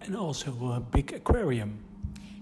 And 0.00 0.16
also 0.16 0.50
a 0.72 0.80
big 0.80 1.12
aquarium. 1.12 1.87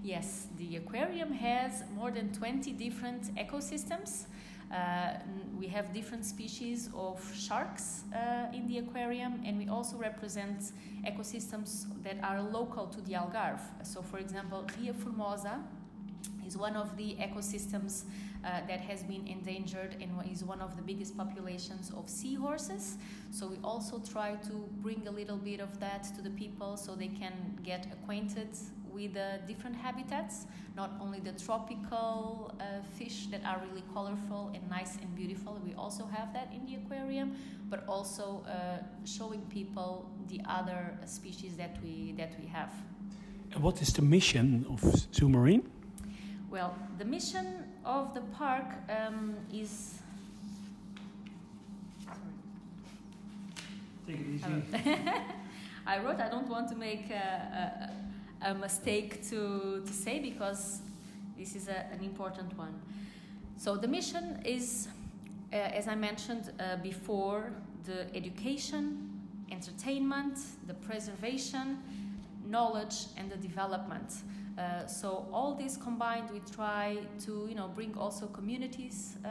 Yes, 0.07 0.47
the 0.57 0.77
aquarium 0.77 1.33
has 1.33 1.83
more 1.93 2.13
than 2.13 2.33
20 2.33 2.71
different 2.75 3.35
ecosystems. 3.35 4.27
Uh, 4.73 5.15
we 5.59 5.67
have 5.67 5.93
different 5.93 6.25
species 6.25 6.89
of 6.95 7.19
sharks 7.35 8.05
uh, 8.15 8.47
in 8.55 8.69
the 8.69 8.79
aquarium, 8.79 9.43
and 9.45 9.59
we 9.59 9.67
also 9.69 9.97
represent 9.97 10.71
ecosystems 11.05 11.87
that 12.05 12.23
are 12.23 12.41
local 12.41 12.87
to 12.87 13.01
the 13.01 13.15
Algarve. 13.15 13.59
So, 13.83 14.01
for 14.01 14.19
example, 14.19 14.65
Ria 14.79 14.95
Formosa 14.95 15.59
is 16.47 16.57
one 16.57 16.77
of 16.77 16.97
the 16.97 17.17
ecosystems 17.17 18.05
uh, 18.45 18.61
that 18.69 18.81
has 18.83 19.03
been 19.03 19.27
endangered 19.27 19.97
and 20.01 20.13
is 20.31 20.45
one 20.45 20.61
of 20.61 20.77
the 20.77 20.83
biggest 20.83 21.17
populations 21.17 21.91
of 21.97 22.09
seahorses. 22.09 22.97
So, 23.33 23.49
we 23.49 23.57
also 23.65 24.01
try 24.09 24.37
to 24.37 24.69
bring 24.83 25.09
a 25.09 25.11
little 25.11 25.37
bit 25.37 25.59
of 25.59 25.81
that 25.81 26.05
to 26.15 26.23
the 26.23 26.31
people 26.31 26.77
so 26.77 26.95
they 26.95 27.09
can 27.09 27.59
get 27.65 27.87
acquainted 27.93 28.51
with 28.97 29.13
the 29.13 29.39
different 29.47 29.77
habitats, 29.77 30.47
not 30.75 30.91
only 31.01 31.21
the 31.21 31.33
tropical 31.33 32.55
uh, 32.59 32.83
fish 32.99 33.27
that 33.27 33.45
are 33.45 33.61
really 33.69 33.85
colorful 33.93 34.51
and 34.55 34.69
nice 34.71 34.97
and 35.03 35.15
beautiful, 35.15 35.61
we 35.65 35.75
also 35.75 36.07
have 36.07 36.33
that 36.33 36.49
in 36.53 36.65
the 36.65 36.77
aquarium, 36.77 37.37
but 37.69 37.85
also 37.87 38.43
uh, 38.49 38.79
showing 39.05 39.43
people 39.51 40.11
the 40.29 40.41
other 40.49 40.99
species 41.05 41.57
that 41.57 41.77
we, 41.83 42.15
that 42.17 42.33
we 42.41 42.47
have. 42.47 42.73
And 43.53 43.63
what 43.63 43.83
is 43.83 43.93
the 43.93 44.03
mission 44.03 44.65
of 44.71 44.81
Zoomarine? 45.13 45.65
Well, 46.51 46.75
the 46.99 47.05
mission 47.05 47.65
of 47.85 48.15
the 48.15 48.23
park 48.23 48.67
um, 48.89 49.37
is. 49.53 50.01
I 55.87 55.99
wrote, 55.99 56.21
I 56.21 56.29
don't 56.29 56.49
want 56.49 56.69
to 56.71 56.77
make 56.77 57.11
a, 57.11 57.15
a, 57.15 58.06
a 58.43 58.55
mistake 58.55 59.23
to, 59.31 59.83
to 59.85 59.93
say 59.93 60.19
because 60.19 60.81
this 61.39 61.55
is 61.55 61.69
a, 61.69 61.87
an 61.93 62.03
important 62.03 62.57
one. 62.57 62.81
So, 63.57 63.77
the 63.77 63.89
mission 63.89 64.41
is, 64.45 64.89
uh, 65.53 65.57
as 65.57 65.89
I 65.89 65.95
mentioned 65.95 66.53
uh, 66.59 66.77
before, 66.77 67.53
the 67.85 68.15
education, 68.15 69.11
entertainment, 69.51 70.39
the 70.67 70.75
preservation, 70.75 71.79
knowledge, 72.45 73.07
and 73.17 73.31
the 73.31 73.37
development. 73.37 74.13
Uh, 74.59 74.87
so 74.87 75.27
all 75.33 75.55
this 75.55 75.77
combined, 75.77 76.31
we 76.31 76.41
try 76.51 76.97
to 77.21 77.47
you 77.49 77.55
know 77.55 77.69
bring 77.69 77.95
also 77.97 78.27
communities 78.27 79.17
uh, 79.25 79.29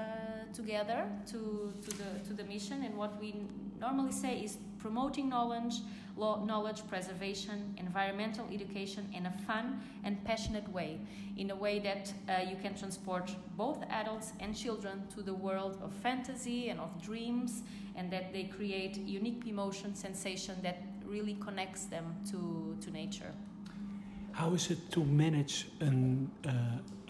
together 0.53 1.07
to, 1.25 1.73
to 1.81 1.97
the 1.97 2.27
to 2.27 2.33
the 2.33 2.43
mission. 2.43 2.83
And 2.83 2.95
what 2.95 3.19
we 3.19 3.33
normally 3.79 4.11
say 4.11 4.41
is 4.41 4.57
promoting 4.85 5.27
knowledge, 5.27 5.77
knowledge 6.15 6.81
preservation, 6.87 7.73
environmental 7.77 8.45
education 8.53 9.03
in 9.17 9.25
a 9.25 9.31
fun 9.47 9.81
and 10.03 10.23
passionate 10.23 10.67
way, 10.71 10.99
in 11.37 11.49
a 11.49 11.55
way 11.55 11.79
that 11.79 12.13
uh, 12.29 12.47
you 12.47 12.55
can 12.61 12.75
transport 12.75 13.35
both 13.57 13.79
adults 13.89 14.33
and 14.39 14.55
children 14.55 15.01
to 15.15 15.23
the 15.23 15.33
world 15.33 15.79
of 15.81 15.91
fantasy 16.03 16.69
and 16.69 16.79
of 16.79 16.91
dreams, 17.01 17.63
and 17.95 18.11
that 18.11 18.31
they 18.31 18.43
create 18.43 18.95
unique 19.07 19.47
emotion, 19.47 19.95
sensation 19.95 20.55
that 20.61 20.77
really 21.03 21.35
connects 21.39 21.85
them 21.85 22.05
to 22.29 22.77
to 22.79 22.91
nature. 22.91 23.31
How 24.33 24.53
is 24.53 24.69
it 24.69 24.91
to 24.91 25.03
manage 25.03 25.67
an, 25.79 26.29
uh, 26.45 26.51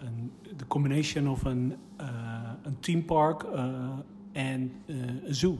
an, 0.06 0.30
the 0.56 0.64
combination 0.64 1.26
of 1.28 1.46
an, 1.46 1.76
uh, 2.00 2.70
a 2.70 2.72
theme 2.82 3.02
park 3.02 3.44
uh, 3.44 4.02
and 4.34 4.70
uh, 4.88 5.28
a 5.30 5.34
zoo? 5.34 5.58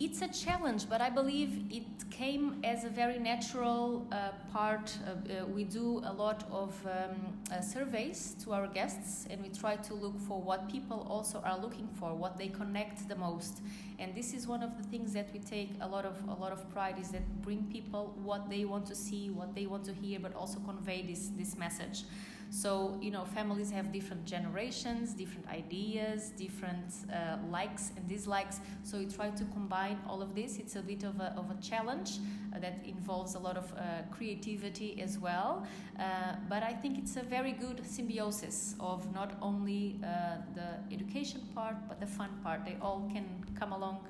It's 0.00 0.22
a 0.22 0.28
challenge, 0.28 0.88
but 0.88 1.00
I 1.00 1.10
believe 1.10 1.64
it 1.70 2.08
came 2.08 2.60
as 2.62 2.84
a 2.84 2.88
very 2.88 3.18
natural 3.18 4.06
uh, 4.12 4.28
part. 4.52 4.96
Uh, 5.04 5.44
we 5.46 5.64
do 5.64 6.00
a 6.04 6.12
lot 6.12 6.44
of 6.52 6.72
um, 6.86 7.36
uh, 7.50 7.60
surveys 7.60 8.36
to 8.44 8.52
our 8.52 8.68
guests, 8.68 9.26
and 9.28 9.42
we 9.42 9.48
try 9.48 9.74
to 9.74 9.94
look 9.94 10.16
for 10.20 10.40
what 10.40 10.70
people 10.70 11.04
also 11.10 11.42
are 11.44 11.58
looking 11.58 11.88
for, 11.98 12.14
what 12.14 12.38
they 12.38 12.46
connect 12.46 13.08
the 13.08 13.16
most. 13.16 13.60
And 13.98 14.14
this 14.14 14.34
is 14.34 14.46
one 14.46 14.62
of 14.62 14.76
the 14.76 14.84
things 14.84 15.12
that 15.14 15.30
we 15.32 15.40
take 15.40 15.70
a 15.80 15.88
lot 15.88 16.04
of 16.04 16.16
a 16.28 16.34
lot 16.40 16.52
of 16.52 16.70
pride 16.72 17.00
is 17.00 17.08
that 17.08 17.42
bring 17.42 17.64
people 17.64 18.14
what 18.22 18.48
they 18.48 18.64
want 18.64 18.86
to 18.86 18.94
see, 18.94 19.30
what 19.30 19.52
they 19.52 19.66
want 19.66 19.84
to 19.86 19.92
hear, 19.92 20.20
but 20.20 20.32
also 20.36 20.60
convey 20.60 21.02
this 21.02 21.32
this 21.36 21.56
message. 21.58 22.04
So, 22.50 22.98
you 23.02 23.10
know, 23.10 23.24
families 23.24 23.70
have 23.70 23.92
different 23.92 24.24
generations, 24.24 25.12
different 25.12 25.46
ideas, 25.48 26.30
different 26.30 26.94
uh, 27.12 27.36
likes 27.50 27.92
and 27.96 28.08
dislikes. 28.08 28.60
So, 28.84 28.98
we 28.98 29.06
try 29.06 29.30
to 29.30 29.44
combine 29.46 29.98
all 30.08 30.22
of 30.22 30.34
this. 30.34 30.58
It's 30.58 30.76
a 30.76 30.82
bit 30.82 31.04
of 31.04 31.20
a, 31.20 31.34
of 31.36 31.50
a 31.50 31.60
challenge 31.60 32.18
uh, 32.54 32.58
that 32.60 32.80
involves 32.86 33.34
a 33.34 33.38
lot 33.38 33.56
of 33.58 33.70
uh, 33.72 34.02
creativity 34.10 35.00
as 35.02 35.18
well. 35.18 35.66
Uh, 35.98 36.36
but 36.48 36.62
I 36.62 36.72
think 36.72 36.98
it's 36.98 37.16
a 37.16 37.22
very 37.22 37.52
good 37.52 37.82
symbiosis 37.84 38.74
of 38.80 39.12
not 39.12 39.36
only 39.42 40.00
uh, 40.02 40.36
the 40.54 40.94
education 40.94 41.42
part, 41.54 41.76
but 41.86 42.00
the 42.00 42.06
fun 42.06 42.30
part. 42.42 42.64
They 42.64 42.76
all 42.80 43.10
can 43.12 43.44
come 43.58 43.72
along 43.72 44.06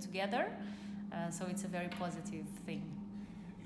together. 0.00 0.52
so, 1.30 1.46
it's 1.46 1.64
a 1.64 1.68
very 1.68 1.88
positive 1.88 2.46
thing. 2.64 2.82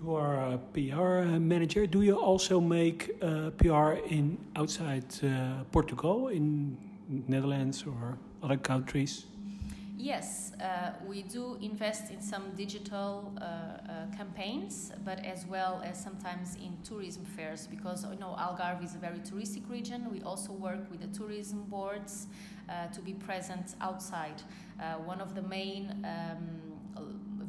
You 0.02 0.14
are 0.14 0.36
a 0.36 0.58
PR 0.74 1.38
manager. 1.38 1.86
Do 1.86 2.02
you 2.02 2.16
also 2.16 2.60
make 2.60 3.16
uh, 3.22 3.50
PR 3.56 3.92
in 4.08 4.36
outside 4.54 5.06
uh, 5.24 5.64
Portugal, 5.72 6.28
in 6.28 6.76
Netherlands 7.08 7.84
or 7.86 8.18
other 8.42 8.58
countries? 8.58 9.24
Yes, 9.98 10.52
uh, 10.60 10.92
we 11.06 11.22
do 11.22 11.56
invest 11.62 12.10
in 12.10 12.20
some 12.20 12.54
digital 12.54 13.32
uh, 13.40 13.44
uh, 13.44 14.16
campaigns, 14.16 14.92
but 15.06 15.24
as 15.24 15.46
well 15.46 15.80
as 15.82 15.98
sometimes 15.98 16.56
in 16.56 16.76
tourism 16.84 17.24
fairs 17.24 17.66
because 17.66 18.04
you 18.04 18.18
know 18.18 18.36
Algarve 18.38 18.84
is 18.84 18.94
a 18.94 18.98
very 18.98 19.20
touristic 19.20 19.68
region. 19.70 20.10
We 20.12 20.20
also 20.20 20.52
work 20.52 20.90
with 20.90 21.00
the 21.00 21.18
tourism 21.18 21.64
boards 21.70 22.26
uh, 22.68 22.88
to 22.88 23.00
be 23.00 23.14
present 23.14 23.74
outside. 23.80 24.42
One 25.06 25.22
of 25.22 25.34
the 25.34 25.42
main 25.42 26.04
um, 26.04 26.65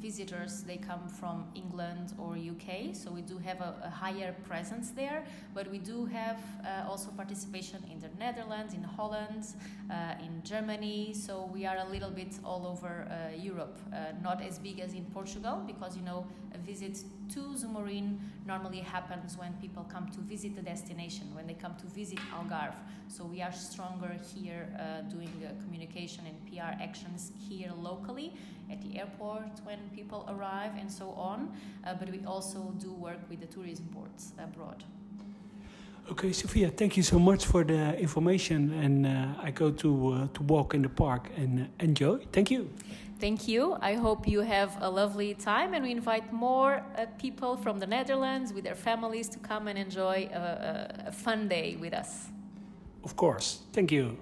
visitors 0.01 0.63
they 0.63 0.77
come 0.77 1.07
from 1.07 1.45
England 1.55 2.13
or 2.17 2.35
UK, 2.35 2.95
so 2.95 3.11
we 3.11 3.21
do 3.21 3.37
have 3.37 3.61
a, 3.61 3.75
a 3.83 3.89
higher 3.89 4.35
presence 4.47 4.91
there. 4.91 5.23
But 5.53 5.69
we 5.69 5.79
do 5.79 6.05
have 6.05 6.37
uh, 6.65 6.89
also 6.89 7.09
participation 7.11 7.83
in 7.91 7.99
the 7.99 8.09
Netherlands, 8.19 8.73
in 8.73 8.83
Holland, 8.83 9.47
uh, 9.89 10.13
in 10.19 10.41
Germany. 10.43 11.13
So 11.13 11.49
we 11.53 11.65
are 11.65 11.77
a 11.77 11.89
little 11.89 12.11
bit 12.11 12.35
all 12.43 12.65
over 12.67 13.07
uh, 13.09 13.35
Europe, 13.35 13.77
uh, 13.93 14.13
not 14.21 14.41
as 14.41 14.59
big 14.59 14.79
as 14.79 14.93
in 14.93 15.05
Portugal, 15.05 15.63
because 15.65 15.95
you 15.95 16.03
know 16.03 16.25
a 16.53 16.57
visit 16.57 17.03
to 17.29 17.39
Zumorin 17.55 18.17
normally 18.45 18.79
happens 18.79 19.37
when 19.37 19.53
people 19.53 19.83
come 19.83 20.09
to 20.11 20.21
visit 20.21 20.55
the 20.55 20.61
destination, 20.61 21.27
when 21.33 21.47
they 21.47 21.53
come 21.53 21.75
to 21.75 21.87
visit 21.87 22.19
Algarve. 22.33 22.75
So 23.07 23.25
we 23.25 23.41
are 23.41 23.51
stronger 23.51 24.15
here 24.35 24.67
uh, 24.79 25.01
doing 25.09 25.31
uh, 25.43 25.61
communication 25.63 26.25
and 26.25 26.35
PR 26.47 26.81
actions 26.81 27.31
here 27.49 27.71
locally 27.77 28.33
at 28.71 28.81
the 28.81 28.99
airport 28.99 29.61
when 29.63 29.79
people 29.95 30.25
arrive 30.29 30.71
and 30.77 30.91
so 30.91 31.11
on. 31.11 31.51
Uh, 31.85 31.93
but 31.93 32.09
we 32.09 32.23
also 32.25 32.73
do 32.79 32.91
work 32.93 33.19
with 33.29 33.39
the 33.39 33.47
tourism 33.47 33.87
boards 33.93 34.33
abroad. 34.37 34.83
Okay, 36.09 36.31
Sophia, 36.31 36.69
thank 36.69 36.95
you 36.95 37.03
so 37.03 37.19
much 37.19 37.45
for 37.45 37.65
the 37.65 37.99
information. 37.99 38.71
And 38.73 39.05
uh, 39.05 39.41
I 39.43 39.51
go 39.51 39.71
to 39.71 40.13
uh, 40.13 40.27
to 40.35 40.43
walk 40.43 40.73
in 40.73 40.81
the 40.81 40.89
park 40.89 41.29
and 41.35 41.67
enjoy. 41.79 42.19
Thank 42.31 42.49
you. 42.49 42.69
Thank 43.19 43.47
you. 43.47 43.77
I 43.81 43.95
hope 43.95 44.27
you 44.27 44.41
have 44.41 44.77
a 44.79 44.89
lovely 44.89 45.35
time, 45.35 45.73
and 45.73 45.83
we 45.83 45.91
invite 45.91 46.31
more 46.31 46.83
uh, 46.95 47.05
people 47.17 47.57
from 47.57 47.79
the 47.79 47.87
Netherlands 47.87 48.53
with 48.53 48.63
their 48.63 48.75
families 48.75 49.27
to 49.29 49.39
come 49.39 49.67
and 49.67 49.77
enjoy 49.77 50.29
a, 50.33 50.37
a, 50.37 51.07
a 51.07 51.11
fun 51.11 51.47
day 51.47 51.77
with 51.79 51.93
us. 51.93 52.29
Of 53.01 53.15
course. 53.15 53.59
Thank 53.71 53.89
you. 53.89 54.17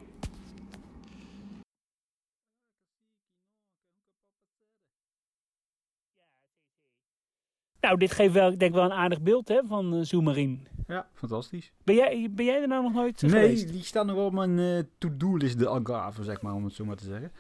Nou, 7.82 7.98
dit 7.98 8.12
geeft 8.12 8.34
wel, 8.34 8.52
ik 8.52 8.60
denk 8.60 8.74
wel 8.74 8.84
een 8.84 8.92
aardig 8.92 9.22
beeld 9.22 9.48
hè, 9.48 9.62
van 9.66 9.94
uh, 9.94 10.04
Zoomarine. 10.04 10.58
Ja, 10.88 11.08
fantastisch. 11.14 11.72
Ben 11.84 11.96
jij, 11.96 12.28
ben 12.32 12.46
jij 12.46 12.62
er 12.62 12.68
nou 12.68 12.84
nog 12.84 12.94
nooit 12.94 13.22
nee, 13.22 13.32
geweest? 13.32 13.72
die 13.72 13.84
staan 13.84 14.06
nog 14.06 14.16
wel 14.16 14.26
op 14.26 14.34
mijn 14.34 14.58
uh, 14.58 14.80
to-do-list, 14.98 15.60
de 15.60 15.68
Algarve, 15.68 16.24
zeg 16.24 16.42
maar, 16.42 16.54
om 16.54 16.64
het 16.64 16.74
zo 16.74 16.86
maar 16.86 16.96
te 16.96 17.06
zeggen. 17.06 17.32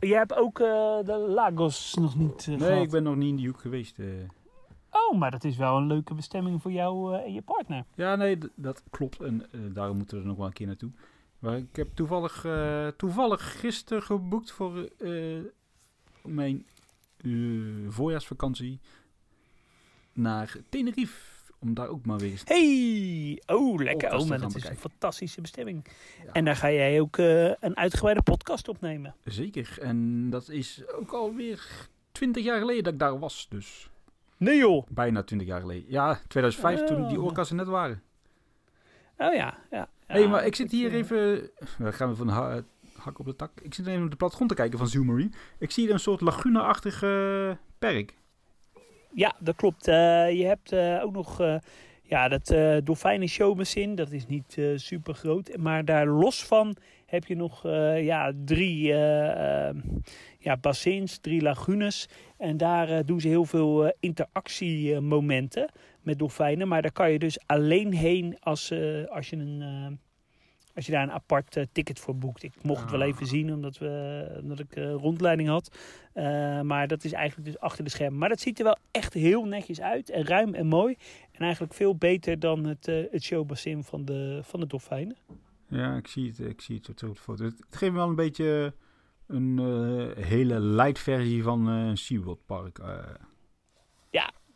Jij 0.00 0.18
hebt 0.18 0.34
ook 0.34 0.58
uh, 0.58 0.66
de 1.04 1.16
Lagos 1.28 1.94
nog 1.94 2.16
niet 2.16 2.46
uh, 2.46 2.58
Nee, 2.58 2.68
gehad. 2.68 2.82
ik 2.84 2.90
ben 2.90 3.02
nog 3.02 3.16
niet 3.16 3.28
in 3.28 3.36
die 3.36 3.46
hoek 3.46 3.60
geweest. 3.60 3.98
Uh. 3.98 4.06
Oh, 4.90 5.18
maar 5.18 5.30
dat 5.30 5.44
is 5.44 5.56
wel 5.56 5.76
een 5.76 5.86
leuke 5.86 6.14
bestemming 6.14 6.62
voor 6.62 6.72
jou 6.72 7.16
en 7.16 7.32
je 7.32 7.42
partner. 7.42 7.84
Ja, 7.94 8.16
nee, 8.16 8.38
dat 8.54 8.82
klopt. 8.90 9.20
En 9.20 9.46
daarom 9.72 9.96
moeten 9.96 10.16
we 10.16 10.22
er 10.22 10.28
nog 10.28 10.36
wel 10.36 10.46
een 10.46 10.52
keer 10.52 10.66
naartoe. 10.66 10.90
Maar 11.38 11.56
ik 11.56 11.76
heb 11.76 11.88
toevallig, 11.94 12.46
toevallig 12.96 13.60
gisteren 13.60 14.02
geboekt 14.02 14.50
voor 14.50 14.88
mijn 16.22 16.66
voorjaarsvakantie 17.88 18.80
naar 20.12 20.56
Tenerife 20.68 21.29
om 21.60 21.74
daar 21.74 21.88
ook 21.88 22.06
maar 22.06 22.18
weer 22.18 22.30
eens... 22.30 22.42
Hey! 22.44 23.42
Oh, 23.56 23.82
lekker. 23.82 24.12
Oh, 24.16 24.28
dat 24.28 24.54
is 24.56 24.64
een 24.68 24.76
fantastische 24.76 25.40
bestemming. 25.40 25.86
Ja. 26.26 26.32
En 26.32 26.44
daar 26.44 26.56
ga 26.56 26.70
jij 26.70 27.00
ook 27.00 27.16
eh, 27.18 27.44
een 27.44 27.76
uitgebreide 27.76 28.22
podcast 28.22 28.68
opnemen. 28.68 29.14
Zeker. 29.24 29.78
En 29.80 30.30
dat 30.30 30.48
is 30.48 30.82
ook 30.94 31.12
alweer 31.12 31.88
20 32.12 32.44
jaar 32.44 32.58
geleden 32.58 32.84
dat 32.84 32.92
ik 32.92 32.98
daar 32.98 33.18
was. 33.18 33.46
Dus 33.50 33.90
Nee 34.36 34.56
joh! 34.58 34.86
bijna 34.88 35.22
20 35.22 35.48
jaar 35.48 35.60
geleden. 35.60 35.84
Ja, 35.90 36.20
2005 36.28 36.84
toen 36.84 37.08
die 37.08 37.18
Oh. 37.18 37.24
orka's 37.24 37.50
er 37.50 37.56
net 37.56 37.66
waren. 37.66 38.02
Oh 39.16 39.34
ja, 39.34 39.58
ja. 39.70 39.88
Hé, 40.06 40.18
hey, 40.20 40.28
maar 40.28 40.46
ik 40.46 40.54
zit 40.54 40.70
hier 40.70 40.90
eh, 40.90 40.96
even... 40.96 41.50
We 41.78 41.92
gaan 41.92 42.08
we 42.08 42.14
van 42.16 42.26
de 42.26 42.32
ha- 42.32 42.62
hak 42.96 43.18
op 43.18 43.26
de 43.26 43.36
tak. 43.36 43.50
Ik 43.62 43.74
zit 43.74 43.86
even 43.86 44.04
op 44.04 44.10
de 44.10 44.16
platgrond 44.16 44.48
te 44.48 44.54
kijken 44.56 44.78
van 44.78 44.88
Zoomarine. 44.88 45.30
Ik 45.58 45.70
zie 45.70 45.84
hier 45.84 45.92
een 45.92 46.00
soort 46.00 46.20
lagune-achtig 46.20 47.02
eh, 47.02 47.50
perk. 47.78 48.14
Ja, 49.12 49.34
dat 49.38 49.56
klopt. 49.56 49.88
Eh, 49.88 49.94
je 50.38 50.44
hebt 50.44 50.72
eh, 50.72 51.00
ook 51.02 51.12
nog 51.12 51.40
eh, 51.40 51.56
ja, 52.02 52.28
dat 52.28 52.50
eh 52.50 52.76
dolfijnen 52.84 53.28
showmachine. 53.28 53.94
Dat 53.94 54.10
is 54.10 54.26
niet 54.26 54.54
eh, 54.58 54.66
super 54.74 55.14
groot. 55.14 55.56
Maar 55.56 55.84
daar 55.84 56.06
los 56.06 56.44
van 56.44 56.76
heb 57.06 57.26
je 57.26 57.36
nog 57.36 57.62
ja, 57.96 58.32
drie 58.44 58.86
ja, 60.38 60.56
bassins, 60.60 61.18
drie 61.18 61.42
lagunes. 61.42 62.08
En 62.38 62.56
daar 62.56 63.04
doen 63.04 63.20
ze 63.20 63.28
heel 63.28 63.44
veel 63.44 63.92
interactiemomenten 64.00 65.70
met 66.02 66.18
dolfijnen. 66.18 66.68
Maar 66.68 66.82
daar 66.82 66.92
kan 66.92 67.12
je 67.12 67.18
dus 67.18 67.38
alleen 67.46 67.92
heen 67.92 68.36
als, 68.40 68.72
als 69.08 69.30
je 69.30 69.36
een... 69.36 70.00
als 70.74 70.86
je 70.86 70.92
daar 70.92 71.02
een 71.02 71.10
apart 71.12 71.56
eh, 71.56 71.64
ticket 71.72 71.98
voor 71.98 72.16
boekt. 72.16 72.42
Ik 72.42 72.52
mocht 72.62 72.80
het 72.80 72.90
wel 72.90 73.00
Ah. 73.00 73.06
even 73.06 73.26
zien, 73.26 73.52
omdat, 73.52 73.78
we, 73.78 74.38
omdat 74.42 74.58
ik 74.58 74.76
eh, 74.76 74.92
rondleiding 74.92 75.48
had. 75.48 75.76
Eh, 76.12 76.60
maar 76.60 76.88
dat 76.88 77.04
is 77.04 77.12
eigenlijk 77.12 77.46
dus 77.50 77.58
achter 77.58 77.84
de 77.84 77.90
schermen. 77.90 78.18
Maar 78.18 78.28
dat 78.28 78.40
ziet 78.40 78.58
er 78.58 78.64
wel 78.64 78.76
echt 78.90 79.14
heel 79.14 79.44
netjes 79.44 79.80
uit. 79.80 80.10
En 80.10 80.24
ruim 80.26 80.54
en 80.54 80.66
mooi. 80.66 80.96
En 81.32 81.40
eigenlijk 81.40 81.74
veel 81.74 81.96
beter 81.96 82.38
dan 82.38 82.64
het, 82.64 82.86
het 82.86 83.22
showbassin 83.22 83.84
van 83.84 84.04
de, 84.04 84.40
van 84.42 84.60
de 84.60 84.66
dolfijnen. 84.66 85.16
Ja, 85.68 85.96
ik 85.96 86.06
zie 86.06 86.28
het, 86.28 86.38
ik 86.40 86.60
zie 86.60 86.76
het 86.76 86.88
op 86.88 87.14
de 87.14 87.20
foto. 87.20 87.44
Het, 87.44 87.62
geeft 87.70 87.92
me 87.92 87.98
wel 87.98 88.08
een 88.08 88.14
beetje 88.14 88.74
een 89.26 89.58
hele 90.16 90.60
light 90.60 90.98
versie 90.98 91.42
van 91.42 91.66
een 91.66 91.96
SeaWorld 91.96 92.46
park. 92.46 92.80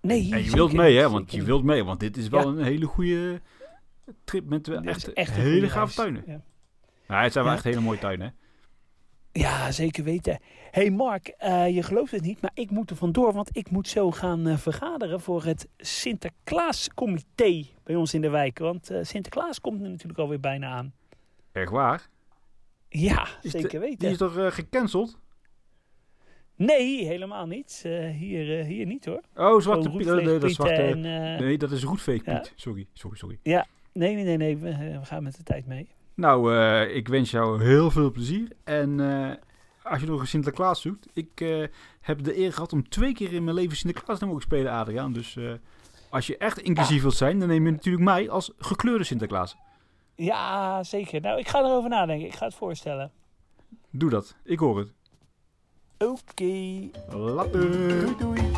Nee, 0.00 0.32
En 0.32 0.44
je 0.44 0.50
wilt 0.50 0.72
mee, 0.72 0.96
hè? 0.96 1.10
Want 1.10 1.32
je 1.32 1.42
wilt 1.42 1.64
mee, 1.64 1.84
want 1.84 2.00
dit 2.00 2.16
is 2.16 2.28
wel 2.28 2.40
Ja. 2.40 2.46
een 2.58 2.64
hele 2.64 2.86
goede 2.86 3.40
trip 4.24 4.48
met 4.48 4.68
echt, 4.68 5.16
een 5.16 5.26
hele 5.42 5.68
gave 5.68 5.94
tuinen. 5.94 6.22
Ja. 6.26 6.40
Ja, 7.08 7.22
het 7.22 7.32
zijn 7.32 7.44
wel 7.44 7.52
Ja. 7.52 7.58
echt 7.58 7.64
hele 7.68 7.80
mooie 7.80 7.98
tuinen, 7.98 8.26
hè? 8.26 8.32
Ja, 9.36 9.70
zeker 9.72 10.04
weten. 10.04 10.38
hey 10.70 10.90
Mark, 10.90 11.28
eh, 11.28 11.74
je 11.74 11.82
gelooft 11.82 12.10
het 12.10 12.22
niet, 12.22 12.40
maar 12.40 12.50
ik 12.54 12.70
moet 12.70 12.90
er 12.90 12.96
vandoor, 12.96 13.32
want 13.32 13.56
ik 13.56 13.70
moet 13.70 13.88
zo 13.88 14.10
gaan 14.10 14.46
eh, 14.46 14.56
vergaderen 14.56 15.20
voor 15.20 15.44
het 15.44 15.68
Sinterklaascomité 15.76 17.64
bij 17.82 17.94
ons 17.94 18.14
in 18.14 18.20
de 18.20 18.28
wijk. 18.28 18.58
Want 18.58 18.90
eh, 18.90 18.98
Sinterklaas 19.02 19.60
komt 19.60 19.82
er 19.82 19.88
natuurlijk 19.90 20.18
alweer 20.18 20.40
bijna 20.40 20.68
aan. 20.68 20.92
Echt 21.52 21.70
waar? 21.70 22.08
Ja, 22.88 23.26
Is 23.42 23.50
zeker 23.50 23.68
de- 23.68 23.78
weten. 23.78 23.98
Die 23.98 24.08
is 24.08 24.16
toch 24.16 24.54
gecanceld? 24.54 25.18
Nee, 26.56 27.04
helemaal 27.06 27.46
niet. 27.46 27.80
Hier, 28.18 28.64
hier 28.64 28.86
niet 28.86 29.04
hoor. 29.04 29.20
Oh, 29.34 29.60
Zwarte 29.60 29.90
Piet. 29.90 30.06
oh, 30.10 30.14
nee, 30.14 30.24
dat 30.24 30.42
is 30.42 30.54
Zwarte... 30.54 30.74
en, 30.82 31.00
Nee, 31.40 31.58
dat 31.58 31.70
is 31.70 31.82
Roetveeg 31.82 32.24
Ja. 32.24 32.38
Piet. 32.38 32.52
Sorry, 32.56 32.86
sorry, 32.92 33.16
sorry. 33.16 33.38
Nee, 33.42 34.14
nee, 34.14 34.24
nee, 34.24 34.36
nee. 34.36 34.56
We, 34.56 34.98
we 34.98 35.04
gaan 35.04 35.22
met 35.22 35.36
de 35.36 35.42
tijd 35.42 35.66
mee. 35.66 35.88
Nou, 36.16 36.54
eh, 36.54 36.96
ik 36.96 37.08
wens 37.08 37.30
jou 37.30 37.62
heel 37.62 37.90
veel 37.90 38.10
plezier. 38.10 38.48
En 38.64 39.00
eh, 39.00 39.34
als 39.82 40.00
je 40.00 40.06
nog 40.06 40.20
een 40.20 40.26
Sinterklaas 40.26 40.80
zoekt, 40.80 41.06
ik 41.12 41.40
eh, 41.40 41.64
heb 42.00 42.24
de 42.24 42.38
eer 42.38 42.52
gehad 42.52 42.72
om 42.72 42.88
twee 42.88 43.12
keer 43.12 43.32
in 43.32 43.44
mijn 43.44 43.56
leven 43.56 43.76
Sinterklaas 43.76 44.18
te 44.18 44.26
mogen 44.26 44.42
spelen, 44.42 44.72
Adriaan. 44.72 45.12
Dus 45.12 45.38
als 46.10 46.26
je 46.26 46.36
echt 46.36 46.58
inclusief 46.58 47.02
wilt 47.02 47.14
zijn, 47.14 47.38
dan 47.38 47.48
neem 47.48 47.66
je 47.66 47.72
natuurlijk 47.72 48.04
mij 48.04 48.30
als 48.30 48.52
gekleurde 48.58 49.04
Sinterklaas. 49.04 49.56
Ja, 50.14 50.82
zeker. 50.82 51.20
Nou, 51.20 51.38
ik 51.38 51.48
ga 51.48 51.58
erover 51.58 51.90
nadenken. 51.90 52.26
Ik 52.26 52.34
ga 52.34 52.44
het 52.44 52.54
voorstellen. 52.54 53.10
Doe 53.90 54.10
dat. 54.10 54.36
Ik 54.44 54.58
hoor 54.58 54.78
het. 54.78 54.92
Oké. 55.98 56.88
Later. 57.16 57.70
Doei 57.70 58.16
doei. 58.18 58.55